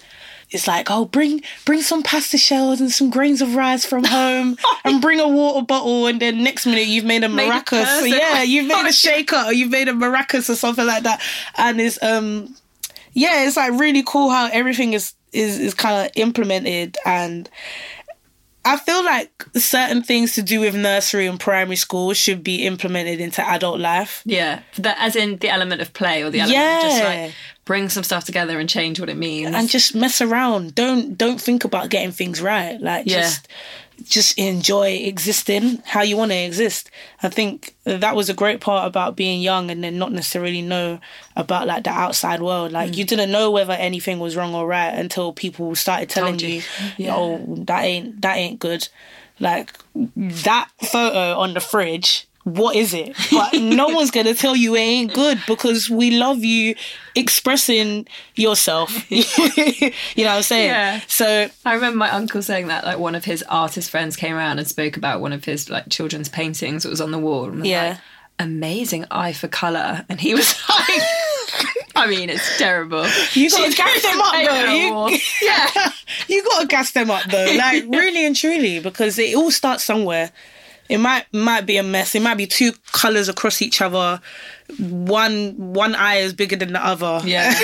it's 0.51 0.67
like, 0.67 0.91
oh, 0.91 1.05
bring 1.05 1.43
bring 1.65 1.83
some 1.83 2.03
pasta 2.03 2.39
shells 2.39 2.81
and 2.81 2.91
some 2.91 3.11
grains 3.11 3.41
of 3.43 3.55
rice 3.55 3.85
from 3.85 4.05
home, 4.05 4.57
and 4.85 5.01
bring 5.01 5.21
a 5.21 5.29
water 5.29 5.65
bottle, 5.65 6.07
and 6.07 6.21
then 6.21 6.43
next 6.43 6.67
minute 6.67 6.87
you've 6.89 7.05
made 7.05 7.23
a 7.23 7.29
Made 7.29 7.49
a 7.51 7.53
maracas. 7.53 8.09
yeah, 8.09 8.43
you've 8.43 8.67
made 8.67 8.83
Oh, 8.85 8.89
a 8.89 8.93
shaker, 8.93 9.37
or 9.47 9.53
you've 9.53 9.71
made 9.71 9.89
a 9.89 9.93
maracas 9.93 10.49
or 10.51 10.55
something 10.57 10.87
like 10.87 11.05
that, 11.05 11.23
and 11.57 11.81
it's 11.81 12.03
um, 12.03 12.55
yeah, 13.19 13.47
it's 13.47 13.57
like 13.57 13.73
really 13.79 14.03
cool 14.07 14.31
how 14.31 14.49
everything 14.53 14.93
is 14.95 15.15
is 15.33 15.59
is 15.59 15.75
kind 15.75 16.07
of 16.07 16.13
implemented 16.17 16.97
and. 17.05 17.49
I 18.65 18.77
feel 18.77 19.03
like 19.03 19.47
certain 19.57 20.03
things 20.03 20.35
to 20.35 20.43
do 20.43 20.61
with 20.61 20.75
nursery 20.75 21.27
and 21.27 21.41
primary 21.41 21.77
school 21.77 22.13
should 22.13 22.45
be 22.45 22.67
implemented 22.67 23.19
into 23.19 23.41
adult 23.41 23.81
life. 23.81 24.21
Yeah, 24.27 24.61
that 24.77 24.99
as 25.01 25.17
in 25.17 25.39
the 25.39 25.49
element 25.49 25.81
of 25.81 25.95
play 25.95 26.23
or 26.23 26.29
the 26.29 26.41
element 26.41 26.59
of 26.77 26.83
just 26.83 27.03
like 27.03 27.33
bring 27.65 27.89
some 27.89 28.03
stuff 28.03 28.25
together 28.25 28.59
and 28.59 28.69
change 28.69 29.01
what 29.01 29.09
it 29.09 29.17
means. 29.17 29.55
and 29.55 29.71
just 29.71 29.95
mess 29.95 30.21
around. 30.21 30.75
Don't 30.75 31.17
don't 31.17 31.41
think 31.41 31.65
about 31.65 31.89
getting 31.89 32.13
things 32.13 32.43
right. 32.43 32.79
Like 32.79 33.07
Yeah. 33.07 33.21
just 33.23 33.49
just 34.09 34.39
enjoy 34.39 34.91
existing 34.93 35.83
how 35.85 36.03
you 36.03 36.17
want 36.17 36.31
to 36.31 36.37
exist. 36.37 36.91
I 37.23 37.29
think 37.29 37.75
that 37.85 38.15
was 38.17 38.29
a 38.31 38.35
great 38.35 38.61
part 38.61 38.87
about 38.87 39.17
being 39.17 39.41
young 39.41 39.71
and 39.71 39.83
then 39.83 39.99
not 39.99 40.13
necessarily 40.13 40.63
know 40.63 41.01
about 41.37 41.67
like 41.67 41.85
the 41.85 41.91
outside 41.91 42.41
world. 42.41 42.73
Like 42.73 42.93
Mm. 42.93 42.97
you 42.97 43.05
didn't 43.05 43.31
know 43.31 43.51
whether 43.51 43.73
anything 43.73 44.19
was 44.21 44.37
wrong 44.37 44.55
or 44.55 44.67
right 44.67 44.95
until 44.95 45.33
people 45.33 45.75
started 45.75 46.09
telling 46.09 46.39
you. 46.39 46.49
you, 46.49 46.63
Yeah. 46.97 47.17
"Oh, 47.17 47.41
that 47.67 47.85
ain't 47.85 48.21
that 48.23 48.37
ain't 48.37 48.59
good." 48.61 48.89
Like 49.41 49.73
that 49.95 50.69
photo 50.83 51.39
on 51.39 51.55
the 51.55 51.61
fridge. 51.61 52.28
What 52.49 52.77
is 52.77 52.95
it? 52.95 53.15
But 53.31 53.55
no 53.61 53.89
one's 53.89 54.11
gonna 54.11 54.35
tell 54.35 54.57
you 54.57 54.75
it 54.75 54.81
ain't 54.81 55.13
good 55.15 55.39
because 55.47 55.91
we 55.91 56.13
love 56.13 56.43
you 56.45 56.75
expressing 57.15 58.07
yourself. 58.37 58.91
you 59.11 59.23
know 59.23 59.91
what 60.17 60.29
I'm 60.29 60.43
saying? 60.43 60.69
Yeah. 60.71 61.01
So 61.09 61.49
I 61.67 61.75
remember 61.75 61.97
my 61.99 62.11
uncle 62.11 62.41
saying 62.43 62.69
that 62.69 62.85
like 62.85 62.99
one 62.99 63.15
of 63.15 63.25
his 63.25 63.43
artist 63.49 63.91
friends 63.91 64.17
came 64.17 64.35
around 64.35 64.59
and 64.59 64.67
spoke 64.67 64.97
about 64.97 65.21
one 65.21 65.33
of 65.33 65.45
his 65.45 65.69
like 65.69 65.89
children's 65.91 66.29
paintings 66.29 66.85
that 66.85 66.89
was 66.89 67.01
on 67.01 67.11
the 67.11 67.19
wall. 67.19 67.45
And 67.51 67.67
Yeah. 67.67 67.89
like, 67.91 67.99
amazing 68.39 69.05
eye 69.11 69.33
for 69.33 69.49
color, 69.49 70.05
and 70.09 70.21
he 70.21 70.35
was 70.35 70.55
like. 70.69 71.03
I 71.97 72.07
mean, 72.07 72.31
it's 72.31 72.57
terrible. 72.59 73.05
You 73.33 73.51
gotta 73.51 73.75
gas 73.75 74.03
them 74.03 74.21
up, 74.21 74.33
though. 74.33 75.09
You- 75.09 75.19
yeah, 75.43 75.93
you 76.29 76.45
gotta 76.45 76.67
gas 76.69 76.93
them 76.93 77.11
up 77.11 77.25
though, 77.31 77.53
like 77.59 77.85
really 77.89 78.25
and 78.25 78.37
truly, 78.37 78.79
because 78.79 79.19
it 79.19 79.35
all 79.35 79.51
starts 79.51 79.83
somewhere. 79.85 80.31
It 80.89 80.99
might 80.99 81.33
might 81.35 81.67
be 81.67 81.77
a 81.77 81.83
mess. 81.83 82.15
It 82.15 82.23
might 82.23 82.37
be 82.37 82.47
two 82.47 82.73
colors 82.93 83.29
across 83.29 83.61
each 83.61 83.83
other. 83.83 84.21
One 84.79 85.55
one 85.57 85.95
eye 85.95 86.17
is 86.17 86.33
bigger 86.33 86.57
than 86.57 86.73
the 86.73 86.85
other. 86.85 87.21
yeah. 87.25 87.55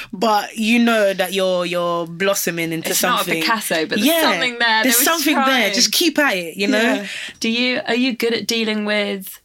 but 0.12 0.56
you 0.56 0.78
know 0.80 1.14
that 1.14 1.32
you're 1.32 1.64
you're 1.64 2.06
blossoming 2.06 2.72
into 2.72 2.94
something. 2.94 3.38
It's 3.38 3.46
not 3.46 3.60
a. 3.60 3.62
Picasso, 3.62 3.86
but 3.86 4.00
there's 4.00 4.22
something 4.22 4.58
there. 4.58 4.82
There's 4.82 4.98
something 4.98 5.36
there. 5.36 5.70
Just 5.72 5.92
keep 5.92 6.18
at 6.18 6.36
it. 6.36 6.56
You 6.56 6.66
know. 6.68 6.80
Yeah. 6.80 7.06
Do 7.40 7.48
you 7.50 7.80
are 7.86 7.94
you 7.94 8.16
good 8.16 8.34
at 8.34 8.46
dealing 8.46 8.84
with 8.84 9.40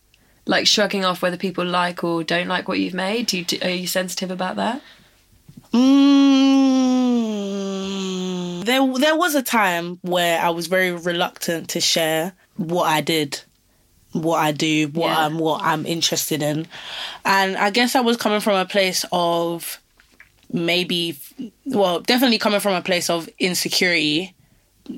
like 0.45 0.67
shrugging 0.67 1.05
off 1.05 1.21
whether 1.21 1.37
people 1.37 1.65
like 1.65 2.03
or 2.03 2.23
don't 2.23 2.47
like 2.47 2.67
what 2.67 2.79
you've 2.79 2.93
made? 2.95 3.27
Do 3.27 3.37
you 3.39 3.45
are 3.61 3.69
you 3.69 3.87
sensitive 3.87 4.31
about 4.31 4.55
that? 4.55 4.81
Mm, 5.73 6.23
there, 8.63 8.87
there 8.99 9.15
was 9.15 9.33
a 9.33 9.41
time 9.41 9.97
where 10.01 10.39
I 10.39 10.51
was 10.51 10.67
very 10.67 10.91
reluctant 10.91 11.69
to 11.69 11.81
share 11.81 12.33
what 12.57 12.85
I 12.85 13.01
did, 13.01 13.41
what 14.11 14.37
I 14.37 14.51
do, 14.51 14.87
what 14.89 15.07
Yeah. 15.09 15.25
I'm, 15.25 15.39
what 15.39 15.61
I'm 15.63 15.85
interested 15.85 16.41
in, 16.43 16.67
and 17.25 17.57
I 17.57 17.69
guess 17.69 17.95
I 17.95 18.01
was 18.01 18.17
coming 18.17 18.39
from 18.41 18.55
a 18.55 18.65
place 18.65 19.05
of 19.11 19.79
maybe, 20.51 21.17
well, 21.65 21.99
definitely 22.01 22.37
coming 22.37 22.59
from 22.59 22.73
a 22.73 22.81
place 22.81 23.09
of 23.09 23.27
insecurity, 23.39 24.35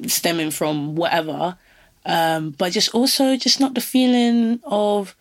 stemming 0.08 0.52
from 0.52 0.96
whatever, 0.96 1.58
um, 2.06 2.52
but 2.52 2.72
just 2.74 2.94
also 2.94 3.36
just 3.38 3.60
not 3.60 3.74
the 3.74 3.82
feeling 3.82 4.60
of 4.64 5.16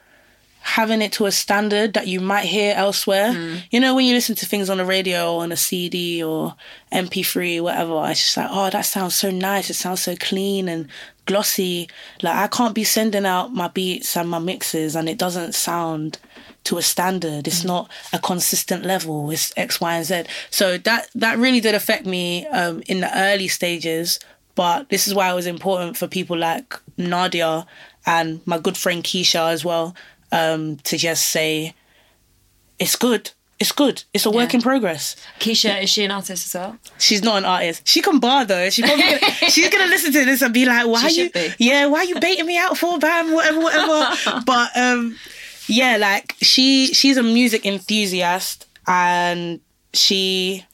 having 0.60 1.02
it 1.02 1.12
to 1.12 1.26
a 1.26 1.30
standard 1.32 1.92
that 1.92 2.06
you 2.08 2.20
might 2.20 2.46
hear 2.46 2.74
elsewhere. 2.74 3.32
You 3.70 3.80
know, 3.80 3.94
when 3.94 4.06
you 4.06 4.14
listen 4.14 4.34
to 4.36 4.46
things 4.46 4.70
on 4.70 4.78
the 4.78 4.84
radio 4.84 5.34
or 5.34 5.42
on 5.42 5.52
a 5.52 5.56
CD 5.56 6.22
or 6.24 6.54
MP3, 6.90 7.60
whatever, 7.60 8.02
it's 8.10 8.20
just 8.20 8.36
like, 8.38 8.48
oh, 8.50 8.70
that 8.70 8.86
sounds 8.86 9.14
so 9.14 9.30
nice. 9.30 9.68
It 9.68 9.74
sounds 9.74 10.02
so 10.02 10.16
clean 10.16 10.68
and 10.68 10.88
glossy. 11.26 11.88
Like, 12.22 12.36
I 12.36 12.46
can't 12.46 12.74
be 12.74 12.84
sending 12.84 13.26
out 13.26 13.52
my 13.52 13.68
beats 13.68 14.16
and 14.16 14.28
my 14.28 14.38
mixes 14.38 14.94
and 14.96 15.08
it 15.08 15.18
doesn't 15.18 15.54
sound 15.54 16.18
to 16.64 16.78
a 16.78 16.82
standard. 16.82 17.46
It's 17.46 17.64
not 17.64 17.90
a 18.12 18.18
consistent 18.18 18.84
level. 18.84 19.30
It's 19.30 19.52
X, 19.56 19.80
Y, 19.80 19.94
and 19.94 20.04
Z. 20.04 20.24
So 20.50 20.78
that 20.78 21.08
that 21.14 21.38
really 21.38 21.60
did 21.60 21.74
affect 21.74 22.06
me 22.06 22.46
um, 22.48 22.82
in 22.86 23.00
the 23.00 23.18
early 23.18 23.48
stages. 23.48 24.18
But 24.54 24.88
this 24.88 25.06
is 25.06 25.14
why 25.14 25.30
it 25.30 25.34
was 25.34 25.46
important 25.46 25.96
for 25.96 26.06
people 26.06 26.36
like 26.38 26.78
Nadia 26.96 27.66
and 28.06 28.40
my 28.46 28.58
good 28.58 28.76
friend 28.76 29.02
Keisha 29.02 29.50
as 29.50 29.64
well 29.64 29.94
um, 30.32 30.76
to 30.84 30.96
just 30.96 31.28
say, 31.28 31.74
"It's 32.78 32.96
good. 32.96 33.30
It's 33.60 33.72
good. 33.72 34.02
It's 34.12 34.26
a 34.26 34.30
work 34.30 34.52
Yeah. 34.52 34.56
in 34.58 34.62
progress." 34.62 35.16
Keisha 35.40 35.82
is 35.82 35.90
she 35.90 36.04
an 36.04 36.10
artist 36.10 36.46
as 36.46 36.54
well? 36.60 36.76
She's 36.98 37.22
not 37.22 37.38
an 37.38 37.44
artist. 37.44 37.86
She 37.86 38.02
can 38.02 38.18
bar 38.18 38.44
though. 38.44 38.68
She 38.70 38.82
probably 38.82 39.02
gonna, 39.04 39.32
she's 39.50 39.68
gonna 39.70 39.86
listen 39.86 40.12
to 40.12 40.24
this 40.24 40.42
and 40.42 40.52
be 40.52 40.64
like, 40.66 40.86
"Why 40.86 41.08
She 41.08 41.22
you? 41.24 41.30
be. 41.30 41.52
Yeah, 41.58 41.86
why 41.86 41.98
are 42.00 42.04
you 42.04 42.18
baiting 42.20 42.46
me 42.46 42.58
out 42.58 42.76
for, 42.76 42.98
bam? 42.98 43.32
Whatever, 43.32 43.60
whatever." 43.60 44.42
but 44.46 44.76
um, 44.76 45.16
yeah, 45.68 45.96
like 45.96 46.34
she 46.42 46.88
she's 46.88 47.16
a 47.16 47.22
music 47.22 47.64
enthusiast 47.64 48.66
and 48.86 49.60
she 49.92 50.64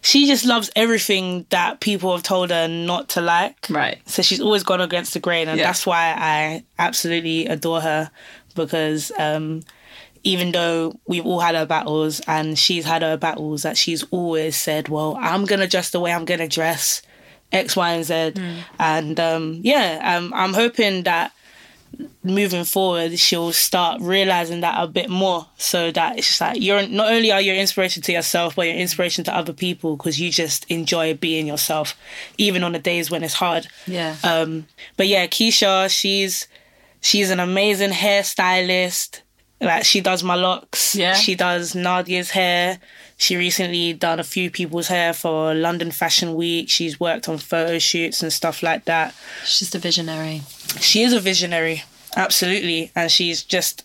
she 0.00 0.26
just 0.26 0.44
loves 0.44 0.70
everything 0.76 1.44
that 1.50 1.80
people 1.80 2.12
have 2.12 2.22
told 2.22 2.50
her 2.50 2.68
not 2.68 3.08
to 3.10 3.20
like. 3.20 3.56
Right. 3.68 3.98
So 4.06 4.22
she's 4.22 4.40
always 4.40 4.62
gone 4.62 4.80
against 4.80 5.12
the 5.14 5.20
grain, 5.20 5.48
and 5.48 5.58
Yeah. 5.58 5.66
that's 5.66 5.84
why 5.86 6.14
I 6.16 6.64
absolutely 6.78 7.46
adore 7.46 7.80
her 7.80 8.10
because 8.54 9.10
um, 9.18 9.62
even 10.22 10.52
though 10.52 10.98
we've 11.06 11.24
all 11.26 11.40
had 11.40 11.54
our 11.54 11.66
battles 11.66 12.20
and 12.26 12.58
she's 12.58 12.84
had 12.84 13.02
her 13.02 13.16
battles, 13.16 13.62
that 13.62 13.76
she's 13.76 14.04
always 14.10 14.56
said, 14.56 14.88
"Well, 14.88 15.16
I'm 15.20 15.44
gonna 15.44 15.66
dress 15.66 15.90
the 15.90 16.00
way 16.00 16.12
I'm 16.12 16.24
gonna 16.24 16.48
dress, 16.48 17.02
X, 17.52 17.76
Y, 17.76 17.90
and 17.90 18.04
Z," 18.04 18.42
and 18.78 19.18
um, 19.20 19.60
yeah, 19.62 20.16
um, 20.16 20.32
I'm 20.34 20.54
hoping 20.54 21.04
that 21.04 21.32
moving 22.22 22.64
forward, 22.64 23.18
she'll 23.18 23.52
start 23.52 24.00
realizing 24.00 24.60
that 24.60 24.82
a 24.82 24.86
bit 24.86 25.08
more. 25.08 25.46
So 25.56 25.90
that 25.92 26.18
it's 26.18 26.28
just 26.28 26.40
like 26.40 26.60
you're 26.60 26.86
not 26.86 27.12
only 27.12 27.32
are 27.32 27.40
you 27.40 27.52
an 27.52 27.58
inspiration 27.58 28.02
to 28.02 28.12
yourself, 28.12 28.56
but 28.56 28.66
you're 28.66 28.74
an 28.74 28.80
inspiration 28.80 29.24
to 29.24 29.34
other 29.34 29.52
people 29.52 29.96
because 29.96 30.20
you 30.20 30.30
just 30.30 30.64
enjoy 30.70 31.14
being 31.14 31.46
yourself, 31.46 31.96
even 32.36 32.62
on 32.64 32.72
the 32.72 32.78
days 32.78 33.10
when 33.10 33.22
it's 33.22 33.34
hard. 33.34 33.66
Yeah. 33.86 34.16
Um, 34.22 34.66
but 34.96 35.08
yeah, 35.08 35.26
Keisha, 35.26 35.88
she's 35.90 36.46
she's 37.00 37.30
an 37.30 37.40
amazing 37.40 37.90
hairstylist. 37.90 39.20
Like 39.60 39.84
she 39.84 40.00
does 40.00 40.22
my 40.22 40.34
locks. 40.36 40.94
Yeah. 40.94 41.14
She 41.14 41.34
does 41.34 41.74
Nadia's 41.74 42.30
hair. 42.30 42.78
She 43.16 43.36
recently 43.36 43.92
done 43.92 44.20
a 44.20 44.24
few 44.24 44.50
people's 44.50 44.86
hair 44.88 45.12
for 45.12 45.52
London 45.54 45.90
Fashion 45.90 46.34
Week. 46.36 46.68
She's 46.68 47.00
worked 47.00 47.28
on 47.28 47.38
photo 47.38 47.78
shoots 47.80 48.22
and 48.22 48.32
stuff 48.32 48.62
like 48.62 48.84
that. 48.84 49.14
She's 49.44 49.58
just 49.58 49.74
a 49.74 49.78
visionary. 49.80 50.42
She 50.80 51.02
is 51.02 51.12
a 51.12 51.18
visionary, 51.18 51.82
absolutely, 52.16 52.92
and 52.94 53.10
she's 53.10 53.42
just 53.42 53.84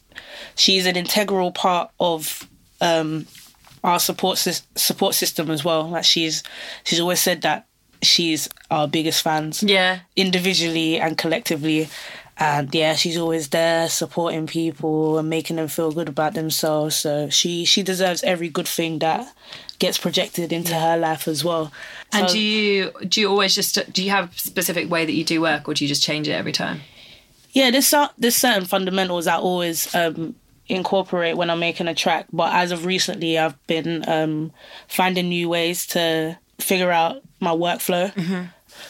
she's 0.55 0.85
an 0.85 0.95
integral 0.95 1.51
part 1.51 1.89
of 1.99 2.47
um, 2.79 3.25
our 3.83 3.99
support 3.99 4.37
support 4.37 5.15
system 5.15 5.49
as 5.49 5.65
well. 5.65 5.89
Like 5.89 6.03
she's 6.03 6.43
she's 6.83 6.99
always 6.99 7.19
said 7.19 7.41
that 7.41 7.65
she's 8.03 8.47
our 8.69 8.87
biggest 8.87 9.23
fans 9.23 9.63
Yeah. 9.63 9.99
individually 10.15 10.99
and 10.99 11.17
collectively. 11.17 11.89
And 12.37 12.73
yeah, 12.73 12.95
she's 12.95 13.17
always 13.17 13.49
there 13.49 13.87
supporting 13.89 14.47
people 14.47 15.19
and 15.19 15.29
making 15.29 15.57
them 15.57 15.67
feel 15.67 15.91
good 15.91 16.09
about 16.09 16.33
themselves. 16.33 16.95
So 16.95 17.29
she 17.29 17.63
she 17.65 17.83
deserves 17.83 18.23
every 18.23 18.49
good 18.49 18.67
thing 18.67 18.99
that 18.99 19.31
gets 19.79 19.97
projected 19.97 20.51
into 20.51 20.73
her 20.73 20.97
life 20.97 21.27
as 21.27 21.43
well. 21.43 21.71
And 22.11 22.27
do 22.27 22.39
you 22.39 22.91
do 23.07 23.21
you 23.21 23.29
always 23.29 23.53
just 23.53 23.91
do 23.93 24.03
you 24.03 24.09
have 24.09 24.33
a 24.33 24.39
specific 24.39 24.89
way 24.89 25.05
that 25.05 25.13
you 25.13 25.23
do 25.23 25.41
work, 25.41 25.67
or 25.67 25.73
do 25.73 25.83
you 25.83 25.87
just 25.87 26.03
change 26.03 26.27
it 26.27 26.33
every 26.33 26.51
time? 26.51 26.81
yeah, 27.53 27.69
there's 27.69 27.93
there's 28.17 28.35
certain 28.35 28.65
fundamentals 28.65 29.27
I 29.27 29.35
always 29.35 29.93
um, 29.95 30.35
incorporate 30.67 31.37
when 31.37 31.49
I'm 31.49 31.59
making 31.59 31.87
a 31.87 31.93
track. 31.93 32.25
But 32.33 32.53
as 32.53 32.71
of 32.71 32.85
recently, 32.85 33.37
I've 33.37 33.65
been 33.67 34.03
um, 34.09 34.51
finding 34.87 35.29
new 35.29 35.49
ways 35.49 35.85
to 35.87 36.37
figure 36.59 36.91
out 36.91 37.21
my 37.39 37.51
workflow. 37.51 38.11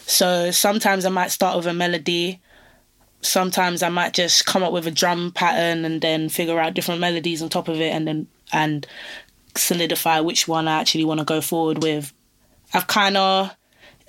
So 0.05 0.51
sometimes 0.51 1.05
I 1.05 1.09
might 1.09 1.31
start 1.31 1.57
with 1.57 1.67
a 1.67 1.73
melody. 1.73 2.39
Sometimes 3.23 3.81
I 3.81 3.89
might 3.89 4.13
just 4.13 4.45
come 4.45 4.63
up 4.63 4.71
with 4.73 4.85
a 4.85 4.91
drum 4.91 5.31
pattern 5.31 5.85
and 5.85 6.01
then 6.01 6.29
figure 6.29 6.59
out 6.59 6.73
different 6.73 7.01
melodies 7.01 7.41
on 7.41 7.49
top 7.49 7.67
of 7.67 7.79
it, 7.81 7.91
and 7.93 8.07
then 8.07 8.27
and 8.51 8.85
solidify 9.55 10.19
which 10.19 10.47
one 10.47 10.67
I 10.67 10.79
actually 10.81 11.05
want 11.05 11.19
to 11.19 11.25
go 11.25 11.41
forward 11.41 11.81
with. 11.83 12.13
I've 12.73 12.87
kind 12.87 13.17
of 13.17 13.51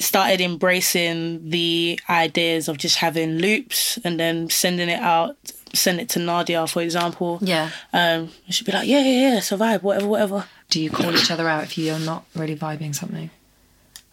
started 0.00 0.40
embracing 0.40 1.50
the 1.50 2.00
ideas 2.10 2.68
of 2.68 2.78
just 2.78 2.96
having 2.98 3.38
loops 3.38 3.98
and 4.04 4.18
then 4.18 4.50
sending 4.50 4.88
it 4.88 4.98
out, 5.00 5.36
send 5.72 6.00
it 6.00 6.08
to 6.10 6.18
Nadia, 6.18 6.66
for 6.66 6.82
example. 6.82 7.38
Yeah. 7.42 7.70
Um, 7.92 8.30
she'd 8.50 8.64
be 8.66 8.72
like, 8.72 8.88
yeah, 8.88 9.00
yeah, 9.00 9.34
yeah, 9.34 9.40
survive, 9.40 9.82
whatever, 9.82 10.08
whatever. 10.08 10.46
Do 10.70 10.80
you 10.80 10.90
call 10.90 11.14
each 11.14 11.30
other 11.30 11.48
out 11.48 11.64
if 11.64 11.78
you're 11.78 11.98
not 12.00 12.24
really 12.34 12.56
vibing 12.56 12.94
something? 12.94 13.30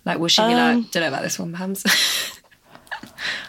Like, 0.06 0.20
will 0.20 0.28
she 0.28 0.42
be 0.42 0.54
Um, 0.54 0.82
like, 0.82 0.92
don't 0.92 1.02
know 1.02 1.08
about 1.08 1.24
this 1.24 1.40
one, 1.40 1.54
Bamz? 1.54 2.38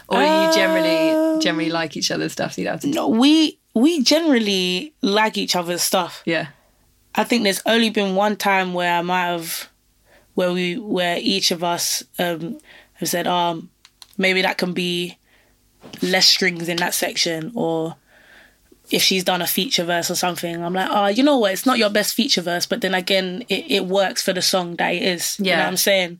or 0.07 0.21
you 0.21 0.53
generally 0.53 1.41
generally 1.41 1.69
like 1.69 1.95
each 1.97 2.11
other's 2.11 2.31
stuff? 2.33 2.53
So 2.53 2.61
you 2.61 2.65
don't 2.65 2.73
have 2.75 2.81
to. 2.81 2.87
No, 2.87 3.07
we 3.07 3.59
we 3.73 4.03
generally 4.03 4.93
like 5.01 5.37
each 5.37 5.55
other's 5.55 5.81
stuff. 5.81 6.21
Yeah. 6.25 6.47
I 7.15 7.23
think 7.23 7.43
there's 7.43 7.61
only 7.65 7.89
been 7.91 8.15
one 8.15 8.35
time 8.37 8.73
where 8.73 8.91
I 8.97 9.01
might 9.03 9.25
have, 9.27 9.69
where 10.33 10.51
we, 10.51 10.77
where 10.79 11.17
each 11.21 11.51
of 11.51 11.63
us 11.63 12.03
um, 12.17 12.57
have 12.93 13.07
said, 13.09 13.27
um, 13.27 13.69
maybe 14.17 14.41
that 14.41 14.57
can 14.57 14.73
be 14.73 15.17
less 16.01 16.25
strings 16.25 16.67
in 16.69 16.77
that 16.77 16.95
section, 16.95 17.51
or 17.53 17.95
if 18.89 19.01
she's 19.03 19.23
done 19.23 19.41
a 19.43 19.47
feature 19.47 19.83
verse 19.83 20.09
or 20.09 20.15
something, 20.15 20.63
I'm 20.63 20.73
like, 20.73 20.89
oh, 20.91 21.07
you 21.07 21.21
know 21.23 21.37
what? 21.37 21.53
It's 21.53 21.65
not 21.67 21.77
your 21.77 21.89
best 21.91 22.15
feature 22.15 22.41
verse, 22.41 22.65
but 22.65 22.81
then 22.81 22.95
again, 22.95 23.43
it, 23.47 23.65
it 23.69 23.85
works 23.85 24.23
for 24.23 24.33
the 24.33 24.41
song 24.41 24.75
that 24.77 24.89
it 24.95 25.03
is. 25.03 25.37
You 25.39 25.45
know 25.45 25.49
Yeah. 25.51 25.59
what 25.59 25.67
I'm 25.67 25.77
saying? 25.77 26.19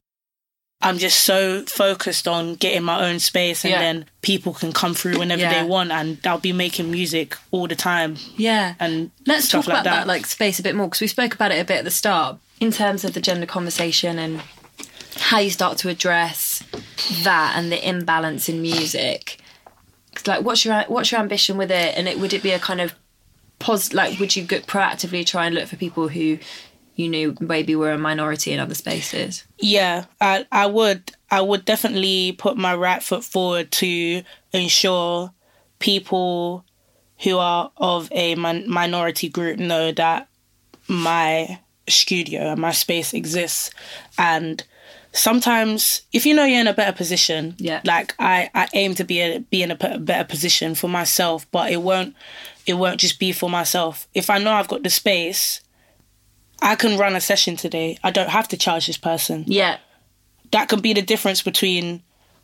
I'm 0.84 0.98
just 0.98 1.22
so 1.22 1.64
focused 1.66 2.28
on 2.28 2.56
getting 2.56 2.84
my 2.84 3.10
own 3.10 3.20
space, 3.20 3.64
and 3.64 3.72
Yeah. 3.72 3.80
then 3.80 4.06
people 4.22 4.54
can 4.54 4.72
come 4.74 4.94
through 4.94 5.18
whenever 5.20 5.42
Yeah. 5.42 5.62
they 5.62 5.68
want, 5.68 5.92
and 5.92 6.18
I'll 6.26 6.38
be 6.40 6.54
making 6.54 6.92
music 6.92 7.38
all 7.52 7.68
the 7.68 7.76
time. 7.76 8.18
Yeah. 8.38 8.76
And 8.80 9.12
let's 9.26 9.48
talk 9.48 9.66
like 9.68 9.74
about 9.76 9.84
that. 9.86 9.96
that. 10.02 10.08
like 10.08 10.26
space 10.26 10.60
a 10.60 10.64
bit 10.64 10.76
more 10.76 10.88
because 10.88 11.02
we 11.02 11.08
spoke 11.08 11.34
about 11.34 11.52
it 11.52 11.60
a 11.60 11.64
bit 11.66 11.78
at 11.80 11.84
the 11.86 11.92
start 11.92 12.38
in 12.60 12.72
terms 12.72 13.04
of 13.04 13.14
the 13.14 13.22
gender 13.22 13.46
conversation 13.46 14.20
and 14.20 14.42
how 15.18 15.40
you 15.40 15.50
start 15.50 15.78
to 15.80 15.90
address 15.90 16.64
that 17.24 17.54
and 17.56 17.72
the 17.72 17.88
imbalance 17.88 18.50
in 18.50 18.62
music. 18.62 19.40
Like, 20.28 20.42
what's 20.44 20.64
your 20.66 20.84
what's 20.88 21.12
your 21.12 21.20
ambition 21.22 21.58
with 21.58 21.72
it? 21.72 21.98
And 21.98 22.08
it 22.08 22.20
would 22.20 22.34
it 22.34 22.44
be 22.44 22.52
a 22.52 22.60
kind 22.60 22.82
of 22.82 22.94
pos 23.60 23.94
like 23.94 24.20
would 24.20 24.36
you 24.36 24.44
go 24.44 24.60
proactively 24.60 25.26
try 25.26 25.46
and 25.46 25.56
look 25.56 25.68
for 25.70 25.76
people 25.78 26.10
who 26.10 26.38
you 26.96 27.10
knew 27.10 27.36
maybe 27.40 27.76
we 27.76 27.82
were 27.86 27.92
a 27.92 27.98
minority 27.98 28.52
in 28.52 28.60
other 28.60 28.76
spaces? 28.76 29.44
Yeah, 29.60 30.06
I 30.22 30.46
I 30.52 30.66
would 30.68 31.12
I 31.32 31.42
would 31.42 31.66
definitely 31.66 32.34
put 32.34 32.58
my 32.58 32.76
right 32.76 33.02
foot 33.02 33.24
forward 33.24 33.72
to 33.74 34.22
ensure 34.52 35.32
people 35.80 36.66
who 37.24 37.38
are 37.38 37.72
of 37.78 38.10
a 38.12 38.36
min- 38.36 38.70
minority 38.70 39.30
group 39.30 39.60
know 39.60 39.92
that 39.92 40.28
my 40.88 41.60
studio 41.88 42.52
and 42.52 42.62
my 42.62 42.72
space 42.72 43.14
exists 43.14 43.70
and 44.18 44.64
sometimes 45.12 46.02
if 46.12 46.26
you 46.26 46.34
know 46.34 46.44
you're 46.46 46.62
in 46.62 46.68
a 46.68 46.74
better 46.74 46.96
position 46.96 47.56
Yeah. 47.58 47.82
like 47.86 48.16
i 48.20 48.50
i 48.56 48.68
aim 48.74 48.96
to 48.96 49.04
be 49.04 49.20
a, 49.20 49.40
be 49.40 49.62
in 49.64 49.72
a 49.72 49.76
better 49.76 50.24
position 50.24 50.76
for 50.76 50.88
myself 50.90 51.46
but 51.52 51.72
it 51.72 51.82
won't 51.82 52.16
it 52.66 52.76
won't 52.76 53.00
just 53.00 53.20
be 53.20 53.32
for 53.32 53.50
myself 53.50 54.08
if 54.14 54.30
i 54.30 54.38
know 54.38 54.54
i've 54.54 54.68
got 54.70 54.84
the 54.84 54.90
space 54.90 55.62
i 56.64 56.76
can 56.76 56.98
run 56.98 57.16
a 57.16 57.22
session 57.22 57.56
today 57.56 57.98
i 58.04 58.10
don't 58.12 58.30
have 58.30 58.48
to 58.48 58.58
charge 58.58 58.88
this 58.88 58.98
person 58.98 59.44
Yeah. 59.48 59.78
that 60.52 60.70
can 60.70 60.80
be 60.82 60.94
the 60.94 61.02
difference 61.02 61.42
between 61.44 62.02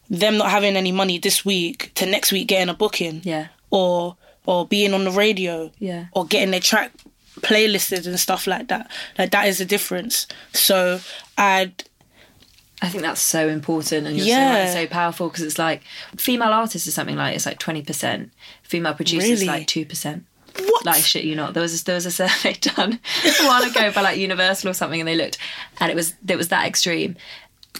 them 0.09 0.37
not 0.37 0.49
having 0.51 0.75
any 0.75 0.91
money 0.91 1.17
this 1.19 1.45
week 1.45 1.91
to 1.95 2.05
next 2.05 2.31
week 2.31 2.47
getting 2.47 2.69
a 2.69 2.73
booking 2.73 3.21
Yeah. 3.23 3.47
or 3.69 4.15
or 4.45 4.65
being 4.67 4.93
on 4.93 5.03
the 5.03 5.11
radio 5.11 5.71
Yeah. 5.79 6.05
or 6.13 6.25
getting 6.25 6.51
their 6.51 6.59
track 6.71 6.91
playlisted 7.41 8.05
and 8.07 8.19
stuff 8.19 8.47
like 8.47 8.67
that 8.67 8.89
like 9.17 9.31
that 9.31 9.47
is 9.47 9.57
the 9.59 9.65
difference 9.65 10.27
so 10.53 10.99
i'd 11.37 11.83
I 12.81 12.87
think 12.87 13.03
that's 13.03 13.19
so 13.21 13.49
important 13.49 14.07
and 14.07 14.15
you're 14.15 14.25
so, 14.25 14.31
Yeah. 14.31 14.73
so 14.73 14.87
powerful 14.87 15.27
because 15.27 15.43
it's 15.43 15.59
like 15.59 15.81
female 16.15 16.53
artists 16.53 16.87
is 16.87 16.93
something 16.93 17.17
like 17.17 17.35
it's 17.35 17.45
like 17.45 17.59
20%, 17.59 18.29
female 18.63 18.93
producers 18.93 19.41
Really? 19.41 19.47
like 19.47 19.67
2%. 19.67 20.23
What 20.65 20.85
Like 20.85 21.03
shit, 21.03 21.23
you 21.23 21.35
not. 21.35 21.53
There 21.53 21.61
was 21.61 21.83
there 21.83 21.95
was 21.95 22.05
a 22.05 22.11
survey 22.11 22.53
done 22.61 22.99
a 23.25 23.45
while 23.45 23.63
ago 23.63 23.91
by 23.91 24.01
like 24.01 24.17
Universal 24.17 24.69
or 24.69 24.73
something, 24.73 24.99
and 24.99 25.07
they 25.07 25.15
looked, 25.15 25.37
and 25.79 25.91
it 25.91 25.95
was 25.95 26.15
it 26.27 26.37
was 26.37 26.49
that 26.49 26.65
extreme. 26.67 27.15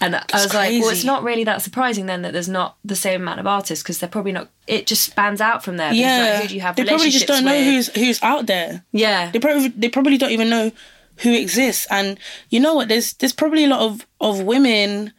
And 0.02 0.16
I 0.16 0.24
was 0.32 0.54
like, 0.54 0.80
well, 0.80 0.90
it's 0.90 1.04
not 1.04 1.22
really 1.22 1.44
that 1.44 1.60
surprising 1.60 2.06
then 2.06 2.22
that 2.22 2.32
there's 2.32 2.48
not 2.48 2.76
the 2.84 2.96
same 2.96 3.20
amount 3.20 3.38
of 3.40 3.46
artists 3.46 3.82
because 3.82 3.98
they're 3.98 4.08
probably 4.08 4.32
not. 4.32 4.48
It 4.66 4.86
just 4.86 5.04
spans 5.04 5.40
out 5.40 5.62
from 5.62 5.76
there. 5.76 5.92
yeah 5.92 6.32
like, 6.32 6.42
who 6.42 6.48
do 6.48 6.54
you 6.54 6.60
have 6.62 6.76
they 6.76 6.84
probably 6.84 7.10
just 7.10 7.26
don't 7.26 7.44
know 7.44 7.62
who's 7.62 7.88
who's 7.88 8.22
out 8.22 8.46
there? 8.46 8.84
Yeah, 8.92 9.30
they 9.30 9.38
probably 9.38 9.68
they 9.68 9.88
probably 9.88 10.16
don't 10.16 10.30
even 10.30 10.48
know 10.48 10.72
who 11.18 11.34
exists 11.34 11.86
and 11.90 12.18
you 12.48 12.58
know 12.58 12.74
what 12.74 12.88
there's 12.88 13.12
there's 13.14 13.32
probably 13.32 13.64
a 13.64 13.68
lot 13.68 13.80
of 13.80 14.06
of 14.22 14.40
women 14.40 15.12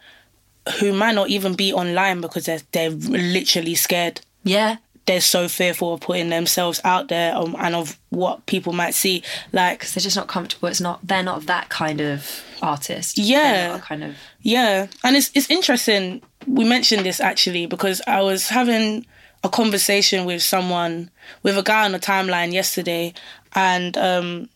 who 0.79 0.93
might 0.93 1.13
not 1.13 1.29
even 1.29 1.53
be 1.53 1.71
online 1.71 2.21
because 2.21 2.45
they're 2.45 2.61
they're 2.71 2.89
literally 2.89 3.75
scared 3.75 4.21
yeah, 4.43 4.77
they're 5.05 5.21
so 5.21 5.47
fearful 5.47 5.93
of 5.93 6.01
putting 6.01 6.29
themselves 6.29 6.79
out 6.83 7.07
there 7.07 7.35
um, 7.35 7.55
and 7.59 7.75
of 7.75 7.97
what 8.09 8.45
people 8.45 8.73
might 8.73 8.93
see 8.93 9.23
like 9.51 9.89
they're 9.91 10.01
just 10.01 10.15
not 10.15 10.27
comfortable. 10.27 10.67
It's 10.67 10.81
not. 10.81 11.05
They're 11.05 11.23
not 11.23 11.45
that 11.47 11.69
kind 11.69 12.01
of 12.01 12.43
artist. 12.61 13.17
Yeah. 13.17 13.53
They're 13.53 13.67
not 13.69 13.79
a 13.79 13.83
kind 13.83 14.03
of. 14.03 14.15
Yeah, 14.41 14.87
and 15.03 15.15
it's 15.15 15.31
it's 15.33 15.49
interesting. 15.49 16.21
We 16.47 16.65
mentioned 16.65 17.05
this 17.05 17.19
actually 17.19 17.65
because 17.65 18.01
I 18.07 18.21
was 18.21 18.49
having 18.49 19.05
a 19.43 19.49
conversation 19.49 20.25
with 20.25 20.43
someone 20.43 21.09
with 21.43 21.57
a 21.57 21.63
guy 21.63 21.85
on 21.85 21.91
the 21.91 21.99
timeline 21.99 22.53
yesterday, 22.53 23.13
and 23.53 23.97
um, 23.97 24.49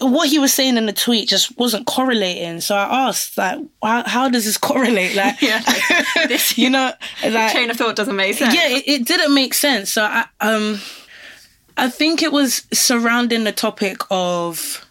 what 0.00 0.28
he 0.28 0.38
was 0.38 0.52
saying 0.52 0.76
in 0.76 0.86
the 0.86 0.92
tweet 0.92 1.28
just 1.28 1.56
wasn't 1.56 1.86
correlating. 1.86 2.60
So 2.60 2.74
I 2.74 3.08
asked, 3.08 3.38
like, 3.38 3.58
how, 3.82 4.02
how 4.06 4.28
does 4.28 4.44
this 4.44 4.58
correlate? 4.58 5.14
Like, 5.16 5.40
Yeah. 5.40 5.62
This- 6.28 6.58
you 6.58 6.70
know, 6.70 6.92
like 7.22 7.52
Chain 7.52 7.70
of 7.70 7.76
thought 7.76 7.96
doesn't 7.96 8.16
make 8.16 8.34
sense. 8.36 8.54
yeah, 8.54 8.68
it, 8.68 8.84
it 8.86 9.06
didn't 9.06 9.34
make 9.34 9.54
sense. 9.54 9.90
So 9.90 10.02
I 10.04 10.24
um 10.40 10.80
I 11.76 11.88
think 11.90 12.22
it 12.22 12.32
was 12.32 12.66
surrounding 12.72 13.44
the 13.44 13.52
topic 13.52 13.98
of 14.10 14.84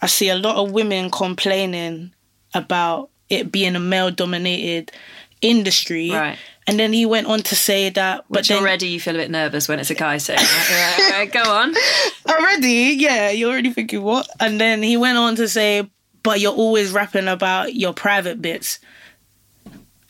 I 0.00 0.06
see 0.06 0.28
a 0.28 0.36
lot 0.36 0.56
of 0.56 0.70
women 0.72 1.10
complaining 1.10 2.12
about 2.54 3.10
it 3.28 3.50
being 3.50 3.74
a 3.76 3.80
male 3.80 4.10
dominated 4.10 4.92
industry. 5.40 6.10
Right. 6.10 6.38
And 6.66 6.80
then 6.80 6.92
he 6.92 7.06
went 7.06 7.28
on 7.28 7.42
to 7.42 7.54
say 7.54 7.90
that 7.90 8.24
but 8.28 8.40
Which 8.40 8.48
then 8.48 8.60
already 8.60 8.88
you 8.88 9.00
feel 9.00 9.14
a 9.14 9.18
bit 9.18 9.30
nervous 9.30 9.68
when 9.68 9.78
it's 9.78 9.90
a 9.90 9.94
guy 9.94 10.18
saying 10.18 10.40
that. 10.40 10.98
Right, 10.98 11.18
right, 11.18 11.32
go 11.32 11.48
on. 11.48 11.74
already, 12.28 12.96
yeah, 12.98 13.30
you're 13.30 13.50
already 13.50 13.72
thinking 13.72 14.02
what? 14.02 14.28
And 14.40 14.60
then 14.60 14.82
he 14.82 14.96
went 14.96 15.16
on 15.16 15.36
to 15.36 15.48
say, 15.48 15.88
but 16.24 16.40
you're 16.40 16.52
always 16.52 16.90
rapping 16.90 17.28
about 17.28 17.76
your 17.76 17.92
private 17.92 18.42
bits. 18.42 18.80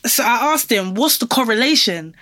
So 0.06 0.24
I 0.24 0.54
asked 0.54 0.72
him, 0.72 0.94
what's 0.94 1.18
the 1.18 1.26
correlation? 1.26 2.16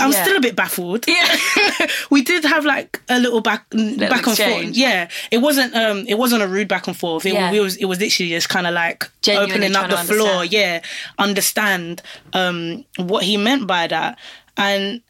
I'm 0.00 0.12
Yeah. 0.12 0.22
still 0.24 0.36
a 0.36 0.40
bit 0.40 0.56
baffled. 0.56 1.06
Yeah. 1.08 1.36
we 2.10 2.22
did 2.22 2.44
have 2.44 2.64
like 2.64 3.00
a 3.08 3.18
little 3.18 3.40
back 3.40 3.68
back 3.70 4.26
and 4.26 4.36
forth. 4.36 4.76
Yeah, 4.76 5.08
it 5.30 5.38
wasn't 5.38 5.74
um 5.74 6.04
it 6.08 6.14
wasn't 6.18 6.42
a 6.42 6.48
rude 6.48 6.68
back 6.68 6.86
and 6.86 6.96
forth. 6.96 7.26
It, 7.26 7.34
Yeah. 7.34 7.52
it 7.52 7.60
was 7.60 7.76
it 7.76 7.84
was 7.86 8.00
literally 8.00 8.30
just 8.30 8.48
kind 8.48 8.66
of 8.66 8.74
like 8.74 9.10
Genuinely 9.22 9.52
opening 9.54 9.76
up 9.76 9.90
the 9.90 9.96
floor. 9.96 10.28
understand. 10.28 10.52
Yeah, 10.52 10.80
understand 11.18 12.02
um 12.32 12.84
what 12.96 13.24
he 13.24 13.36
meant 13.36 13.66
by 13.66 13.86
that. 13.88 14.18
And 14.56 15.02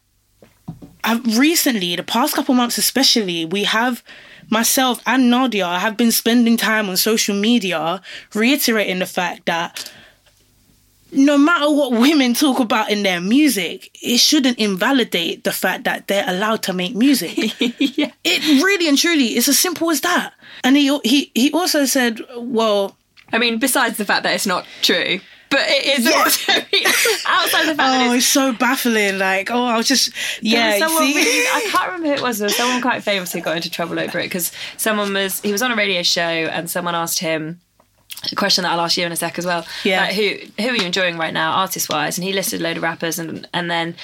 I've 1.03 1.37
recently, 1.37 1.95
the 1.95 2.03
past 2.03 2.35
couple 2.35 2.53
months 2.53 2.77
especially, 2.77 3.45
we 3.45 3.63
have 3.63 4.03
myself 4.49 5.01
and 5.05 5.29
Nadia 5.29 5.79
have 5.79 5.95
been 5.95 6.11
spending 6.11 6.57
time 6.57 6.89
on 6.89 6.97
social 6.97 7.35
media 7.35 8.01
reiterating 8.33 8.99
the 8.99 9.05
fact 9.05 9.45
that 9.45 9.91
no 11.11 11.37
matter 11.37 11.69
what 11.71 11.91
women 11.91 12.33
talk 12.33 12.59
about 12.59 12.89
in 12.89 13.03
their 13.03 13.21
music, 13.21 13.89
it 14.01 14.17
shouldn't 14.17 14.59
invalidate 14.59 15.43
the 15.43 15.51
fact 15.51 15.85
that 15.85 16.07
they're 16.07 16.27
allowed 16.27 16.63
to 16.63 16.73
make 16.73 16.95
music. 16.95 17.37
yeah. 17.79 18.11
It 18.23 18.63
really 18.63 18.87
and 18.87 18.97
truly 18.97 19.35
is 19.35 19.47
as 19.47 19.59
simple 19.59 19.89
as 19.89 20.01
that. 20.01 20.33
And 20.63 20.75
he 20.75 20.97
he 21.03 21.31
he 21.33 21.51
also 21.51 21.85
said, 21.85 22.21
well, 22.35 22.97
I 23.31 23.37
mean, 23.37 23.59
besides 23.59 23.97
the 23.97 24.05
fact 24.05 24.23
that 24.23 24.33
it's 24.33 24.47
not 24.47 24.65
true, 24.81 25.19
but 25.49 25.61
it 25.63 25.99
is 25.99 26.07
also 26.07 26.51
outside 27.25 27.63
the 27.63 27.75
fact 27.75 27.77
that 27.77 28.07
oh, 28.09 28.13
it's 28.13 28.25
it's 28.25 28.27
so 28.27 28.53
baffling. 28.53 29.17
Like, 29.17 29.49
oh, 29.51 29.63
I 29.63 29.77
was 29.77 29.87
just 29.87 30.11
yeah. 30.41 30.77
someone 30.77 31.03
really, 31.03 31.21
I 31.53 31.67
can't 31.71 31.87
remember 31.87 32.07
who 32.07 32.13
it 32.13 32.21
was. 32.21 32.39
There 32.39 32.47
was 32.47 32.55
someone 32.55 32.81
quite 32.81 33.03
famous 33.03 33.31
who 33.31 33.41
got 33.41 33.55
into 33.55 33.69
trouble 33.69 33.99
over 33.99 34.19
it 34.19 34.23
because 34.23 34.51
someone 34.77 35.13
was 35.13 35.39
he 35.41 35.51
was 35.51 35.61
on 35.61 35.71
a 35.71 35.75
radio 35.75 36.03
show 36.03 36.21
and 36.21 36.69
someone 36.69 36.95
asked 36.95 37.19
him 37.19 37.61
question 38.35 38.63
that 38.63 38.71
I'll 38.71 38.81
ask 38.81 38.97
you 38.97 39.05
in 39.05 39.11
a 39.11 39.15
sec 39.15 39.37
as 39.37 39.45
well. 39.45 39.65
Yeah. 39.83 40.01
Like, 40.01 40.13
who 40.13 40.37
who 40.61 40.69
are 40.69 40.75
you 40.75 40.85
enjoying 40.85 41.17
right 41.17 41.33
now, 41.33 41.53
artist 41.53 41.89
wise? 41.89 42.17
And 42.17 42.25
he 42.25 42.33
listed 42.33 42.61
a 42.61 42.63
load 42.63 42.77
of 42.77 42.83
rappers 42.83 43.19
and 43.19 43.47
and 43.53 43.69
then 43.69 43.95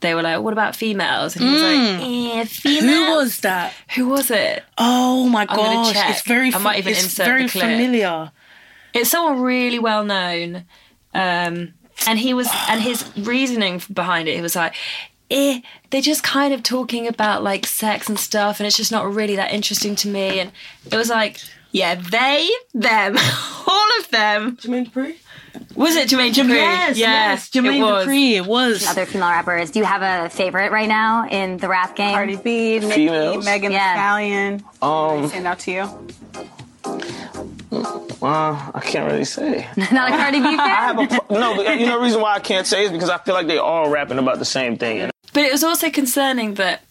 they 0.00 0.14
were 0.14 0.22
like, 0.22 0.40
"What 0.40 0.52
about 0.52 0.74
females?" 0.76 1.36
And 1.36 1.44
he 1.44 1.52
was 1.52 1.62
like, 1.62 2.00
"Yeah, 2.00 2.44
females." 2.44 2.84
Mm. 2.84 3.06
Who 3.06 3.16
was 3.16 3.36
that? 3.40 3.74
Who 3.94 4.08
was 4.08 4.30
it? 4.30 4.64
Oh 4.78 5.28
my 5.28 5.46
gosh, 5.46 5.94
it's 6.10 6.22
very 6.22 6.52
I 6.52 6.58
might 6.58 6.78
even 6.78 6.92
it's 6.92 7.04
insert 7.04 7.26
very 7.26 7.44
the 7.44 7.50
clip. 7.50 7.64
familiar. 7.64 8.32
It's 8.92 9.10
someone 9.10 9.40
really 9.40 9.78
well 9.78 10.04
known, 10.04 10.64
um, 11.14 11.74
and 12.06 12.18
he 12.18 12.34
was, 12.34 12.48
and 12.68 12.80
his 12.80 13.04
reasoning 13.18 13.80
behind 13.92 14.26
it, 14.28 14.34
he 14.34 14.42
was 14.42 14.56
like, 14.56 14.74
eh, 15.30 15.60
they're 15.90 16.00
just 16.00 16.22
kind 16.22 16.52
of 16.52 16.62
talking 16.62 17.06
about 17.06 17.42
like 17.42 17.66
sex 17.66 18.08
and 18.08 18.18
stuff, 18.18 18.58
and 18.58 18.66
it's 18.66 18.76
just 18.76 18.90
not 18.90 19.12
really 19.12 19.36
that 19.36 19.52
interesting 19.52 19.94
to 19.96 20.08
me. 20.08 20.40
And 20.40 20.50
it 20.90 20.96
was 20.96 21.08
like, 21.08 21.38
yeah, 21.72 21.94
they, 21.94 22.48
them, 22.74 23.16
all 23.66 23.88
of 24.00 24.10
them. 24.10 24.56
Jermaine 24.56 24.90
Dupri? 24.90 25.16
Was 25.74 25.96
it 25.96 26.08
Jermaine 26.08 26.32
Dupri? 26.32 26.54
Yes, 26.54 26.98
yeah, 26.98 27.30
yes, 27.30 27.50
Jermaine 27.50 27.78
it 27.78 27.82
was. 27.82 28.06
Dupri. 28.06 28.30
It 28.32 28.46
was. 28.46 28.86
other 28.86 29.06
female 29.06 29.28
rappers. 29.30 29.70
Do 29.70 29.78
you 29.80 29.84
have 29.84 30.02
a 30.02 30.28
favorite 30.30 30.72
right 30.72 30.88
now 30.88 31.28
in 31.28 31.56
the 31.56 31.68
rap 31.68 31.96
game? 31.96 32.14
Cardi 32.14 32.36
B, 32.36 32.78
Nicki, 32.78 32.92
Females? 33.06 33.44
Megan 33.44 33.72
Thee 33.72 33.78
Stallion. 33.78 34.64
Um, 34.82 35.28
Stand 35.28 35.46
out 35.46 35.58
to 35.60 35.70
you? 35.72 35.82
uh, 38.22 38.70
I 38.74 38.80
can't 38.84 39.10
really 39.10 39.24
say. 39.24 39.66
Not 39.76 40.08
a 40.12 40.16
Cardi 40.16 40.40
B 40.40 40.44
I 40.58 40.68
have 40.68 40.96
fan? 40.96 41.20
a 41.30 41.32
no, 41.32 41.56
but 41.56 41.78
you 41.80 41.86
know 41.86 41.98
the 41.98 42.04
reason 42.04 42.20
why 42.20 42.34
I 42.34 42.40
can't 42.40 42.66
say 42.66 42.84
is 42.84 42.90
because 42.92 43.10
I 43.10 43.18
feel 43.18 43.34
like 43.34 43.46
they 43.46 43.58
all 43.58 43.88
rapping 43.90 44.18
about 44.18 44.38
the 44.38 44.44
same 44.44 44.76
thing. 44.76 45.10
But 45.32 45.44
it 45.44 45.52
was 45.52 45.62
also 45.64 45.90
concerning 45.90 46.54
that 46.54 46.82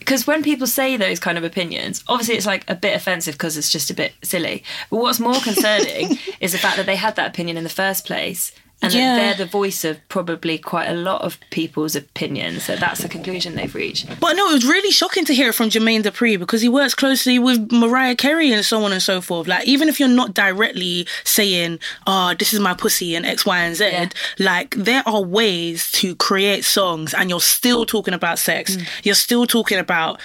because 0.00 0.26
when 0.26 0.42
people 0.42 0.66
say 0.66 0.96
those 0.96 1.20
kind 1.20 1.38
of 1.38 1.44
opinions, 1.44 2.02
obviously 2.08 2.34
it's 2.34 2.46
like 2.46 2.68
a 2.68 2.74
bit 2.74 2.96
offensive 2.96 3.34
because 3.34 3.56
it's 3.56 3.70
just 3.70 3.90
a 3.90 3.94
bit 3.94 4.12
silly. 4.22 4.64
But 4.90 4.96
what's 4.96 5.20
more 5.20 5.40
concerning 5.44 6.18
is 6.40 6.50
the 6.52 6.58
fact 6.58 6.76
that 6.78 6.86
they 6.86 6.96
had 6.96 7.14
that 7.16 7.28
opinion 7.28 7.56
in 7.56 7.62
the 7.62 7.70
first 7.70 8.04
place. 8.04 8.50
And 8.82 8.94
Yeah. 8.94 9.16
they're 9.16 9.34
the 9.34 9.44
voice 9.44 9.84
of 9.84 9.98
probably 10.08 10.56
quite 10.56 10.88
a 10.88 10.94
lot 10.94 11.20
of 11.20 11.38
people's 11.50 11.94
opinions. 11.94 12.64
So 12.64 12.76
that's 12.76 13.00
the 13.02 13.08
conclusion 13.10 13.54
they've 13.54 13.74
reached. 13.74 14.06
But 14.20 14.36
no, 14.36 14.48
it 14.50 14.54
was 14.54 14.64
really 14.64 14.90
shocking 14.90 15.26
to 15.26 15.34
hear 15.34 15.50
it 15.50 15.54
from 15.54 15.68
Jermaine 15.68 16.02
Dupri 16.02 16.38
because 16.38 16.62
he 16.62 16.68
works 16.70 16.94
closely 16.94 17.38
with 17.38 17.70
Mariah 17.70 18.16
Carey 18.16 18.50
and 18.52 18.64
so 18.64 18.82
on 18.82 18.92
and 18.92 19.02
so 19.02 19.20
forth. 19.20 19.46
Like, 19.46 19.66
even 19.66 19.88
if 19.90 20.00
you're 20.00 20.08
not 20.08 20.32
directly 20.32 21.06
saying, 21.24 21.78
oh, 22.06 22.34
this 22.38 22.54
is 22.54 22.60
my 22.60 22.72
pussy 22.72 23.14
and 23.14 23.26
X, 23.26 23.44
Y, 23.44 23.58
and 23.58 23.76
Z, 23.76 23.84
Yeah. 23.84 24.08
like, 24.38 24.74
there 24.76 25.02
are 25.06 25.20
ways 25.22 25.90
to 25.92 26.14
create 26.16 26.64
songs 26.64 27.12
and 27.12 27.28
you're 27.28 27.40
still 27.40 27.84
talking 27.84 28.14
about 28.14 28.38
sex. 28.38 28.76
Mm. 28.76 28.86
You're 29.02 29.14
still 29.14 29.46
talking 29.46 29.78
about 29.78 30.18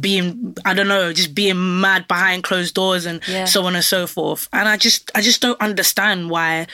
being, 0.00 0.56
I 0.64 0.72
don't 0.74 0.88
know, 0.88 1.12
just 1.12 1.34
being 1.34 1.80
mad 1.80 2.06
behind 2.06 2.44
closed 2.44 2.74
doors 2.74 3.06
and 3.06 3.20
Yeah. 3.26 3.44
so 3.46 3.64
on 3.66 3.74
and 3.74 3.84
so 3.84 4.06
forth. 4.06 4.48
And 4.52 4.68
I 4.68 4.76
just, 4.76 5.10
I 5.14 5.20
just 5.20 5.40
don't 5.40 5.60
understand 5.60 6.30
why 6.30 6.66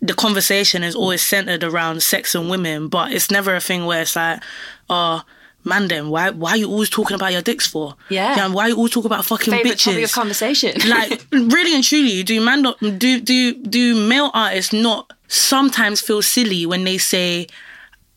the 0.00 0.14
conversation 0.14 0.82
is 0.84 0.94
always 0.94 1.22
centered 1.22 1.64
around 1.64 2.02
sex 2.02 2.34
and 2.34 2.48
women, 2.48 2.88
but 2.88 3.12
it's 3.12 3.30
never 3.30 3.54
a 3.54 3.60
thing 3.60 3.84
where 3.86 4.02
it's 4.02 4.14
like, 4.14 4.42
oh, 4.88 5.22
man, 5.64 5.88
then 5.88 6.08
why 6.08 6.30
why 6.30 6.52
are 6.52 6.56
you 6.56 6.68
always 6.68 6.90
talking 6.90 7.14
about 7.14 7.32
your 7.32 7.42
dicks 7.42 7.66
for? 7.66 7.94
Yeah. 8.08 8.36
yeah 8.36 8.48
why 8.48 8.64
are 8.64 8.68
you 8.68 8.76
always 8.76 8.92
talking 8.92 9.06
about 9.06 9.24
fucking 9.24 9.52
Favorite 9.52 9.78
topic 9.78 10.04
of 10.04 10.10
bitches? 10.10 10.14
conversation. 10.14 10.72
like 10.88 11.26
really 11.32 11.74
and 11.74 11.84
truly, 11.84 12.22
do 12.22 12.40
man 12.40 12.62
not 12.62 12.78
do 12.80 13.20
do 13.20 13.54
do 13.54 14.08
male 14.08 14.30
artists 14.34 14.72
not 14.72 15.12
sometimes 15.28 16.00
feel 16.00 16.22
silly 16.22 16.64
when 16.64 16.84
they 16.84 16.98
say, 16.98 17.46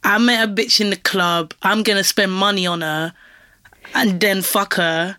I 0.04 0.18
met 0.18 0.48
a 0.48 0.52
bitch 0.52 0.80
in 0.80 0.90
the 0.92 0.96
club, 0.96 1.54
I'm 1.62 1.84
gonna 1.84 2.04
spend 2.04 2.32
money 2.32 2.66
on 2.68 2.82
her, 2.82 3.14
and 3.96 4.20
then 4.20 4.42
fuck 4.42 4.76
her, 4.76 5.18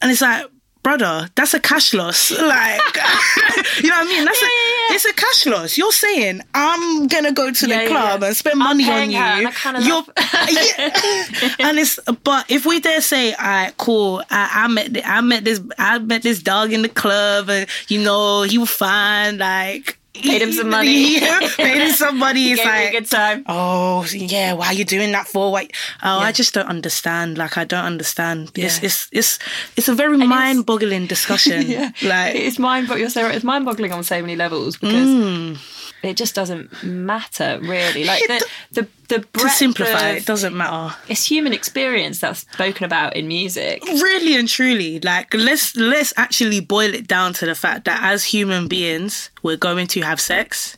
and 0.00 0.10
it's 0.10 0.22
like. 0.22 0.46
Brother, 0.82 1.28
that's 1.34 1.52
a 1.54 1.60
cash 1.60 1.92
loss. 1.94 2.30
Like, 2.40 2.80
you 3.82 3.90
know 3.90 3.96
what 3.96 4.06
I 4.06 4.08
mean? 4.08 4.24
That's 4.24 4.42
a, 4.42 4.46
it's 4.94 5.04
a 5.04 5.12
cash 5.12 5.46
loss. 5.46 5.76
You're 5.78 5.92
saying 5.92 6.40
I'm 6.54 7.06
gonna 7.06 7.32
go 7.32 7.52
to 7.52 7.68
Yeah, 7.68 7.76
the 7.76 7.82
yeah, 7.84 7.88
club 7.88 8.20
yeah. 8.22 8.26
and 8.28 8.36
spend 8.36 8.58
money 8.58 8.90
on 8.90 9.10
you. 9.10 9.18
and 9.18 9.48
I 9.48 9.78
You're, 9.80 10.02
yeah. 10.50 11.54
and 11.68 11.78
it's 11.78 11.98
but 12.24 12.50
if 12.50 12.64
we 12.66 12.80
dare 12.80 13.00
say, 13.02 13.34
all 13.34 13.44
right, 13.46 13.76
cool. 13.76 14.22
I, 14.30 14.64
I 14.64 14.68
met 14.68 14.92
the, 14.94 15.04
I 15.04 15.20
met 15.20 15.44
this 15.44 15.60
I 15.78 15.98
met 15.98 16.22
this 16.22 16.42
dog 16.42 16.72
in 16.72 16.82
the 16.82 16.88
club, 16.88 17.50
and 17.50 17.68
you 17.88 18.02
know 18.02 18.42
he 18.42 18.58
was 18.58 18.70
fine. 18.70 19.38
Like 19.38 19.98
Paid 20.30 20.42
him 20.42 20.52
some 20.52 20.70
money. 20.70 21.18
paid 21.20 21.80
him 21.82 21.92
some 21.92 22.18
money. 22.18 22.52
It's 22.52 22.64
like 22.64 22.88
a 22.88 22.92
good 22.92 23.06
time. 23.10 23.44
Oh 23.46 24.04
yeah, 24.12 24.52
why 24.54 24.66
are 24.68 24.74
you 24.74 24.84
doing 24.84 25.12
that 25.12 25.26
for? 25.26 25.50
Why? 25.52 25.68
Oh, 26.02 26.18
I 26.18 26.32
just 26.32 26.54
don't 26.54 26.68
understand. 26.68 27.38
Like 27.38 27.56
I 27.58 27.64
don't 27.64 27.84
understand. 27.84 28.50
It's 28.54 28.78
Yeah. 28.78 28.86
it's 28.86 29.08
it's 29.12 29.38
it's 29.76 29.88
a 29.88 29.94
very 29.94 30.14
it's- 30.16 30.28
mind-boggling 30.28 31.06
discussion. 31.14 31.68
Like 32.02 32.34
it's 32.36 32.58
mind, 32.58 32.88
but 32.88 32.98
you're 32.98 33.10
so 33.10 33.22
right. 33.22 33.34
It's 33.34 33.44
mind-boggling 33.44 33.92
on 33.92 34.04
so 34.04 34.20
many 34.20 34.36
levels 34.36 34.76
because 34.76 35.08
Mm. 35.08 35.56
It 36.02 36.16
just 36.16 36.34
doesn't 36.34 36.82
matter 36.82 37.58
really. 37.62 38.04
Like 38.04 38.22
the 38.26 38.46
the 38.72 38.88
the 39.08 39.18
breadth 39.20 39.32
to 39.32 39.48
simplify, 39.50 40.08
of- 40.08 40.16
it 40.16 40.26
doesn't 40.26 40.56
matter. 40.56 40.94
it's 41.08 41.24
human 41.26 41.52
experience 41.52 42.20
that's 42.20 42.40
spoken 42.40 42.84
about 42.84 43.16
in 43.16 43.28
music. 43.28 43.82
Really 43.84 44.36
and 44.36 44.48
truly, 44.48 45.00
like 45.00 45.32
let's 45.34 45.76
let's 45.76 46.12
actually 46.16 46.60
boil 46.60 46.94
it 46.94 47.06
down 47.06 47.32
to 47.34 47.46
the 47.46 47.54
fact 47.54 47.84
that 47.84 48.00
as 48.02 48.24
human 48.24 48.68
beings, 48.68 49.30
we're 49.42 49.56
going 49.56 49.86
to 49.88 50.00
have 50.02 50.20
sex. 50.20 50.76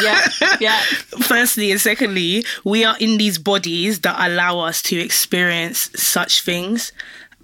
Yeah, 0.00 0.28
yeah. 0.60 0.80
Firstly 1.22 1.72
and 1.72 1.80
secondly, 1.80 2.44
we 2.64 2.84
are 2.84 2.96
in 3.00 3.18
these 3.18 3.36
bodies 3.38 4.00
that 4.00 4.16
allow 4.30 4.60
us 4.60 4.80
to 4.82 4.96
experience 4.98 5.90
such 5.96 6.42
things 6.42 6.92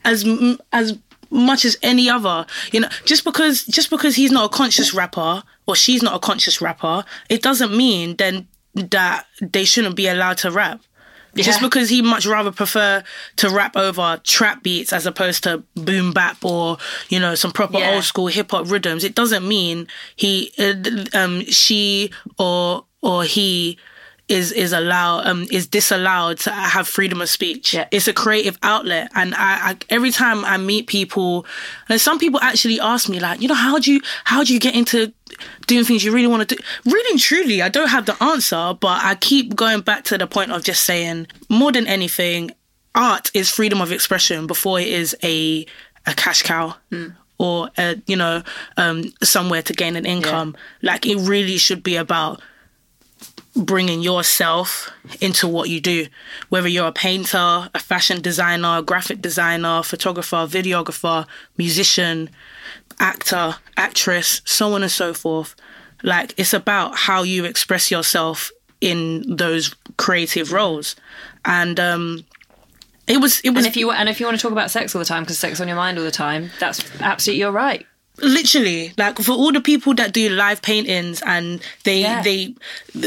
as 0.05 0.25
as 0.73 0.99
much 1.31 1.65
as 1.65 1.77
any 1.83 2.09
other. 2.11 2.47
You 2.73 2.81
know, 2.81 2.89
just 3.05 3.25
because 3.25 3.65
just 3.65 3.91
because 3.91 4.17
he's 4.17 4.31
not 4.33 4.45
a 4.47 4.49
conscious 4.49 4.93
rapper 4.95 5.43
or 5.67 5.77
she's 5.77 6.03
not 6.03 6.15
a 6.15 6.19
conscious 6.19 6.61
rapper, 6.61 7.05
it 7.29 7.43
doesn't 7.43 7.77
mean 7.77 8.17
then 8.17 8.47
that 8.75 9.27
they 9.41 9.65
shouldn't 9.65 9.97
be 9.97 10.07
allowed 10.09 10.39
to 10.39 10.51
rap. 10.51 10.81
Just 11.35 11.61
because 11.61 11.91
he 11.91 12.01
much 12.01 12.25
rather 12.25 12.51
prefer 12.51 13.05
to 13.37 13.51
rap 13.51 13.77
over 13.77 14.19
trap 14.25 14.63
beats 14.63 14.91
as 14.91 15.05
opposed 15.05 15.43
to 15.45 15.63
boom 15.75 16.13
bap 16.13 16.43
or 16.43 16.79
you 17.11 17.21
know 17.21 17.35
some 17.35 17.53
proper 17.53 17.79
Yeah. 17.79 17.91
old 17.95 18.05
school 18.05 18.29
hip 18.29 18.51
hop 18.53 18.71
rhythms, 18.71 19.05
it 19.05 19.15
doesn't 19.15 19.47
mean 19.47 19.87
he, 20.15 20.51
uh, 20.59 20.75
um, 21.13 21.45
she 21.45 22.11
or 22.39 22.87
or 23.03 23.25
he 23.25 23.77
is 24.29 24.51
is 24.51 24.73
allowed 24.73 25.25
um 25.27 25.47
is 25.53 25.67
disallowed 25.69 26.39
to 26.39 26.51
have 26.51 26.89
freedom 26.89 27.21
of 27.21 27.29
speech. 27.29 27.75
Yeah. 27.75 27.87
It's 27.91 28.09
a 28.09 28.13
creative 28.13 28.59
outlet, 28.63 29.11
and 29.15 29.35
I, 29.35 29.71
I 29.71 29.77
every 29.89 30.11
time 30.11 30.45
I 30.45 30.57
meet 30.57 30.89
people, 30.89 31.47
and 31.89 32.01
some 32.01 32.19
people 32.19 32.41
actually 32.41 32.81
ask 32.81 33.09
me 33.09 33.21
like, 33.21 33.41
you 33.41 33.49
know, 33.49 33.55
how 33.55 33.79
do 33.79 33.93
you 33.93 34.01
how 34.25 34.43
do 34.43 34.53
you 34.53 34.61
get 34.61 34.75
into 34.75 35.13
doing 35.67 35.85
things 35.85 36.05
you 36.05 36.13
really 36.13 36.27
want 36.27 36.49
to 36.49 36.57
do? 36.57 36.63
Really 36.85 37.11
and 37.11 37.21
truly, 37.21 37.63
I 37.63 37.69
don't 37.69 37.89
have 37.89 38.07
the 38.07 38.21
answer, 38.23 38.75
but 38.81 39.05
I 39.05 39.15
keep 39.15 39.55
going 39.55 39.81
back 39.81 40.05
to 40.05 40.19
the 40.19 40.27
point 40.27 40.51
of 40.51 40.65
just 40.65 40.85
saying, 40.85 41.29
more 41.49 41.71
than 41.71 41.87
anything, 41.87 42.51
art 42.95 43.31
is 43.33 43.51
freedom 43.51 43.81
of 43.81 43.93
expression 43.93 44.47
before 44.47 44.81
it 44.81 44.89
is 44.89 45.17
a 45.23 45.67
a 46.07 46.15
cash 46.15 46.43
cow. 46.43 46.75
Or 47.39 47.69
a, 47.77 48.01
you 48.07 48.17
know, 48.17 48.43
um, 48.79 49.13
somewhere 49.23 49.61
to 49.61 49.75
gain 49.75 49.95
an 49.97 50.07
income. 50.07 50.57
Like 50.81 51.05
it 51.05 51.17
really 51.17 51.59
should 51.59 51.83
be 51.83 51.97
about 51.97 52.41
bringing 53.57 54.03
yourself 54.03 54.91
into 55.21 55.49
what 55.49 55.69
you 55.69 55.81
do 55.81 56.07
whether 56.51 56.69
you're 56.69 56.89
a 56.89 56.93
painter 56.93 57.71
a 57.75 57.79
fashion 57.79 58.21
designer 58.21 58.83
graphic 58.83 59.23
designer 59.23 59.83
photographer 59.83 60.47
videographer 60.47 61.27
musician 61.57 62.29
actor 63.01 63.57
actress 63.77 64.43
so 64.45 64.75
on 64.75 64.83
and 64.83 64.93
so 64.93 65.15
forth 65.15 65.57
like 66.03 66.35
it's 66.37 66.53
about 66.53 66.97
how 66.97 67.23
you 67.23 67.45
express 67.45 67.91
yourself 67.91 68.53
in 68.81 69.25
those 69.37 69.75
creative 69.97 70.53
roles, 70.53 70.97
and 71.45 71.81
um, 71.81 72.25
it 73.07 73.21
was 73.21 73.41
it 73.41 73.51
was 73.51 73.65
And 73.65 73.67
if 73.67 73.77
you 73.77 73.91
and 73.91 74.09
if 74.09 74.21
you 74.21 74.27
want 74.27 74.39
to 74.39 74.43
talk 74.43 74.53
about 74.53 74.71
sex 74.71 74.95
all 74.95 74.99
the 74.99 75.05
time 75.05 75.23
because 75.23 75.39
sex 75.39 75.61
on 75.61 75.69
your 75.69 75.77
mind 75.77 75.99
all 75.99 76.05
the 76.05 76.11
time, 76.11 76.51
that's 76.61 76.85
absolutely 77.01 77.41
you're 77.41 77.53
right. 77.53 77.87
Literally 78.19 78.93
like 78.97 79.19
for 79.19 79.33
all 79.33 79.53
the 79.53 79.61
people 79.61 79.95
that 79.95 80.13
do 80.13 80.29
live 80.31 80.63
paintings 80.63 81.23
and 81.23 81.61
they 81.85 82.01
Yeah. 82.01 82.23
they 82.23 82.55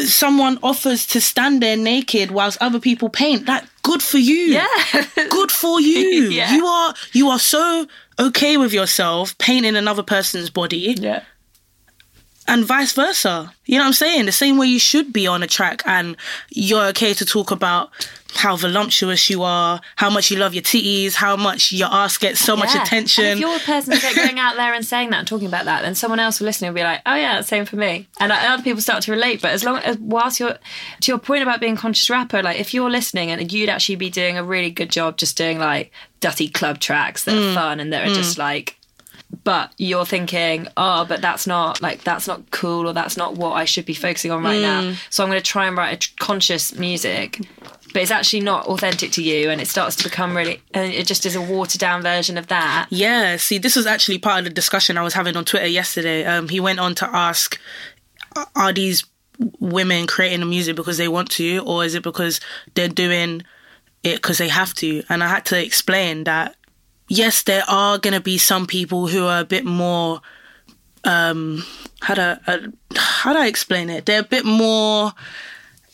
someone 0.05 0.59
offers 0.61 1.05
to 1.07 1.21
stand 1.21 1.61
there 1.63 1.77
naked 1.77 2.31
whilst 2.31 2.57
other 2.61 2.79
people 2.79 3.09
paint 3.09 3.45
that 3.47 3.67
good 3.81 4.03
for 4.03 4.17
you 4.19 4.35
Yeah. 4.59 4.67
good 5.29 5.51
for 5.51 5.81
you 5.91 6.29
Yeah. 6.29 6.53
you 6.53 6.65
are 6.65 6.93
you 7.13 7.29
are 7.29 7.39
so 7.39 7.87
okay 8.19 8.57
with 8.57 8.73
yourself 8.73 9.37
painting 9.37 9.75
another 9.75 10.03
person's 10.03 10.49
body 10.49 10.95
Yeah. 10.99 11.23
And 12.49 12.65
vice 12.65 12.93
versa 12.93 13.53
you 13.65 13.75
know 13.77 13.81
what 13.83 13.87
i'm 13.87 13.93
saying 13.93 14.25
the 14.25 14.31
same 14.31 14.57
way 14.57 14.67
you 14.67 14.79
should 14.79 15.13
be 15.13 15.25
on 15.27 15.41
a 15.43 15.47
track 15.47 15.81
and 15.85 16.15
you're 16.49 16.85
okay 16.87 17.13
to 17.13 17.25
talk 17.25 17.51
about 17.51 17.89
how 18.35 18.55
voluptuous 18.55 19.27
you 19.31 19.41
are, 19.41 19.81
how 19.95 20.07
much 20.07 20.29
you 20.29 20.37
love 20.37 20.53
your 20.53 20.61
titties, 20.61 21.15
how 21.15 21.35
much 21.35 21.71
your 21.71 21.87
ass 21.91 22.15
gets 22.19 22.39
so 22.39 22.55
much 22.55 22.75
attention. 22.75 23.25
And 23.25 23.33
if 23.33 23.39
you're 23.39 23.57
the 23.57 23.65
person 23.65 23.97
going 24.15 24.37
out 24.45 24.55
there 24.55 24.71
and 24.75 24.85
saying 24.85 25.09
that 25.09 25.17
and 25.17 25.27
talking 25.27 25.47
about 25.47 25.65
that, 25.65 25.81
then 25.81 25.95
someone 25.95 26.19
else 26.19 26.39
will 26.39 26.45
listen 26.45 26.67
and 26.67 26.75
be 26.75 26.83
like, 26.83 27.01
"Oh 27.07 27.15
yeah, 27.15 27.41
same 27.41 27.65
for 27.65 27.75
me," 27.75 28.07
and 28.19 28.31
other 28.31 28.61
people 28.61 28.81
start 28.81 29.01
to 29.05 29.11
relate. 29.11 29.41
But 29.41 29.49
as 29.53 29.63
long 29.63 29.77
as 29.79 29.97
whilst 29.97 30.39
you're 30.39 30.59
to 31.01 31.11
your 31.11 31.17
point 31.17 31.41
about 31.41 31.59
being 31.59 31.75
conscious 31.75 32.07
rapper, 32.07 32.43
like 32.43 32.59
if 32.59 32.71
you're 32.71 32.91
listening 32.91 33.31
and 33.31 33.51
you'd 33.51 33.67
actually 33.67 33.95
be 33.95 34.11
doing 34.11 34.37
a 34.37 34.43
really 34.43 34.69
good 34.69 34.91
job 34.91 35.17
just 35.17 35.35
doing 35.35 35.57
like 35.57 35.91
dirty 36.19 36.49
club 36.49 36.79
tracks 36.79 37.23
that 37.23 37.33
Mm. 37.33 37.49
are 37.51 37.55
fun 37.55 37.79
and 37.79 37.91
that 37.93 38.07
are 38.07 38.13
just 38.13 38.37
like. 38.37 38.75
But 39.43 39.71
you're 39.77 40.05
thinking, 40.05 40.67
oh, 40.75 41.05
but 41.05 41.21
that's 41.21 41.45
not 41.45 41.81
like 41.81 42.03
that's 42.03 42.27
not 42.27 42.49
cool, 42.51 42.87
or 42.89 42.93
that's 42.93 43.15
not 43.15 43.35
what 43.35 43.51
I 43.53 43.65
should 43.65 43.85
be 43.85 43.93
focusing 43.93 44.31
on 44.31 44.43
right 44.43 44.57
Mm. 44.57 44.61
now. 44.91 44.95
So 45.09 45.23
I'm 45.23 45.29
going 45.29 45.39
to 45.41 45.45
try 45.45 45.67
and 45.67 45.77
write 45.77 46.03
a 46.05 46.23
conscious 46.23 46.75
music, 46.75 47.39
but 47.93 48.01
it's 48.01 48.11
actually 48.11 48.41
not 48.41 48.65
authentic 48.65 49.11
to 49.13 49.23
you, 49.23 49.49
and 49.51 49.61
it 49.61 49.67
starts 49.67 49.95
to 49.97 50.03
become 50.03 50.35
really, 50.35 50.61
and 50.73 50.91
it 50.91 51.05
just 51.07 51.25
is 51.27 51.35
a 51.35 51.41
watered 51.41 51.79
down 51.79 52.01
version 52.01 52.37
of 52.39 52.47
that. 52.47 52.87
Yeah, 52.89 53.37
see, 53.37 53.59
this 53.59 53.75
was 53.75 53.85
actually 53.85 54.17
part 54.17 54.39
of 54.39 54.45
the 54.45 54.49
discussion 54.51 54.97
I 54.97 55.03
was 55.03 55.13
having 55.13 55.37
on 55.37 55.45
Twitter 55.45 55.67
yesterday. 55.67 56.25
Um, 56.25 56.49
he 56.49 56.59
went 56.59 56.79
on 56.79 56.95
to 56.95 57.05
ask, 57.15 57.59
are 58.55 58.73
these 58.73 59.05
women 59.59 60.07
creating 60.07 60.39
the 60.41 60.45
music 60.47 60.75
because 60.75 60.97
they 60.97 61.07
want 61.07 61.29
to, 61.31 61.59
or 61.59 61.85
is 61.85 61.93
it 61.95 62.03
because 62.03 62.41
they're 62.73 62.87
doing 62.87 63.43
it 64.03 64.15
because 64.15 64.37
they 64.39 64.49
have 64.49 64.73
to? 64.75 65.03
And 65.09 65.23
I 65.23 65.27
had 65.27 65.45
to 65.45 65.63
explain 65.63 66.23
that, 66.25 66.55
yes, 67.09 67.43
there 67.43 67.63
are 67.67 67.97
going 67.97 68.13
to 68.13 68.21
be 68.21 68.37
some 68.37 68.65
people 68.65 69.07
who 69.07 69.25
are 69.25 69.41
a 69.41 69.45
bit 69.45 69.65
more, 69.65 70.21
um, 71.03 71.65
how 72.01 72.13
do, 72.13 72.21
I, 72.21 72.37
uh, 72.47 72.57
how 72.95 73.33
do 73.33 73.39
I 73.39 73.47
explain 73.47 73.89
it? 73.89 74.05
They're 74.05 74.21
a 74.21 74.23
bit 74.23 74.45
more 74.45 75.13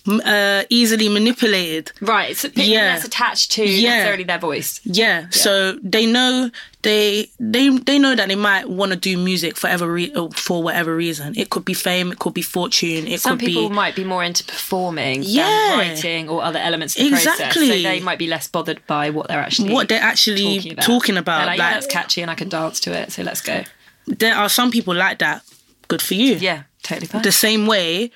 uh, 0.07 0.63
easily 0.69 1.09
manipulated. 1.09 1.91
Right, 2.01 2.31
it's 2.31 2.45
Yeah. 2.55 2.93
that's 2.93 3.05
attached 3.05 3.51
to 3.53 3.65
Yeah. 3.65 3.89
necessarily 3.89 4.23
their 4.23 4.37
voice. 4.39 4.79
Yeah, 4.83 5.25
so 5.31 5.77
they 5.83 6.05
know 6.05 6.51
they 6.83 7.29
they 7.39 7.69
they 7.69 7.97
know 7.97 8.15
that 8.15 8.27
they 8.27 8.35
might 8.35 8.69
want 8.69 8.91
to 8.91 8.95
do 8.97 9.17
music 9.17 9.57
for 9.57 9.67
ever 9.67 9.91
re- 9.91 10.11
uh, 10.15 10.27
for 10.35 10.61
whatever 10.61 10.95
reason. 10.95 11.33
It 11.35 11.49
could 11.49 11.65
be 11.65 11.73
fame, 11.73 12.11
it 12.11 12.19
could 12.19 12.33
be 12.33 12.43
fortune, 12.43 13.07
it 13.07 13.19
Some 13.21 13.37
could 13.39 13.47
people 13.47 13.69
be 13.69 13.75
might 13.75 13.95
be 13.95 14.03
more 14.03 14.23
into 14.23 14.43
performing 14.43 15.23
Yeah. 15.23 15.43
than 15.49 15.77
writing 15.79 16.29
or 16.29 16.43
other 16.43 16.59
elements 16.59 16.95
of 16.95 17.03
the 17.03 17.09
process. 17.09 17.33
Exactly. 17.39 17.67
So 17.69 17.89
they 17.89 17.99
might 18.01 18.19
be 18.19 18.27
less 18.27 18.47
bothered 18.47 18.85
by 18.87 19.09
what 19.09 19.27
they're 19.27 19.39
actually 19.41 19.73
what 19.73 19.89
they're 19.89 20.01
actually 20.01 20.57
talking 20.57 20.71
about. 20.73 20.85
talking 20.85 21.17
about. 21.17 21.37
They're 21.39 21.47
like, 21.47 21.57
yeah, 21.59 21.73
that's 21.73 21.87
catchy 21.87 22.21
and 22.21 22.29
I 22.29 22.35
can 22.35 22.49
dance 22.49 22.79
to 22.81 22.91
it, 22.93 23.11
so 23.11 23.23
let's 23.23 23.41
go. 23.41 23.63
there 24.07 24.35
are 24.35 24.49
some 24.49 24.69
people 24.69 24.93
like 24.93 25.17
that. 25.19 25.41
Good 25.87 26.01
for 26.01 26.13
you. 26.13 26.35
Yeah, 26.35 26.63
totally 26.83 27.07
fine. 27.07 27.23
The 27.23 27.31
same 27.31 27.65
way, 27.67 28.11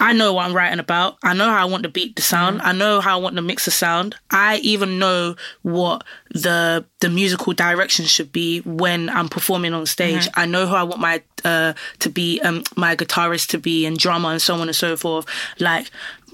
I 0.00 0.12
know 0.12 0.32
what 0.32 0.46
I'm 0.46 0.54
writing 0.54 0.80
about. 0.80 1.18
I 1.22 1.34
know 1.34 1.48
how 1.48 1.62
I 1.62 1.64
want 1.66 1.84
the 1.84 1.88
beat 1.88 2.16
to 2.16 2.22
sound. 2.22 2.58
Mm-hmm. 2.58 2.66
I 2.66 2.72
know 2.72 3.00
how 3.00 3.18
I 3.18 3.22
want 3.22 3.36
the 3.36 3.42
mix 3.42 3.64
to 3.64 3.70
sound. 3.70 4.16
I 4.30 4.56
even 4.58 4.98
know 4.98 5.36
what 5.62 6.04
the 6.32 6.84
the 7.00 7.08
musical 7.08 7.52
direction 7.52 8.04
should 8.06 8.32
be 8.32 8.60
when 8.60 9.08
I'm 9.08 9.28
performing 9.28 9.72
on 9.72 9.86
stage. 9.86 10.26
Mm-hmm. 10.26 10.40
I 10.40 10.46
know 10.46 10.66
who 10.66 10.74
I 10.74 10.82
want 10.82 11.00
my 11.00 11.22
uh 11.44 11.74
to 12.00 12.10
be 12.10 12.40
um 12.42 12.64
my 12.76 12.96
guitarist 12.96 13.48
to 13.48 13.58
be 13.58 13.86
and 13.86 13.96
drummer 13.96 14.30
and 14.30 14.42
so 14.42 14.54
on 14.54 14.62
and 14.62 14.76
so 14.76 14.96
forth. 14.96 15.26
Like 15.60 15.90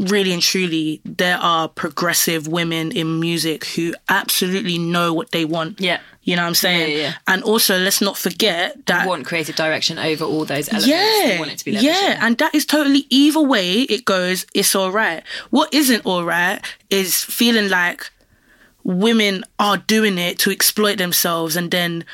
really 0.08 0.32
and 0.32 0.42
truly, 0.42 1.00
there 1.04 1.36
are 1.38 1.68
progressive 1.68 2.48
women 2.48 2.92
in 2.92 3.20
music 3.20 3.64
who 3.66 3.94
absolutely 4.08 4.78
know 4.78 5.12
what 5.12 5.30
they 5.30 5.44
want. 5.44 5.80
Yeah. 5.80 6.00
You 6.22 6.36
know 6.36 6.42
what 6.42 6.48
I'm 6.48 6.54
saying? 6.54 6.90
Yeah, 6.90 6.96
yeah, 6.96 7.02
yeah. 7.02 7.14
And 7.26 7.42
also 7.42 7.78
let's 7.78 8.00
not 8.00 8.16
forget 8.16 8.86
that 8.86 9.06
want 9.06 9.26
creative 9.26 9.56
direction 9.56 9.98
over 9.98 10.24
all 10.24 10.44
those 10.44 10.68
elements. 10.68 10.86
yeah, 10.86 11.28
They 11.28 11.38
want 11.38 11.50
it 11.50 11.58
to 11.58 11.64
be 11.64 11.72
yeah, 11.72 12.18
and 12.20 12.36
that 12.38 12.54
is 12.54 12.66
totally 12.66 13.06
either 13.08 13.40
way 13.40 13.82
it 13.82 14.04
goes. 14.04 14.46
It's 14.54 14.74
all 14.74 14.92
right. 14.92 15.22
What 15.48 15.72
isn't 15.72 16.04
all 16.04 16.24
right 16.24 16.60
is 16.90 17.24
feeling 17.24 17.68
like 17.70 18.10
women 18.84 19.44
are 19.58 19.78
doing 19.78 20.18
it 20.18 20.38
to 20.40 20.50
exploit 20.50 20.98
themselves, 20.98 21.56
and 21.56 21.70
then 21.70 22.04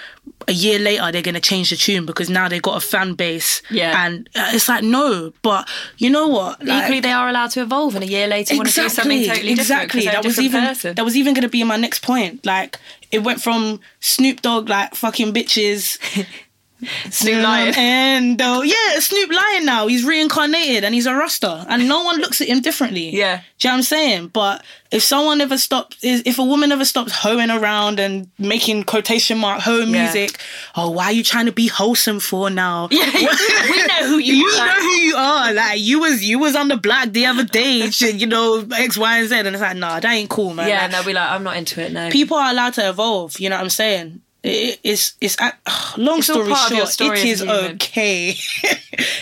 a 0.49 0.53
year 0.53 0.79
later 0.79 1.11
they're 1.13 1.23
gonna 1.23 1.41
change 1.41 1.71
the 1.71 1.77
tune 1.77 2.07
because 2.07 2.31
now 2.31 2.49
they've 2.49 2.63
got 2.63 2.77
a 2.77 2.87
fan 2.87 3.15
base. 3.15 3.63
Yeah. 3.71 4.07
and 4.07 4.29
uh, 4.35 4.51
it's 4.53 4.69
like 4.69 4.85
no, 4.85 5.33
but 5.43 5.69
you 5.99 6.11
know 6.11 6.29
what? 6.29 6.65
Like, 6.65 6.85
Equally, 6.85 7.01
they 7.01 7.13
are 7.13 7.29
allowed 7.29 7.51
to 7.53 7.63
evolve, 7.63 7.95
and 7.95 8.05
a 8.05 8.07
year 8.07 8.27
later 8.27 8.57
want 8.57 8.69
to 8.69 8.75
do 8.75 8.89
something 8.89 9.27
totally 9.27 9.53
exactly. 9.53 10.01
different. 10.01 10.05
they're 10.05 10.23
That 10.23 10.25
was 10.25 10.39
even 10.41 10.63
person. 10.63 10.95
that 10.95 11.05
was 11.05 11.17
even 11.17 11.35
gonna 11.35 11.49
be 11.49 11.65
my 11.65 11.77
next 11.77 12.03
point. 12.03 12.45
Like 12.47 12.79
it 13.11 13.21
went 13.21 13.41
from 13.41 13.81
Snoop 14.01 14.43
Dogg 14.43 14.69
like 14.69 14.95
fucking 14.95 15.33
bitches. 15.33 15.99
Snoop 17.11 17.43
Lion. 17.43 17.75
And 17.77 18.41
oh, 18.43 18.63
yeah, 18.63 18.99
Snoop 18.99 19.31
Lion 19.33 19.65
now. 19.65 19.87
He's 19.87 20.05
reincarnated 20.05 20.85
and 20.85 20.95
he's 20.95 21.07
a 21.07 21.15
Rasta. 21.15 21.65
And 21.69 21.89
no 21.89 22.05
one 22.05 22.19
looks 22.21 22.41
at 22.41 22.49
him 22.49 22.61
differently. 22.61 23.11
Yeah. 23.17 23.41
Do 23.59 23.69
you 23.69 23.71
know 23.71 23.75
what 23.75 23.77
I'm 23.79 23.83
saying? 23.83 24.27
But 24.29 24.63
if 24.93 25.03
someone 25.03 25.41
ever 25.41 25.57
stops, 25.57 25.97
if 26.03 26.39
a 26.39 26.45
woman 26.45 26.73
ever 26.73 26.85
stops 26.85 27.13
hoeing 27.13 27.51
around 27.51 27.99
and 27.99 28.29
making 28.39 28.85
quotation 28.85 29.39
mark 29.39 29.63
hoe 29.63 29.79
Yeah. 29.79 30.03
music, 30.03 30.39
oh, 30.77 30.91
why 30.91 31.07
are 31.07 31.13
you 31.13 31.23
trying 31.25 31.47
to 31.47 31.53
be 31.53 31.67
wholesome 31.67 32.21
for 32.21 32.51
now? 32.51 32.89
Yeah, 32.91 33.11
we 33.15 33.87
know 33.87 34.09
who 34.09 34.19
you 34.19 34.35
You 34.35 34.47
are. 34.49 34.67
know 34.67 34.73
who 34.81 34.89
you 34.97 35.17
are. 35.17 35.53
Like 35.55 35.81
you 35.81 36.01
was 36.01 36.23
you 36.23 36.39
was 36.39 36.55
on 36.55 36.69
the 36.69 36.77
block 36.77 37.11
the 37.13 37.25
other 37.27 37.45
day, 37.45 37.89
you 38.01 38.27
know, 38.27 38.67
X, 38.77 38.99
Y, 38.99 39.19
and 39.19 39.29
Z. 39.29 39.35
And 39.35 39.49
it's 39.49 39.61
like, 39.61 39.77
nah, 39.77 39.99
that 40.01 40.13
ain't 40.13 40.29
cool, 40.29 40.53
man. 40.53 40.69
Yeah, 40.69 40.75
Like, 40.75 40.83
and 40.85 40.93
they'll 40.93 41.05
be 41.05 41.13
like, 41.15 41.31
I'm 41.31 41.43
not 41.43 41.57
into 41.57 41.81
it. 41.83 41.93
No, 41.93 42.11
people 42.11 42.37
are 42.37 42.51
allowed 42.51 42.75
to 42.75 42.89
evolve. 42.89 43.41
You 43.41 43.49
know 43.49 43.57
what 43.57 43.63
I'm 43.63 43.71
saying? 43.71 44.21
It, 44.47 44.79
it's 44.85 45.15
it's 45.21 45.37
ac- 45.41 45.55
long 46.01 46.19
It's 46.19 46.29
story 46.29 46.49
part 46.51 46.71
of 46.71 46.77
your 46.77 46.87
short. 46.87 46.93
story 46.93 47.19
it 47.21 47.25
is 47.27 47.43
okay. 47.43 48.35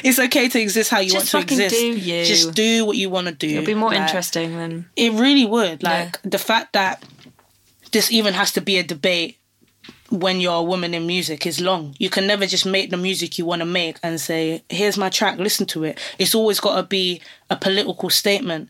it's 0.05 0.19
okay 0.19 0.49
to 0.49 0.61
exist 0.61 0.91
how 0.91 1.01
you 1.01 1.11
Just 1.11 1.33
want 1.33 1.49
to 1.49 1.55
exist. 1.55 1.75
do 1.75 1.87
you. 1.87 2.25
Just 2.25 2.55
do 2.55 2.85
what 2.85 2.97
you 2.97 3.09
want 3.11 3.27
to 3.29 3.33
do. 3.33 3.49
it'll 3.49 3.65
be 3.65 3.75
more 3.75 3.91
Like, 3.91 4.01
interesting 4.01 4.57
than 4.57 4.87
It 4.97 5.13
really 5.13 5.47
would. 5.47 5.83
Yeah. 5.83 5.91
Like 6.05 6.23
the 6.23 6.39
fact 6.39 6.73
that 6.75 7.03
this 7.93 8.11
even 8.13 8.35
has 8.35 8.53
to 8.53 8.61
be 8.61 8.77
a 8.79 8.83
debate 8.83 9.39
when 10.11 10.41
you're 10.41 10.55
a 10.61 10.63
woman 10.63 10.93
in 10.95 11.07
music 11.07 11.47
is 11.47 11.61
long. 11.61 11.95
You 11.99 12.11
can 12.11 12.27
never 12.27 12.47
just 12.47 12.67
make 12.67 12.91
the 12.91 12.97
music 12.97 13.39
you 13.39 13.47
want 13.47 13.61
to 13.61 13.67
make 13.67 13.97
and 14.03 14.21
say, 14.21 14.63
"Here's 14.69 14.99
my 14.99 15.09
track, 15.09 15.39
listen 15.39 15.67
to 15.69 15.85
it." 15.85 15.99
It's 16.19 16.35
always 16.35 16.61
got 16.61 16.77
to 16.77 16.83
be 16.83 17.23
a 17.51 17.57
political 17.57 18.11
statement. 18.11 18.69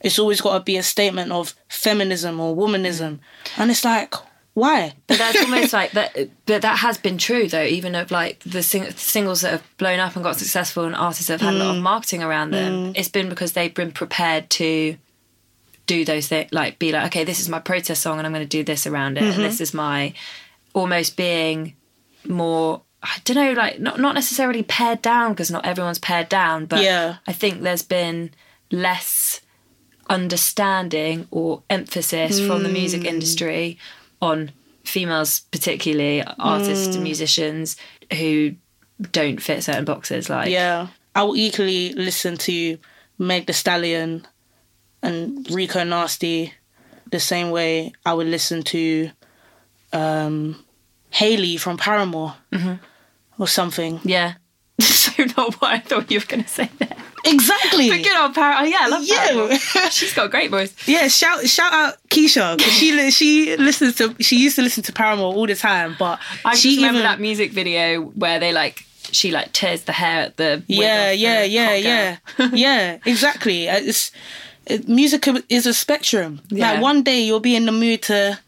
It's 0.00 0.18
always 0.18 0.40
got 0.40 0.56
to 0.56 0.64
be 0.64 0.76
a 0.78 0.82
statement 0.82 1.32
of 1.32 1.54
feminism 1.68 2.38
or 2.40 2.56
womanism, 2.56 3.18
and 3.58 3.70
it's 3.70 3.84
like, 3.84 4.14
why? 4.60 4.92
But 5.06 5.18
that's 5.18 5.40
almost 5.42 5.72
like 5.72 5.92
that. 5.92 6.16
But 6.46 6.62
that 6.62 6.78
has 6.78 6.96
been 6.98 7.18
true 7.18 7.48
though. 7.48 7.64
Even 7.64 7.94
of 7.94 8.10
like 8.10 8.38
the 8.40 8.62
sing- 8.62 8.90
singles 8.92 9.40
that 9.42 9.50
have 9.52 9.76
blown 9.78 9.98
up 10.00 10.14
and 10.16 10.22
got 10.24 10.36
successful, 10.36 10.84
and 10.84 10.94
artists 10.94 11.26
that 11.28 11.40
have 11.40 11.52
had 11.52 11.54
a 11.54 11.58
Mm. 11.64 11.66
lot 11.66 11.76
of 11.76 11.82
marketing 11.82 12.22
around 12.22 12.50
them. 12.52 12.92
It's 12.94 13.08
been 13.08 13.28
because 13.28 13.52
they've 13.52 13.74
been 13.74 13.92
prepared 13.92 14.48
to 14.50 14.96
do 15.86 16.04
those 16.04 16.28
things. 16.28 16.52
Like 16.52 16.78
be 16.78 16.92
like, 16.92 17.06
okay, 17.06 17.24
this 17.24 17.40
is 17.40 17.48
my 17.48 17.58
protest 17.58 18.02
song, 18.02 18.18
and 18.18 18.26
I'm 18.26 18.32
going 18.32 18.48
to 18.48 18.56
do 18.58 18.62
this 18.64 18.86
around 18.86 19.18
it, 19.18 19.22
Mm-hmm. 19.24 19.40
and 19.40 19.44
this 19.44 19.60
is 19.60 19.72
my 19.74 20.14
almost 20.74 21.16
being 21.16 21.74
more. 22.26 22.82
I 23.02 23.16
don't 23.24 23.36
know, 23.36 23.52
like 23.52 23.80
not 23.80 23.98
not 23.98 24.14
necessarily 24.14 24.62
pared 24.62 25.00
down 25.02 25.32
because 25.32 25.50
not 25.50 25.64
everyone's 25.64 25.98
pared 25.98 26.28
down, 26.28 26.66
but 26.66 26.82
Yeah. 26.82 27.16
I 27.26 27.32
think 27.32 27.62
there's 27.62 27.82
been 27.82 28.30
less 28.70 29.40
understanding 30.10 31.26
or 31.30 31.62
emphasis 31.70 32.40
from 32.46 32.62
the 32.62 32.68
music 32.68 33.04
industry 33.04 33.78
on 34.20 34.50
females, 34.84 35.40
particularly 35.50 36.22
artists 36.38 36.88
Hmm. 36.88 36.92
and 36.94 37.02
musicians 37.04 37.76
who 38.12 38.54
don't 39.12 39.40
fit 39.42 39.62
certain 39.64 39.84
boxes. 39.84 40.28
Like, 40.28 40.50
Yeah, 40.50 40.88
I 41.14 41.22
will 41.22 41.36
equally 41.36 41.92
listen 41.94 42.36
to 42.38 42.78
Meg 43.18 43.46
Thee 43.46 43.52
Stallion 43.52 44.26
and 45.02 45.48
Rico 45.50 45.84
Nasty 45.84 46.52
the 47.10 47.20
same 47.20 47.50
way 47.50 47.92
I 48.04 48.12
would 48.14 48.26
listen 48.28 48.62
to 48.64 49.10
um, 49.92 50.64
Haley 51.10 51.56
from 51.56 51.76
Paramore 51.76 52.34
or 53.38 53.48
something. 53.48 54.00
yeah. 54.04 54.34
so 54.80 55.24
not 55.36 55.54
what 55.60 55.72
I 55.72 55.78
thought 55.80 56.10
you 56.10 56.20
were 56.20 56.26
going 56.26 56.42
to 56.44 56.48
say 56.48 56.70
there. 56.78 56.96
Exactly. 57.24 57.88
But 57.90 58.02
good 58.02 58.16
old. 58.16 58.32
Oh 58.36 58.64
yeah, 58.64 58.78
I 58.80 58.88
love 58.88 59.02
Yeah. 59.04 59.88
She's 59.90 60.12
got 60.14 60.26
a 60.26 60.28
great 60.28 60.50
voice. 60.50 60.74
Yeah, 60.86 61.08
shout 61.08 61.46
shout 61.46 61.72
out 61.72 61.94
Keisha 62.08 62.60
she 62.60 63.10
she 63.10 63.56
listens 63.56 63.96
to 63.96 64.14
she 64.20 64.36
used 64.36 64.56
to 64.56 64.62
listen 64.62 64.82
to 64.84 64.92
Paramore 64.92 65.34
all 65.34 65.46
the 65.46 65.54
time, 65.54 65.96
but 65.98 66.18
I 66.44 66.54
she 66.54 66.70
just 66.70 66.76
remember 66.78 66.98
even 67.00 67.10
that 67.10 67.20
music 67.20 67.52
video 67.52 68.00
where 68.02 68.38
they 68.38 68.52
like 68.52 68.84
she 69.12 69.30
like 69.30 69.52
tears 69.52 69.82
the 69.82 69.92
hair 69.92 70.22
at 70.22 70.36
the 70.36 70.62
yeah 70.66 71.10
yeah 71.10 71.42
yeah 71.44 71.74
yeah 71.74 72.16
yeah 72.52 72.98
exactly 73.04 73.68
Uh, 73.68 73.78
it's 73.80 74.12
it, 74.66 74.88
music 74.88 75.26
is 75.48 75.66
a 75.66 75.74
spectrum 75.74 76.40
Yeah. 76.50 76.72
like 76.72 76.82
one 76.82 77.02
day 77.02 77.20
you'll 77.20 77.40
be 77.40 77.56
in 77.56 77.66
the 77.66 77.72
mood 77.72 78.02
to 78.02 78.38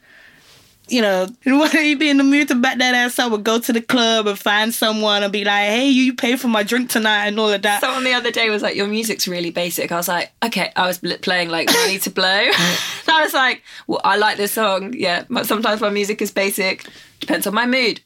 you 0.89 1.01
know, 1.01 1.27
one 1.45 1.71
day 1.71 1.91
you 1.91 1.99
be 1.99 2.11
in 2.11 2.19
the 2.19 2.25
mood 2.25 2.49
to 2.49 2.55
back 2.55 2.79
that 2.79 2.95
ass 2.95 3.19
up 3.19 3.33
and 3.33 3.45
go 3.45 3.59
to 3.59 3.73
the 3.73 3.81
club 3.81 4.27
and 4.27 4.39
find 4.39 4.75
someone 4.75 5.23
and 5.23 5.33
be 5.33 5.45
like, 5.45 5.69
hey, 5.69 5.89
you 5.89 6.15
pay 6.15 6.37
for 6.37 6.49
my 6.49 6.63
drink 6.63 6.91
tonight 6.91 7.27
and 7.27 7.39
all 7.39 7.51
of 7.51 7.63
that. 7.63 7.81
Someone 7.81 8.05
the 8.05 8.15
other 8.15 8.31
day 8.31 8.51
was 8.51 8.63
like, 8.63 8.77
"Your 8.77 8.89
music's 8.89 9.27
really 9.29 9.51
basic." 9.51 9.93
I 9.93 9.97
was 9.97 10.09
like, 10.09 10.33
"Okay." 10.45 10.73
I 10.77 10.87
was 10.87 10.99
playing 10.99 11.49
like 11.49 11.69
"Money 11.73 11.99
to 12.01 12.11
Blow." 12.11 12.27
I 13.09 13.23
was 13.23 13.35
like, 13.35 13.63
"Well, 13.87 14.01
I 14.05 14.17
like 14.17 14.37
this 14.37 14.53
song. 14.53 14.95
Yeah, 14.95 15.25
but 15.31 15.47
sometimes 15.47 15.81
my 15.81 15.91
music 15.91 16.21
is 16.21 16.31
basic. 16.31 16.87
Depends 17.21 17.47
on 17.47 17.55
my 17.55 17.67
mood." 17.67 18.01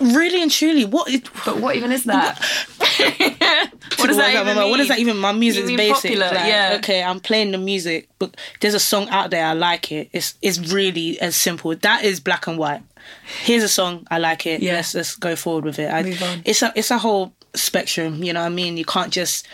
really 0.00 0.42
and 0.42 0.50
truly, 0.50 0.84
what 0.84 1.08
is, 1.08 1.22
But 1.44 1.58
what 1.58 1.76
even 1.76 1.92
is 1.92 2.04
that? 2.04 2.38
what 3.96 4.06
does 4.06 4.16
that 4.16 4.34
even 4.34 4.56
mean? 4.56 4.70
What 4.70 4.76
does 4.76 4.88
that 4.88 4.98
even? 4.98 5.16
My 5.16 5.32
music's 5.32 5.70
basic. 5.70 6.12
popular, 6.12 6.26
Like, 6.26 6.48
yeah. 6.48 6.76
Okay, 6.78 7.02
I'm 7.02 7.20
playing 7.20 7.52
the 7.52 7.58
music, 7.58 8.08
but 8.18 8.36
there's 8.60 8.74
a 8.74 8.80
song 8.80 9.08
out 9.08 9.30
there 9.30 9.46
I 9.46 9.52
like 9.52 9.92
it. 9.92 10.08
It's 10.12 10.34
it's 10.42 10.58
really 10.72 11.20
as 11.20 11.36
simple. 11.36 11.74
That 11.74 12.04
is 12.04 12.20
black 12.20 12.46
and 12.46 12.58
white. 12.58 12.82
Here's 13.42 13.62
a 13.62 13.68
song 13.68 14.06
I 14.10 14.18
like 14.18 14.46
it. 14.46 14.62
Yeah. 14.62 14.74
Let's 14.74 14.94
let's 14.94 15.16
go 15.16 15.36
forward 15.36 15.64
with 15.64 15.78
it. 15.78 15.92
I, 15.92 16.02
Move 16.02 16.22
on. 16.22 16.42
It's 16.44 16.62
a 16.62 16.72
it's 16.74 16.90
a 16.90 16.98
whole 16.98 17.32
spectrum. 17.54 18.22
You 18.22 18.32
know 18.32 18.40
what 18.40 18.46
I 18.46 18.50
mean? 18.50 18.76
You 18.76 18.84
can't 18.84 19.12
just 19.12 19.46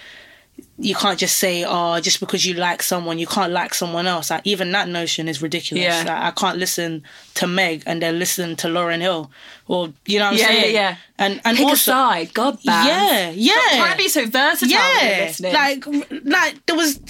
you 0.77 0.95
can't 0.95 1.19
just 1.19 1.37
say 1.37 1.65
oh 1.67 2.01
just 2.01 2.19
because 2.21 2.45
you 2.45 2.55
like 2.55 2.83
someone 2.83 3.19
you 3.19 3.27
can't 3.27 3.53
like 3.53 3.75
someone 3.75 4.07
else. 4.07 4.31
Like 4.31 4.43
even 4.45 4.73
that 4.73 4.89
notion 4.89 5.29
is 5.29 5.41
ridiculous. 5.41 5.85
Yeah. 5.85 5.99
Like, 6.01 6.09
I 6.11 6.31
can't 6.33 6.59
listen 6.59 7.05
to 7.35 7.47
Meg 7.47 7.83
and 7.87 8.03
then 8.03 8.19
listen 8.19 8.57
to 8.57 8.69
Lauryn 8.69 9.01
Hill 9.01 9.31
or 9.69 9.93
you 10.07 10.19
know 10.19 10.27
what 10.27 10.33
I'm 10.35 10.39
Yeah, 10.39 10.51
yeah, 10.53 10.61
saying? 10.63 10.75
yeah. 10.75 10.97
And 11.19 11.41
and 11.45 11.57
Pick 11.57 11.67
also 11.67 11.75
a 11.93 11.95
side. 11.95 12.35
God, 12.35 12.59
yeah 12.63 13.31
yeah 13.31 13.53
Stop 13.53 13.73
trying 13.77 13.91
to 13.93 13.97
be 13.99 14.09
so 14.09 14.27
versatile. 14.27 14.79
when 14.79 15.01
you're 15.01 15.11
yeah, 15.13 15.25
listening. 15.27 15.53
like 15.53 15.87
like 16.25 16.67
there 16.67 16.77
was 16.77 17.01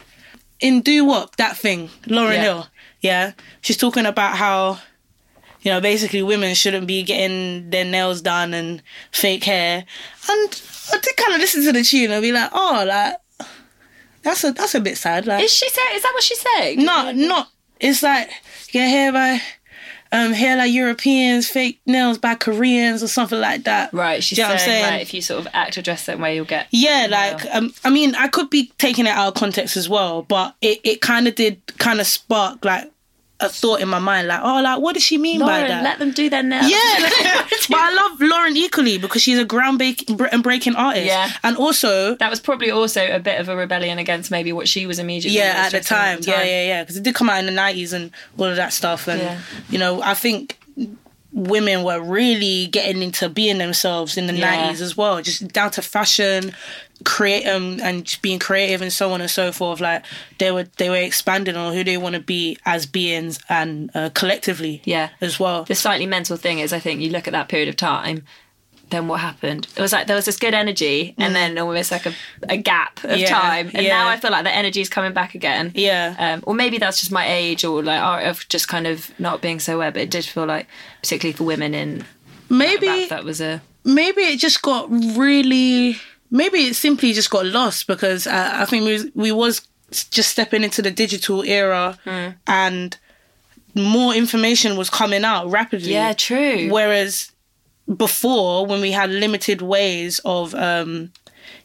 in 0.60 0.80
Do 0.82 1.04
What 1.04 1.36
that 1.36 1.56
thing, 1.56 1.88
Lauryn 2.06 2.34
Yeah. 2.34 2.42
Hill. 2.42 2.66
Yeah, 3.00 3.32
she's 3.60 3.76
talking 3.76 4.06
about 4.06 4.36
how 4.36 4.78
you 5.68 5.74
know 5.74 5.82
basically 5.82 6.22
women 6.22 6.54
shouldn't 6.54 6.86
be 6.86 7.02
getting 7.02 7.68
their 7.68 7.84
nails 7.84 8.22
done 8.22 8.54
and 8.54 8.82
fake 9.12 9.44
hair, 9.44 9.84
and 10.30 10.62
I 10.90 10.98
did 10.98 11.14
kind 11.18 11.34
of 11.34 11.40
listen 11.40 11.62
to 11.64 11.72
the 11.72 11.84
tune 11.84 12.10
and 12.10 12.22
be 12.22 12.32
like, 12.32 12.48
oh, 12.54 12.84
like 12.88 13.16
that's 14.22 14.44
a 14.44 14.52
that's 14.52 14.74
a 14.74 14.80
bit 14.80 14.96
sad. 14.96 15.26
Like, 15.26 15.44
is 15.44 15.52
she 15.52 15.68
saying? 15.68 15.90
Is 15.94 16.02
that 16.02 16.12
what 16.14 16.22
she's 16.22 16.40
saying? 16.40 16.82
No, 16.82 17.12
not 17.12 17.50
it's 17.80 18.02
like 18.02 18.30
get 18.68 18.88
hair 18.88 19.12
by 19.12 19.42
um 20.10 20.32
hair 20.32 20.56
like 20.56 20.72
Europeans, 20.72 21.46
fake 21.46 21.82
nails 21.84 22.16
by 22.16 22.34
Koreans 22.34 23.02
or 23.02 23.08
something 23.08 23.38
like 23.38 23.64
that. 23.64 23.92
Right, 23.92 24.24
she's 24.24 24.36
Do 24.36 24.42
you 24.42 24.48
know 24.48 24.54
I'm 24.54 24.58
saying, 24.60 24.84
saying? 24.84 24.94
like, 24.94 25.02
if 25.02 25.12
you 25.12 25.20
sort 25.20 25.40
of 25.40 25.48
act 25.52 25.76
or 25.76 25.82
dress 25.82 26.06
that 26.06 26.18
way, 26.18 26.34
you'll 26.34 26.46
get. 26.46 26.68
Yeah, 26.70 27.08
like 27.10 27.44
um, 27.54 27.74
I 27.84 27.90
mean, 27.90 28.14
I 28.14 28.28
could 28.28 28.48
be 28.48 28.72
taking 28.78 29.04
it 29.04 29.10
out 29.10 29.28
of 29.28 29.34
context 29.34 29.76
as 29.76 29.86
well, 29.86 30.22
but 30.22 30.54
it, 30.62 30.80
it 30.82 31.02
kind 31.02 31.28
of 31.28 31.34
did 31.34 31.60
kind 31.76 32.00
of 32.00 32.06
spark 32.06 32.64
like 32.64 32.90
a 33.40 33.48
thought 33.48 33.80
in 33.80 33.88
my 33.88 34.00
mind, 34.00 34.26
like, 34.26 34.40
oh, 34.42 34.60
like 34.60 34.80
what 34.80 34.94
does 34.94 35.02
she 35.04 35.16
mean 35.16 35.38
by 35.40 35.60
that? 35.60 35.84
let 35.84 35.98
them 36.00 36.10
do 36.10 36.28
their 36.28 36.42
nails. 36.42 36.68
yeah, 36.70 36.76
like- 37.02 37.48
but 37.70 37.78
I 37.78 37.92
love 37.94 38.18
Lauryn 38.18 38.56
equally 38.56 38.98
because 38.98 39.22
she's 39.22 39.38
a 39.38 39.44
groundbreaking 39.44 40.28
and 40.32 40.42
breaking 40.42 40.74
artist. 40.74 41.06
Yeah. 41.06 41.30
and 41.44 41.56
also 41.56 42.16
That 42.16 42.30
was 42.30 42.40
probably 42.40 42.70
also 42.70 43.06
a 43.08 43.20
bit 43.20 43.40
of 43.40 43.48
a 43.48 43.54
rebellion 43.56 43.98
against 43.98 44.30
maybe 44.32 44.52
what 44.52 44.66
she 44.68 44.86
was 44.86 44.98
immediately. 44.98 45.38
yeah, 45.38 45.54
at 45.56 45.64
the 45.66 45.80
dressing 45.80 45.96
time, 45.96 46.18
yeah, 46.22 46.42
yeah, 46.42 46.62
yeah, 46.66 46.82
because 46.82 46.96
it 46.96 47.04
did 47.04 47.14
come 47.14 47.30
out 47.30 47.38
in 47.38 47.46
the 47.46 47.52
nineties 47.52 47.92
and 47.92 48.10
all 48.36 48.46
of 48.46 48.56
that 48.56 48.72
stuff, 48.72 49.06
and 49.06 49.20
Yeah. 49.20 49.40
you 49.70 49.78
know, 49.78 50.02
I 50.02 50.14
think 50.14 50.57
women 51.38 51.82
were 51.84 52.00
really 52.00 52.66
getting 52.66 53.02
into 53.02 53.28
being 53.28 53.58
themselves 53.58 54.16
in 54.16 54.26
the 54.26 54.34
Yeah. 54.34 54.50
nineties 54.50 54.80
as 54.80 54.96
well, 54.96 55.22
just 55.22 55.48
down 55.48 55.70
to 55.72 55.82
fashion, 55.82 56.52
create 57.04 57.46
um, 57.46 57.78
and 57.82 58.18
being 58.22 58.38
creative 58.38 58.82
and 58.82 58.92
so 58.92 59.12
on 59.12 59.20
and 59.20 59.30
so 59.30 59.52
forth. 59.52 59.80
Like 59.80 60.04
they 60.38 60.50
were 60.50 60.64
they 60.78 60.88
were 60.90 60.96
expanding 60.96 61.56
on 61.56 61.72
who 61.74 61.84
they 61.84 61.96
want 61.96 62.14
to 62.14 62.20
be 62.20 62.58
as 62.66 62.86
beings 62.86 63.38
and 63.48 63.90
uh, 63.94 64.10
collectively, 64.14 64.82
Yeah. 64.84 65.10
as 65.20 65.38
well. 65.38 65.64
The 65.64 65.74
slightly 65.74 66.06
mental 66.06 66.36
thing 66.36 66.58
is, 66.58 66.72
I 66.72 66.80
think 66.80 67.00
you 67.00 67.10
look 67.10 67.26
at 67.28 67.32
that 67.32 67.48
period 67.48 67.68
of 67.68 67.76
time. 67.76 68.24
Then 68.90 69.06
what 69.08 69.20
happened? 69.20 69.66
It 69.76 69.80
was 69.82 69.92
like 69.92 70.06
there 70.06 70.16
was 70.16 70.24
this 70.24 70.38
good 70.38 70.54
energy, 70.54 71.14
and 71.18 71.34
then 71.34 71.58
almost 71.58 71.90
like 71.90 72.06
a, 72.06 72.12
a 72.48 72.56
gap 72.56 73.04
of 73.04 73.10
Mm. 73.10 73.18
Yeah, 73.18 73.28
time. 73.40 73.70
And 73.74 73.84
yeah. 73.84 73.98
now 73.98 74.08
I 74.08 74.16
feel 74.16 74.30
like 74.30 74.44
the 74.44 74.54
energy 74.54 74.80
is 74.80 74.88
coming 74.88 75.12
back 75.12 75.34
again. 75.34 75.72
Yeah. 75.74 76.14
Um, 76.18 76.42
or 76.46 76.54
maybe 76.54 76.78
that's 76.78 77.00
just 77.00 77.12
my 77.12 77.26
age, 77.28 77.64
or 77.64 77.82
like 77.82 78.00
of 78.26 78.48
just 78.48 78.68
kind 78.68 78.86
of 78.86 79.10
not 79.18 79.42
being 79.42 79.60
so 79.60 79.76
aware. 79.76 79.90
But 79.92 80.02
it 80.02 80.10
did 80.10 80.24
feel 80.24 80.46
like, 80.46 80.66
particularly 81.02 81.36
for 81.36 81.44
women 81.44 81.74
in 81.74 82.04
Maybe 82.48 82.86
rap, 82.86 83.08
that 83.10 83.24
was 83.24 83.40
a 83.42 83.60
maybe 83.84 84.22
it 84.22 84.38
just 84.38 84.62
got 84.62 84.88
really 84.90 85.96
maybe 86.30 86.58
it 86.58 86.74
simply 86.76 87.12
just 87.12 87.30
got 87.30 87.44
lost 87.46 87.86
because 87.86 88.26
uh, 88.26 88.50
I 88.54 88.64
think 88.64 88.84
we 88.84 88.92
was, 88.92 89.06
we 89.14 89.32
was 89.32 89.62
just 90.10 90.30
stepping 90.30 90.62
into 90.64 90.82
the 90.82 90.90
digital 90.90 91.42
era 91.42 91.98
Hmm. 92.04 92.30
and 92.46 92.96
more 93.74 94.14
information 94.14 94.76
was 94.76 94.90
coming 94.90 95.24
out 95.24 95.50
rapidly. 95.50 95.92
Yeah, 95.92 96.12
true. 96.14 96.68
Whereas 96.70 97.30
before, 97.96 98.66
when 98.66 98.80
we 98.80 98.90
had 98.92 99.10
limited 99.10 99.62
ways 99.62 100.20
of 100.24 100.54
um, 100.54 101.12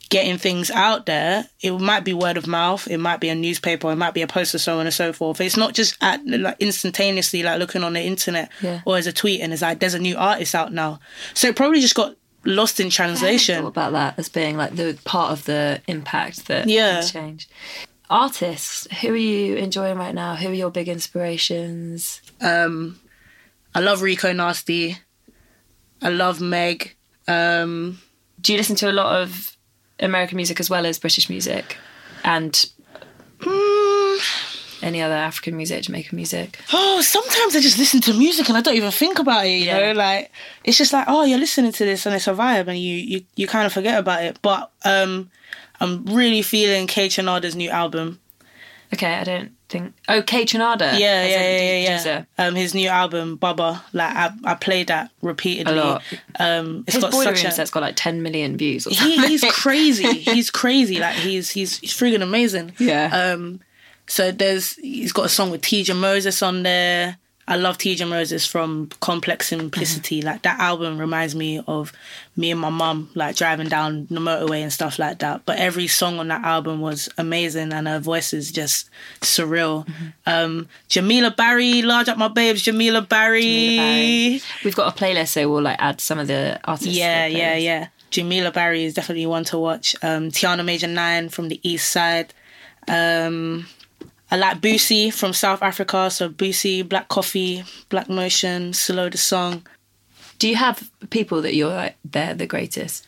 getting 0.10 0.38
things 0.38 0.72
out 0.72 1.06
there, 1.06 1.46
it 1.62 1.72
might 1.72 2.04
be 2.06 2.14
word 2.14 2.38
of 2.38 2.48
mouth, 2.48 2.88
it 2.88 2.98
might 3.00 3.20
be 3.20 3.30
a 3.30 3.36
newspaper, 3.36 3.92
it 3.92 3.96
might 3.96 4.14
be 4.14 4.22
a 4.22 4.28
poster, 4.28 4.58
so 4.60 4.80
on 4.80 4.86
and 4.86 4.94
so 4.94 5.12
forth. 5.12 5.42
It's 5.42 5.58
not 5.58 5.74
just 5.74 5.98
at 6.02 6.26
like 6.26 6.58
instantaneously 6.60 7.44
like 7.44 7.60
looking 7.60 7.84
on 7.84 7.94
the 7.94 8.02
internet 8.02 8.52
Yeah. 8.62 8.82
or 8.86 8.98
as 8.98 9.08
a 9.08 9.14
tweet 9.14 9.42
and 9.42 9.52
it's 9.54 9.62
like 9.62 9.80
there's 9.80 9.94
a 9.96 10.00
new 10.00 10.16
artist 10.18 10.56
out 10.56 10.72
now. 10.72 11.00
So 11.34 11.48
it 11.50 11.56
probably 11.56 11.82
just 11.82 11.96
got 11.96 12.16
lost 12.46 12.80
in 12.80 12.90
translation. 12.90 13.66
about 13.66 13.94
that 13.94 14.20
as 14.20 14.30
being 14.30 14.58
like 14.58 14.76
the 14.76 14.98
part 15.06 15.32
of 15.32 15.46
the 15.46 15.82
impact 15.88 16.48
that 16.48 16.68
Yeah. 16.68 16.96
has 16.98 17.12
changed. 17.12 17.50
Artists, 18.10 18.86
who 19.02 19.14
are 19.14 19.18
you 19.18 19.56
enjoying 19.56 19.98
right 19.98 20.14
now? 20.14 20.36
Who 20.36 20.50
are 20.50 20.54
your 20.54 20.70
big 20.70 20.88
inspirations? 20.90 22.22
Um, 22.42 23.00
I 23.74 23.80
love 23.80 24.02
Rico 24.02 24.32
Nasty. 24.34 24.98
I 26.04 26.10
love 26.10 26.42
Meg. 26.42 26.96
Um, 27.28 28.00
Do 28.42 28.52
you 28.54 28.58
listen 28.58 28.76
to 28.78 28.90
a 28.90 28.92
lot 28.92 29.22
of 29.22 29.56
American 30.00 30.36
music 30.36 30.60
as 30.60 30.70
well 30.70 30.86
as 30.86 31.00
British 31.00 31.30
music? 31.30 31.78
And 32.24 32.52
mm, 33.40 34.20
any 34.82 35.02
other 35.02 35.16
African 35.16 35.56
music, 35.56 35.84
Jamaican 35.84 36.16
music? 36.16 36.60
oh, 36.74 37.02
sometimes 37.02 37.56
I 37.56 37.60
just 37.62 37.78
listen 37.78 38.02
to 38.02 38.14
music 38.14 38.50
and 38.50 38.58
I 38.58 38.62
don't 38.62 38.76
even 38.76 38.92
think 38.92 39.20
about 39.20 39.46
it. 39.46 39.50
You 39.50 39.66
Yeah. 39.66 39.80
know, 39.80 39.92
like 39.94 40.32
it's 40.64 40.78
just 40.78 40.94
like, 40.94 41.06
oh, 41.08 41.24
you're 41.24 41.40
listening 41.40 41.72
to 41.72 41.86
this 41.86 42.06
and 42.06 42.16
it's 42.16 42.28
a 42.28 42.34
vibe, 42.34 42.68
and 42.68 42.78
you 42.78 42.96
you, 42.96 43.26
you 43.36 43.48
kind 43.48 43.66
of 43.66 43.74
forget 43.74 43.98
about 44.00 44.24
it. 44.24 44.40
But 44.42 44.72
um, 44.86 45.30
I'm 45.80 46.06
really 46.06 46.42
feeling 46.42 46.88
Kaytranada's 46.88 47.56
new 47.56 47.70
album. 47.70 48.20
Okay, 48.94 49.14
I 49.16 49.24
don't 49.24 49.52
think. 49.74 49.94
Oh, 50.08 50.22
Kaytranada. 50.22 50.98
Yeah, 50.98 51.26
yeah, 51.26 51.28
yeah, 51.28 51.78
yeah, 51.78 51.88
producer. 51.98 52.28
Um, 52.38 52.56
his 52.56 52.74
new 52.74 52.88
album, 52.88 53.38
Bubba, 53.38 53.82
Like 53.92 54.16
I, 54.16 54.32
I 54.46 54.56
played 54.56 54.88
that 54.88 55.12
repeatedly. 55.22 55.74
A 55.78 55.84
lot. 55.84 56.04
Um, 56.40 56.84
it's 56.88 56.96
His 56.96 57.04
got 57.04 57.12
boiler 57.12 57.24
such 57.26 57.44
room 57.44 57.48
a. 57.48 57.52
set's 57.52 57.72
got 57.72 57.82
like 57.82 57.96
10 57.98 58.22
million 58.24 58.56
views 58.58 58.88
or 58.88 58.92
He, 58.92 59.18
he's 59.28 59.44
crazy. 59.52 60.14
He's 60.20 60.50
crazy. 60.50 61.00
Like 61.00 61.16
he's 61.16 61.50
he's 61.50 61.80
he's 61.80 61.94
friggin' 61.94 62.22
amazing. 62.22 62.74
Yeah. 62.80 63.10
Um, 63.34 63.60
so 64.08 64.32
there's 64.32 64.76
he's 64.76 65.12
got 65.14 65.26
a 65.26 65.30
song 65.30 65.50
with 65.52 65.62
Teedra 65.62 65.98
Moses 65.98 66.42
on 66.42 66.64
there. 66.64 67.18
I 67.48 67.58
love 67.58 67.78
Teedra 67.78 68.08
Moses 68.08 68.46
from 68.46 68.90
Complex 69.02 69.48
Simplicity. 69.50 70.20
Mm-hmm. 70.20 70.28
Like 70.28 70.42
that 70.44 70.60
album 70.60 70.98
reminds 70.98 71.36
me 71.36 71.62
of 71.68 71.92
me 72.38 72.52
and 72.52 72.60
my 72.60 72.70
mum 72.70 73.10
like 73.16 73.36
driving 73.36 73.68
down 73.68 74.08
the 74.10 74.20
motorway 74.20 74.62
and 74.62 74.72
stuff 74.72 74.98
like 74.98 75.20
that. 75.20 75.42
But 75.46 75.60
every 75.60 75.88
song 75.88 76.20
on 76.20 76.30
that 76.30 76.44
album 76.44 76.80
was 76.80 77.10
amazing 77.18 77.74
and 77.74 77.88
her 77.88 78.00
voice 78.00 78.34
is 78.34 78.52
just 78.52 78.90
surreal. 79.22 79.86
Mm-hmm. 79.86 80.08
Um, 80.26 80.68
Jamilah 80.90 81.36
Barry, 81.36 81.82
large 81.82 82.08
up 82.08 82.18
my 82.18 82.30
babes, 82.30 82.64
Jamilah 82.64 83.08
Barry. 83.08 83.78
Barry. 83.78 84.42
We've 84.64 84.76
got 84.76 84.94
a 84.94 85.04
playlist, 85.04 85.30
so 85.30 85.50
we'll 85.50 85.62
like 85.62 85.80
add 85.80 86.00
some 86.00 86.20
of 86.20 86.28
the 86.28 86.60
artists. 86.64 86.96
Yeah, 86.96 87.28
the 87.28 87.36
yeah, 87.36 87.56
yeah. 87.56 87.88
Jamilah 88.12 88.54
Barry 88.54 88.86
is 88.86 88.94
definitely 88.94 89.26
one 89.26 89.44
to 89.46 89.58
watch. 89.58 89.96
Um, 90.02 90.30
Tiana 90.30 90.64
Major 90.64 90.88
Nine 90.88 91.30
from 91.30 91.50
the 91.50 91.60
East 91.68 91.92
Side. 91.92 92.34
Um, 92.88 93.66
I 94.34 94.36
like 94.36 94.62
Boosie 94.62 95.14
from 95.14 95.32
South 95.32 95.62
Africa. 95.62 96.10
So 96.10 96.28
Boosie, 96.28 96.82
Black 96.90 97.08
Coffee, 97.08 97.64
Black 97.90 98.10
Motion, 98.10 98.74
Slow 98.74 99.08
the 99.08 99.18
Song. 99.20 99.62
Do 100.40 100.50
you 100.50 100.56
have 100.56 100.90
people 101.12 101.44
that 101.44 101.54
you're 101.54 101.70
like, 101.70 101.98
they're 102.04 102.34
the 102.34 102.48
greatest? 102.48 103.06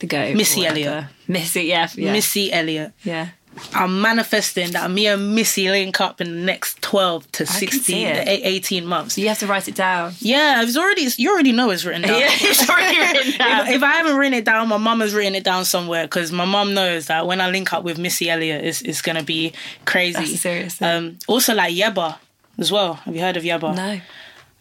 The 0.00 0.08
go. 0.08 0.34
Missy 0.34 0.66
Elliott. 0.66 1.04
Missy, 1.28 1.62
yeah. 1.66 1.88
yeah. 1.94 2.12
Missy 2.12 2.52
Elliott. 2.52 2.92
Yeah. 3.04 3.28
I'm 3.74 4.00
manifesting 4.00 4.70
that 4.72 4.90
me 4.90 5.06
and 5.06 5.34
Missy 5.34 5.68
link 5.68 6.00
up 6.00 6.20
in 6.20 6.28
the 6.30 6.44
next 6.44 6.80
12 6.82 7.30
to 7.32 7.44
can 7.44 7.46
16, 7.46 8.14
to 8.14 8.22
18 8.48 8.86
months. 8.86 9.18
You 9.18 9.28
have 9.28 9.38
to 9.40 9.46
write 9.46 9.68
it 9.68 9.74
down. 9.74 10.12
Yeah, 10.20 10.62
it's 10.62 10.76
already, 10.76 11.08
you 11.16 11.30
already 11.32 11.52
know 11.52 11.70
it's 11.70 11.84
written 11.84 12.02
down. 12.02 12.10
Yeah, 12.20 12.28
it's 12.30 12.68
already 12.68 12.98
written 12.98 13.32
down. 13.38 13.66
If, 13.68 13.74
if 13.76 13.82
I 13.82 13.92
haven't 13.92 14.16
written 14.16 14.34
it 14.34 14.44
down, 14.44 14.68
my 14.68 14.76
mum 14.76 15.00
has 15.00 15.12
written 15.14 15.34
it 15.34 15.44
down 15.44 15.64
somewhere 15.64 16.04
because 16.04 16.30
my 16.32 16.44
mum 16.44 16.74
knows 16.74 17.06
that 17.08 17.26
when 17.26 17.40
I 17.40 17.50
link 17.50 17.72
up 17.72 17.82
with 17.82 17.98
Missy 17.98 18.30
Elliott, 18.30 18.64
it's, 18.64 18.82
it's 18.82 19.02
going 19.02 19.16
to 19.16 19.24
be 19.24 19.52
crazy. 19.84 20.12
That's 20.18 20.32
a 20.32 20.36
serious. 20.38 20.80
Um, 20.82 21.18
also, 21.26 21.54
like 21.54 21.74
Yebba 21.74 22.16
as 22.58 22.70
well. 22.70 22.94
Have 22.94 23.14
you 23.14 23.20
heard 23.20 23.36
of 23.36 23.42
Yebba? 23.42 23.74
No. 23.74 24.00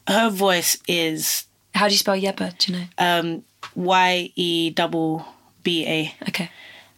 Her 0.07 0.29
voice 0.29 0.77
is 0.87 1.45
How 1.75 1.87
do 1.87 1.93
you 1.93 1.97
spell 1.99 2.15
Yebba? 2.19 2.57
Do 2.57 2.73
you 2.73 2.79
know? 2.79 2.85
um, 2.97 3.43
Y 3.75 4.31
E 4.35 4.71
double 4.71 5.25
B 5.63 5.85
A. 5.85 6.15
Okay. 6.27 6.49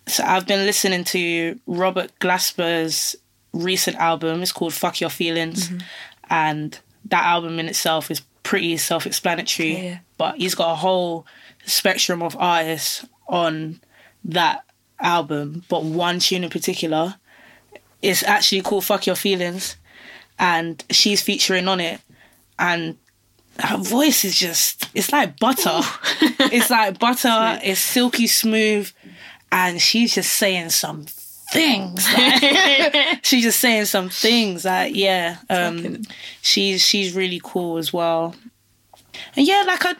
So 0.07 0.23
I've 0.23 0.47
been 0.47 0.65
listening 0.65 1.03
to 1.05 1.59
Robert 1.67 2.11
Glasper's 2.19 3.15
recent 3.53 3.97
album. 3.97 4.41
It's 4.41 4.51
called 4.51 4.73
Fuck 4.73 5.01
Your 5.01 5.09
Feelings. 5.09 5.67
Mm-hmm. 5.67 5.77
And 6.29 6.79
that 7.05 7.23
album 7.25 7.59
in 7.59 7.67
itself 7.67 8.09
is 8.09 8.21
pretty 8.43 8.77
self 8.77 9.05
explanatory. 9.05 9.77
Yeah. 9.77 9.97
But 10.17 10.37
he's 10.37 10.55
got 10.55 10.71
a 10.71 10.75
whole 10.75 11.25
spectrum 11.65 12.21
of 12.21 12.35
artists 12.37 13.05
on 13.27 13.79
that 14.25 14.63
album. 14.99 15.63
But 15.69 15.83
one 15.83 16.19
tune 16.19 16.43
in 16.43 16.49
particular 16.49 17.15
is 18.01 18.23
actually 18.23 18.61
called 18.61 18.85
Fuck 18.85 19.07
Your 19.07 19.15
Feelings. 19.15 19.77
And 20.39 20.83
she's 20.89 21.21
featuring 21.21 21.67
on 21.67 21.79
it. 21.79 22.01
And 22.57 22.97
her 23.59 23.77
voice 23.77 24.25
is 24.25 24.35
just, 24.35 24.89
it's 24.93 25.11
like 25.11 25.39
butter. 25.39 25.81
it's 26.51 26.69
like 26.69 26.97
butter. 26.99 27.59
It's 27.63 27.79
silky 27.79 28.27
smooth 28.27 28.91
and 29.51 29.81
she's 29.81 30.15
just 30.15 30.31
saying 30.33 30.69
some 30.69 31.05
things. 31.07 32.05
like- 32.13 33.19
she's 33.23 33.43
just 33.43 33.59
saying 33.59 33.85
some 33.85 34.09
things. 34.09 34.65
Like, 34.65 34.95
yeah, 34.95 35.37
um, 35.49 36.01
she's 36.41 36.81
she's 36.81 37.13
really 37.13 37.41
cool 37.43 37.77
as 37.77 37.91
well. 37.91 38.35
And 39.35 39.45
yeah, 39.47 39.63
like 39.67 39.85
I, 39.85 39.93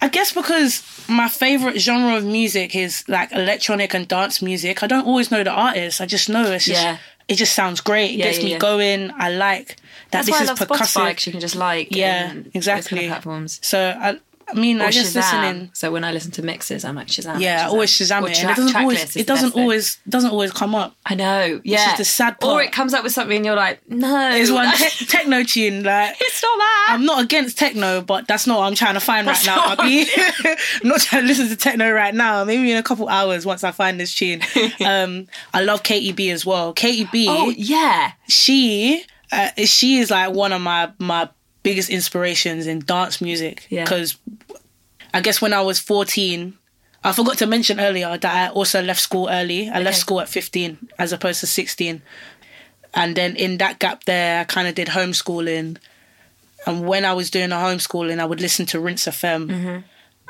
I 0.00 0.08
guess 0.08 0.32
because 0.32 0.82
my 1.08 1.28
favorite 1.28 1.78
genre 1.80 2.16
of 2.16 2.24
music 2.24 2.76
is 2.76 3.04
like 3.08 3.32
electronic 3.32 3.94
and 3.94 4.06
dance 4.06 4.42
music. 4.42 4.82
I 4.82 4.86
don't 4.86 5.06
always 5.06 5.30
know 5.30 5.42
the 5.42 5.50
artist. 5.50 6.00
I 6.00 6.06
just 6.06 6.28
know 6.28 6.42
it's 6.52 6.66
just. 6.66 6.82
Yeah. 6.82 6.98
It 7.28 7.36
just 7.38 7.54
sounds 7.54 7.80
great. 7.80 8.10
It 8.10 8.16
Yeah, 8.16 8.24
gets 8.24 8.38
yeah, 8.40 8.54
me 8.54 8.58
going. 8.58 9.12
I 9.16 9.30
like 9.30 9.76
that 9.76 9.76
That's 10.10 10.26
this 10.26 10.32
why 10.32 10.38
I 10.40 10.42
is 10.42 10.48
love 10.48 10.58
percussive. 10.58 11.00
Spotify 11.14 11.26
you 11.26 11.30
can 11.32 11.40
just 11.40 11.54
like 11.54 11.94
Yeah, 11.94 12.24
those 12.26 12.32
kind 12.42 12.50
exactly. 12.54 13.04
of 13.06 13.10
platforms. 13.12 13.60
So 13.62 13.78
I, 13.96 14.18
I 14.50 14.58
mean, 14.58 14.80
Or 14.80 14.84
I 14.86 14.90
just 14.90 15.14
Shazam. 15.14 15.42
listening. 15.42 15.70
So 15.74 15.90
when 15.92 16.04
I 16.04 16.12
listen 16.12 16.30
to 16.32 16.42
mixes, 16.42 16.84
I'm 16.84 16.96
like 16.96 17.06
Shazam. 17.08 17.40
Yeah, 17.40 17.64
I 17.64 17.68
always 17.68 17.90
Shazam 17.90 18.22
Or 18.22 18.28
it. 18.30 18.34
track- 18.36 18.56
it 18.58 18.60
doesn't 18.60 18.76
always. 18.76 19.16
It 19.16 19.26
doesn't 19.26 19.54
always 19.56 19.98
doesn't 20.08 20.30
always 20.30 20.52
come 20.52 20.74
up. 20.74 20.96
I 21.06 21.14
know. 21.14 21.60
Yeah. 21.64 21.96
the 21.96 22.04
sad 22.04 22.34
Or 22.42 22.54
part. 22.54 22.64
it 22.66 22.72
comes 22.72 22.94
up 22.94 23.04
with 23.04 23.12
something 23.12 23.36
and 23.36 23.44
you're 23.46 23.54
like, 23.56 23.80
no. 23.88 24.30
There's 24.32 24.50
one 24.52 24.70
te- 24.76 25.06
techno 25.06 25.42
tune 25.44 25.82
like 25.84 26.16
it's 26.20 26.42
not 26.42 26.58
that. 26.58 26.86
I'm 26.90 27.04
not 27.04 27.22
against 27.24 27.58
techno, 27.58 28.00
but 28.02 28.26
that's 28.26 28.46
not 28.46 28.58
what 28.58 28.66
I'm 28.66 28.74
trying 28.74 28.94
to 28.94 29.00
find 29.00 29.26
That's 29.28 29.46
right 29.46 29.56
now. 29.56 29.74
I'm 30.82 30.88
not 30.88 31.00
trying 31.00 31.22
to 31.22 31.28
listen 31.28 31.48
to 31.48 31.56
techno 31.56 31.90
right 31.92 32.14
now. 32.14 32.44
Maybe 32.44 32.70
in 32.70 32.76
a 32.76 32.82
couple 32.82 33.08
hours 33.08 33.46
once 33.46 33.64
I 33.64 33.70
find 33.70 33.98
this 34.00 34.14
tune. 34.14 34.40
Um, 34.84 35.26
I 35.52 35.62
love 35.62 35.82
Katy 35.82 36.12
B 36.12 36.30
as 36.30 36.44
well. 36.46 36.72
Katy 36.72 37.06
B, 37.12 37.26
oh, 37.28 37.50
yeah. 37.50 38.12
she 38.28 39.04
uh, 39.30 39.50
she 39.64 39.98
is 39.98 40.10
like 40.10 40.32
one 40.34 40.52
of 40.52 40.60
my 40.60 40.90
my 40.98 41.28
biggest 41.62 41.90
inspirations 41.90 42.66
in 42.66 42.80
dance 42.80 43.20
music. 43.20 43.66
Yeah. 43.68 43.84
Because 43.84 44.16
I 45.12 45.20
guess 45.20 45.40
when 45.40 45.52
I 45.52 45.62
was 45.62 45.78
14. 45.78 46.56
I 47.02 47.12
forgot 47.12 47.38
to 47.38 47.46
mention 47.46 47.80
earlier 47.80 48.18
that 48.18 48.50
I 48.50 48.52
also 48.52 48.82
left 48.82 49.00
school 49.00 49.28
early. 49.30 49.70
I 49.70 49.80
left 49.80 49.96
school 49.96 50.20
at 50.20 50.28
15 50.28 50.88
as 50.98 51.14
opposed 51.14 51.40
to 51.40 51.46
16. 51.46 52.02
And 52.92 53.16
then 53.16 53.36
in 53.36 53.56
that 53.58 53.78
gap 53.78 54.04
there, 54.04 54.40
I 54.40 54.44
kind 54.44 54.68
of 54.68 54.74
did 54.74 54.88
homeschooling. 54.88 55.78
And 56.66 56.86
when 56.86 57.06
I 57.06 57.14
was 57.14 57.30
doing 57.30 57.48
the 57.50 57.56
homeschooling, 57.56 58.18
I 58.18 58.26
would 58.26 58.40
listen 58.42 58.66
to 58.66 58.80
Rinse 58.80 59.06
FM. 59.06 59.82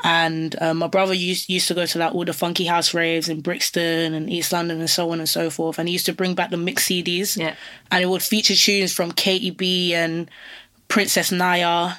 And 0.02 0.56
uh, 0.62 0.72
my 0.72 0.86
brother 0.86 1.12
used 1.12 1.50
used 1.50 1.68
to 1.68 1.74
go 1.74 1.84
to 1.84 1.98
like 1.98 2.14
all 2.14 2.24
the 2.24 2.32
funky 2.32 2.64
house 2.64 2.94
raves 2.94 3.28
in 3.28 3.42
Brixton 3.42 4.14
and 4.14 4.30
East 4.30 4.50
London 4.52 4.80
and 4.80 4.88
so 4.88 5.10
on 5.10 5.18
and 5.18 5.28
so 5.28 5.50
forth. 5.50 5.78
And 5.78 5.88
he 5.88 5.92
used 5.92 6.06
to 6.06 6.14
bring 6.14 6.34
back 6.34 6.50
the 6.50 6.56
mix 6.56 6.86
CDs. 6.86 7.36
Yeah. 7.36 7.54
And 7.90 8.02
it 8.02 8.06
would 8.06 8.22
feature 8.22 8.54
tunes 8.54 8.94
from 8.94 9.12
Katy 9.12 9.50
B 9.50 9.94
and 9.94 10.30
Princess 10.90 11.30
Nyah 11.30 11.96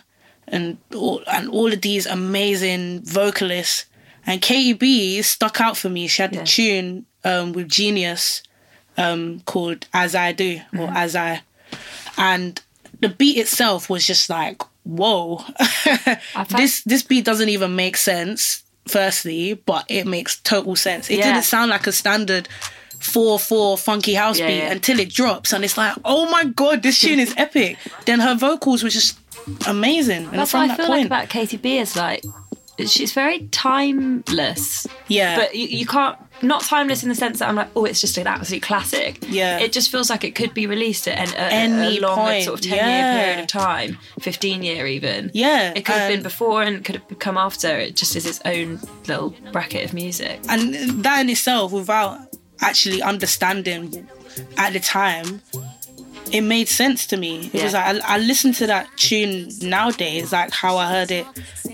and 0.47 0.77
all, 0.93 1.23
and 1.31 1.49
all 1.49 1.73
of 1.73 1.81
these 1.81 2.05
amazing 2.05 3.01
vocalists. 3.03 3.85
And 4.27 4.39
Katy 4.41 4.73
B 4.73 5.21
stuck 5.23 5.59
out 5.59 5.77
for 5.77 5.89
me. 5.89 6.05
She 6.07 6.21
had 6.21 6.35
Yeah. 6.35 6.41
a 6.41 6.45
tune 6.45 7.05
um, 7.23 7.53
with 7.53 7.67
Geeneus 7.69 8.43
um, 8.97 9.41
called 9.45 9.87
As 9.93 10.13
I 10.13 10.31
Do 10.33 10.61
or 10.73 10.87
Mm-hmm. 10.87 10.95
As 10.97 11.15
I. 11.15 11.41
And 12.17 12.61
the 12.99 13.09
beat 13.09 13.37
itself 13.37 13.89
was 13.89 14.05
just 14.05 14.29
like, 14.29 14.61
whoa. 14.83 15.43
this 16.49 16.83
this 16.83 17.01
beat 17.03 17.25
doesn't 17.25 17.49
even 17.49 17.75
make 17.75 17.97
sense, 17.97 18.63
firstly, 18.87 19.53
but 19.55 19.85
it 19.87 20.05
makes 20.05 20.39
total 20.41 20.75
sense. 20.75 21.09
It 21.09 21.17
Yeah. 21.19 21.31
didn't 21.33 21.45
sound 21.45 21.71
like 21.71 21.87
a 21.87 21.91
standard 21.91 22.47
4 23.01 23.39
4 23.39 23.77
funky 23.77 24.13
house 24.13 24.39
Yeah, 24.39 24.47
beat 24.47 24.57
yeah. 24.57 24.71
until 24.71 24.99
it 24.99 25.09
drops. 25.13 25.53
And 25.53 25.63
it's 25.63 25.77
like, 25.77 25.95
oh 26.05 26.29
my 26.29 26.45
God, 26.45 26.83
this 26.83 26.99
tune 26.99 27.19
is 27.19 27.33
epic. 27.37 27.77
Then 28.05 28.19
her 28.19 28.35
vocals 28.35 28.83
were 28.83 28.89
just 28.89 29.17
amazing. 29.67 30.25
And 30.25 30.33
That's 30.33 30.51
from 30.51 30.61
what 30.61 30.65
I 30.65 30.67
that 30.69 30.77
feel 30.77 30.85
point, 30.87 30.99
like 30.99 31.05
about 31.07 31.29
Katy 31.29 31.57
B 31.57 31.77
is 31.77 31.95
like, 31.95 32.23
she's 32.85 33.11
very 33.13 33.47
timeless. 33.51 34.87
yeah. 35.07 35.35
But 35.37 35.55
you, 35.55 35.67
you 35.67 35.85
can't, 35.85 36.17
not 36.43 36.63
timeless 36.63 37.03
in 37.03 37.09
the 37.09 37.15
sense 37.15 37.37
that 37.39 37.49
I'm 37.49 37.55
like, 37.55 37.69
oh, 37.75 37.85
it's 37.85 38.01
just 38.01 38.17
an 38.17 38.25
absolute 38.25 38.63
classic. 38.63 39.19
Yeah. 39.27 39.59
It 39.59 39.71
just 39.71 39.91
feels 39.91 40.09
like 40.09 40.23
it 40.23 40.33
could 40.33 40.53
be 40.55 40.65
released 40.65 41.07
at 41.07 41.17
an, 41.19 41.35
a, 41.35 41.53
Any 41.53 41.97
a 41.97 42.01
long 42.01 42.17
point, 42.17 42.43
sort 42.45 42.59
of 42.59 42.65
10 42.65 42.77
yeah. 42.77 43.15
year 43.15 43.23
period 43.25 43.39
of 43.41 43.47
time, 43.47 43.97
15 44.19 44.63
year 44.63 44.87
even. 44.87 45.29
Yeah, 45.35 45.73
It 45.75 45.85
could 45.85 45.95
have 45.95 46.11
been 46.11 46.23
before 46.23 46.63
and 46.63 46.83
could 46.83 46.95
have 46.95 47.19
come 47.19 47.37
after. 47.37 47.67
It 47.67 47.95
just 47.95 48.15
is 48.15 48.25
its 48.25 48.41
own 48.45 48.79
little 49.07 49.35
bracket 49.51 49.85
of 49.85 49.93
music. 49.93 50.39
and 50.49 50.73
that 51.03 51.21
in 51.21 51.29
itself 51.29 51.71
without 51.71 52.19
actually 52.61 53.01
understanding 53.01 54.07
at 54.57 54.73
the 54.73 54.79
time 54.79 55.41
it 56.31 56.41
made 56.41 56.69
sense 56.69 57.05
to 57.07 57.17
me. 57.17 57.49
It 57.53 57.61
was 57.63 57.73
like 57.73 58.01
I, 58.03 58.15
I 58.15 58.17
listen 58.19 58.53
to 58.53 58.67
that 58.67 58.87
tune 58.95 59.49
nowadays 59.61 60.31
like 60.31 60.51
how 60.51 60.77
i 60.77 60.89
heard 60.89 61.11
it 61.11 61.25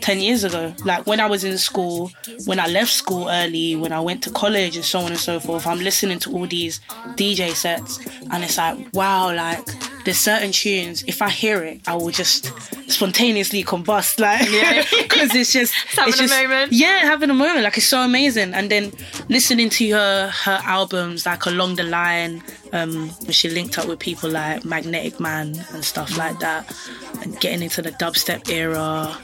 10 0.01 0.19
years 0.19 0.43
ago. 0.43 0.73
Like 0.83 1.05
when 1.05 1.19
i 1.19 1.27
was 1.27 1.43
in 1.43 1.57
school 1.57 2.11
when 2.45 2.59
i 2.59 2.67
left 2.67 2.91
school 2.91 3.29
early 3.29 3.75
when 3.75 3.91
i 3.91 3.99
went 3.99 4.23
to 4.23 4.31
college 4.31 4.75
and 4.75 4.85
so 4.85 4.99
on 4.99 5.11
and 5.11 5.19
so 5.19 5.39
forth 5.39 5.67
i'm 5.67 5.79
listening 5.79 6.19
to 6.19 6.31
all 6.31 6.47
these 6.47 6.79
dj 7.15 7.51
sets 7.53 7.99
and 8.31 8.43
it's 8.43 8.57
like 8.57 8.77
wow 8.93 9.33
like 9.33 9.67
there's 10.07 10.17
certain 10.17 10.53
tunes 10.53 11.03
if 11.05 11.21
i 11.21 11.27
hear 11.29 11.63
it 11.65 11.81
i 11.85 11.93
will 11.93 12.09
just 12.09 12.45
spontaneously 12.89 13.61
combust 13.61 14.17
like 14.27 14.47
because 15.03 15.35
it's 15.35 15.51
just 15.51 15.73
having 15.95 16.13
it's 16.13 16.19
a 16.21 16.23
just, 16.27 16.41
moment. 16.41 16.71
yeah, 16.71 16.99
having 16.99 17.29
a 17.29 17.33
moment. 17.33 17.61
Like 17.63 17.77
it's 17.77 17.85
so 17.87 17.99
amazing. 18.01 18.53
And 18.53 18.69
then 18.71 18.91
listening 19.27 19.69
to 19.71 19.89
her 19.91 20.29
her 20.29 20.59
albums 20.63 21.25
like 21.25 21.45
along 21.45 21.75
the 21.75 21.83
line, 21.83 22.41
um, 22.71 23.09
when 23.09 23.31
she 23.31 23.49
linked 23.49 23.77
up 23.77 23.87
with 23.87 23.99
people 23.99 24.29
like 24.29 24.63
Magnetic 24.63 25.19
Man 25.19 25.55
and 25.73 25.83
stuff 25.83 26.17
like 26.17 26.39
that, 26.39 26.73
and 27.21 27.37
getting 27.41 27.61
into 27.63 27.81
the 27.81 27.91
dubstep 27.91 28.49
era. 28.49 29.17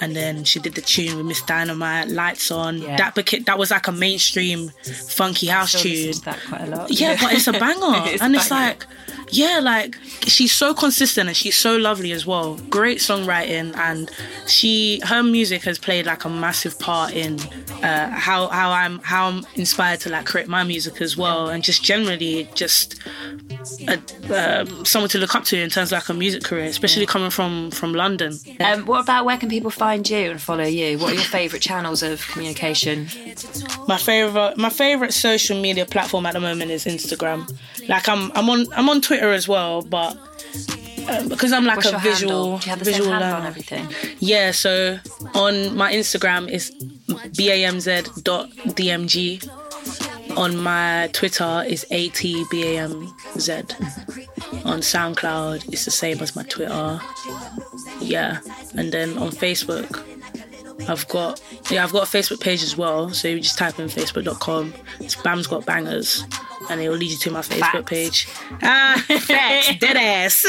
And 0.00 0.14
then 0.16 0.44
she 0.44 0.58
did 0.58 0.74
the 0.74 0.80
tune 0.80 1.16
with 1.16 1.26
Ms 1.26 1.42
Dynamite, 1.46 2.08
Lights 2.08 2.50
On. 2.50 2.78
Yeah. 2.78 2.96
That 2.96 3.14
became 3.14 3.44
that 3.44 3.58
was 3.58 3.70
like 3.70 3.86
a 3.88 3.92
mainstream 3.92 4.70
funky 5.16 5.46
house 5.46 5.72
tune. 5.80 6.08
listen 6.08 6.24
that 6.24 6.38
quite 6.48 6.60
a 6.62 6.66
lot. 6.66 6.90
Yeah, 6.90 7.16
but 7.20 7.32
it's 7.32 7.46
a 7.46 7.52
banger. 7.64 8.08
It's 8.10 8.22
and 8.22 8.34
a 8.34 8.38
it's 8.38 8.48
banger. 8.48 8.66
like, 8.68 8.86
yeah, 9.36 9.60
like 9.62 9.96
she's 10.22 10.52
so 10.52 10.72
consistent 10.72 11.28
and 11.28 11.36
she's 11.36 11.56
so 11.56 11.76
lovely 11.76 12.12
as 12.12 12.26
well. 12.26 12.56
Great 12.70 12.98
songwriting 12.98 13.76
and 13.76 14.10
she 14.46 15.00
her 15.04 15.22
music 15.22 15.62
has 15.64 15.78
played 15.78 16.06
like 16.06 16.24
a 16.24 16.28
massive 16.28 16.78
part 16.78 17.12
in 17.12 17.38
uh, 17.82 18.08
how 18.10 18.48
how 18.48 18.70
I'm 18.70 18.98
how 19.00 19.28
I'm 19.28 19.46
inspired 19.54 20.00
to 20.00 20.10
like 20.10 20.24
create 20.26 20.48
my 20.48 20.64
music 20.64 21.00
as 21.00 21.16
well 21.16 21.48
and 21.48 21.62
just 21.62 21.84
generally 21.84 22.48
just 22.54 22.98
a, 23.88 24.00
um 24.30 24.84
someone 24.84 25.10
to 25.10 25.18
look 25.18 25.34
up 25.34 25.44
to 25.44 25.58
in 25.60 25.70
terms 25.70 25.92
of 25.92 25.96
like 25.98 26.08
a 26.08 26.14
music 26.14 26.42
career, 26.42 26.64
especially 26.64 27.06
coming 27.06 27.30
from 27.30 27.70
from 27.70 27.92
London. 27.92 28.38
Um, 28.60 28.86
what 28.86 29.00
about 29.00 29.24
where 29.26 29.36
can 29.36 29.48
people 29.48 29.70
find 29.70 30.08
you 30.08 30.30
and 30.30 30.40
follow 30.40 30.64
you? 30.64 30.98
What 30.98 31.12
are 31.12 31.14
your 31.14 31.24
favourite 31.24 31.62
channels 31.62 32.02
of 32.02 32.26
communication? 32.28 33.08
My 33.86 33.98
favorite 33.98 34.56
my 34.56 34.70
favorite 34.70 35.12
social 35.12 35.60
media 35.60 35.84
platform 35.84 36.24
at 36.26 36.32
the 36.32 36.40
moment 36.40 36.70
is 36.70 36.86
Instagram. 36.86 37.46
Like 37.88 38.08
I'm 38.08 38.32
I'm 38.32 38.48
on 38.50 38.66
I'm 38.72 38.88
on 38.88 39.00
Twitter 39.00 39.32
as 39.32 39.46
well, 39.48 39.82
but 39.82 40.16
um, 41.08 41.28
because 41.28 41.52
I'm 41.52 41.64
like 41.64 41.76
What's 41.76 41.92
a 41.92 41.98
visual? 41.98 42.58
Do 42.58 42.64
you 42.64 42.70
have 42.70 42.78
the 42.80 42.84
visual 42.86 43.04
same 43.04 43.12
handle 43.12 43.30
on 43.30 43.38
learner. 43.38 43.48
everything? 43.48 43.88
Yeah, 44.18 44.50
so 44.50 44.98
on 45.34 45.76
my 45.76 45.92
Instagram 45.92 46.48
is 46.50 46.72
bamz.dmg. 47.08 47.96
On 50.36 50.56
my 50.56 51.08
Twitter 51.12 51.64
is 51.66 51.86
atbamz. 51.90 53.12
On 54.64 54.80
SoundCloud, 54.80 55.72
it's 55.72 55.84
the 55.84 55.90
same 55.90 56.20
as 56.20 56.34
my 56.36 56.42
Twitter. 56.44 57.00
Yeah, 58.00 58.40
and 58.76 58.92
then 58.92 59.16
on 59.18 59.30
Facebook, 59.30 60.02
I've 60.88 61.06
got 61.08 61.40
yeah, 61.70 61.84
I've 61.84 61.92
got 61.92 62.02
a 62.02 62.16
Facebook 62.16 62.40
page 62.40 62.62
as 62.62 62.76
well. 62.76 63.10
So 63.10 63.28
you 63.28 63.40
just 63.40 63.58
type 63.58 63.78
in 63.78 63.86
facebook.com. 63.88 64.74
It's 65.00 65.16
Bamz 65.16 65.48
Got 65.48 65.64
Bangers. 65.66 66.24
And 66.70 66.80
it 66.80 66.88
will 66.88 66.96
lead 66.96 67.10
you 67.10 67.16
to 67.18 67.30
my 67.30 67.40
Facebook 67.40 67.88
Facts. 67.88 67.90
page. 67.90 68.28
Ah, 68.62 69.02
facts, 69.06 69.76
dead 69.80 69.96
ass. 69.96 70.44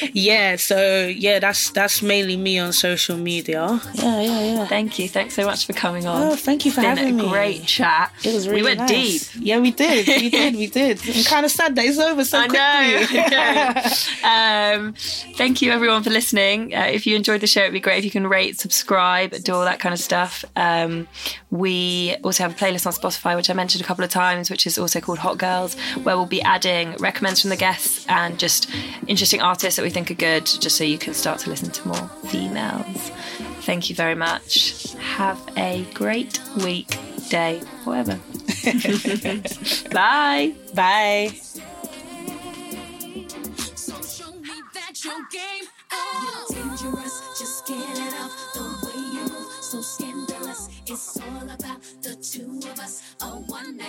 yeah, 0.12 0.56
so 0.56 1.06
yeah, 1.06 1.38
that's 1.38 1.70
that's 1.70 2.02
mainly 2.02 2.36
me 2.36 2.58
on 2.58 2.72
social 2.72 3.16
media. 3.16 3.80
Yeah, 3.94 4.20
yeah, 4.20 4.40
yeah. 4.54 4.66
Thank 4.66 4.98
you. 4.98 5.08
Thanks 5.08 5.34
so 5.34 5.44
much 5.46 5.66
for 5.66 5.72
coming 5.72 6.06
on. 6.06 6.22
Oh, 6.22 6.36
thank 6.36 6.64
you 6.64 6.72
for 6.72 6.80
having 6.80 7.08
a 7.08 7.12
me. 7.22 7.28
great 7.28 7.64
chat. 7.66 8.12
It 8.24 8.34
was 8.34 8.48
really 8.48 8.62
we 8.62 8.66
went 8.68 8.80
nice. 8.80 9.32
deep. 9.32 9.42
Yeah, 9.46 9.58
we 9.60 9.70
did. 9.70 10.06
We 10.06 10.30
did. 10.40 10.54
We 10.56 10.66
did. 10.66 11.00
I'm 11.08 11.24
kind 11.24 11.44
of 11.46 11.52
sad 11.52 11.74
that 11.76 11.84
it's 11.84 11.98
over 11.98 12.24
so 12.24 12.38
I 12.38 12.48
quickly. 12.48 13.30
know. 13.30 14.86
um, 14.88 14.94
thank 15.36 15.62
you 15.62 15.70
everyone 15.72 16.02
for 16.02 16.10
listening. 16.10 16.74
Uh, 16.74 16.88
if 16.90 17.06
you 17.06 17.16
enjoyed 17.16 17.40
the 17.40 17.46
show, 17.46 17.60
it'd 17.60 17.72
be 17.72 17.80
great 17.80 17.98
if 17.98 18.04
you 18.04 18.10
can 18.10 18.26
rate, 18.26 18.58
subscribe, 18.58 19.30
do 19.44 19.54
all 19.54 19.64
that 19.64 19.78
kind 19.80 19.92
of 19.92 19.98
stuff. 20.00 20.44
Um, 20.56 21.06
we 21.50 22.16
also 22.24 22.42
have 22.42 22.52
a 22.52 22.54
playlist 22.54 22.86
on 22.86 22.92
Spotify, 22.92 23.36
which 23.36 23.50
I 23.50 23.52
mentioned 23.54 23.82
a 23.84 23.86
couple 23.86 24.04
of 24.04 24.10
times, 24.10 24.50
which 24.50 24.66
is 24.66 24.78
also 24.78 24.89
called 24.98 25.18
Hot 25.18 25.38
Girls, 25.38 25.74
where 26.02 26.16
we'll 26.16 26.26
be 26.26 26.42
adding 26.42 26.94
recommends 26.98 27.40
from 27.42 27.50
the 27.50 27.56
guests 27.56 28.04
and 28.08 28.38
just 28.38 28.68
interesting 29.06 29.40
artists 29.42 29.76
that 29.76 29.82
we 29.82 29.90
think 29.90 30.10
are 30.10 30.14
good, 30.14 30.46
just 30.46 30.76
so 30.76 30.82
you 30.84 30.98
can 30.98 31.14
start 31.14 31.38
to 31.40 31.50
listen 31.50 31.70
to 31.70 31.86
more 31.86 32.08
females. 32.28 33.10
Thank 33.60 33.90
you 33.90 33.94
very 33.94 34.14
much. 34.14 34.94
Have 34.94 35.38
a 35.56 35.84
great 35.94 36.40
week, 36.64 36.96
day, 37.28 37.60
whatever. 37.84 38.18
Bye. 39.92 40.54
Bye. 40.74 41.30
So 43.76 44.00
show 44.02 44.32
me 44.32 44.50
that 44.74 45.04
your 45.04 45.20
game. 45.30 45.68
Oh, 45.92 46.46
you're 46.50 46.64
dangerous. 46.76 47.29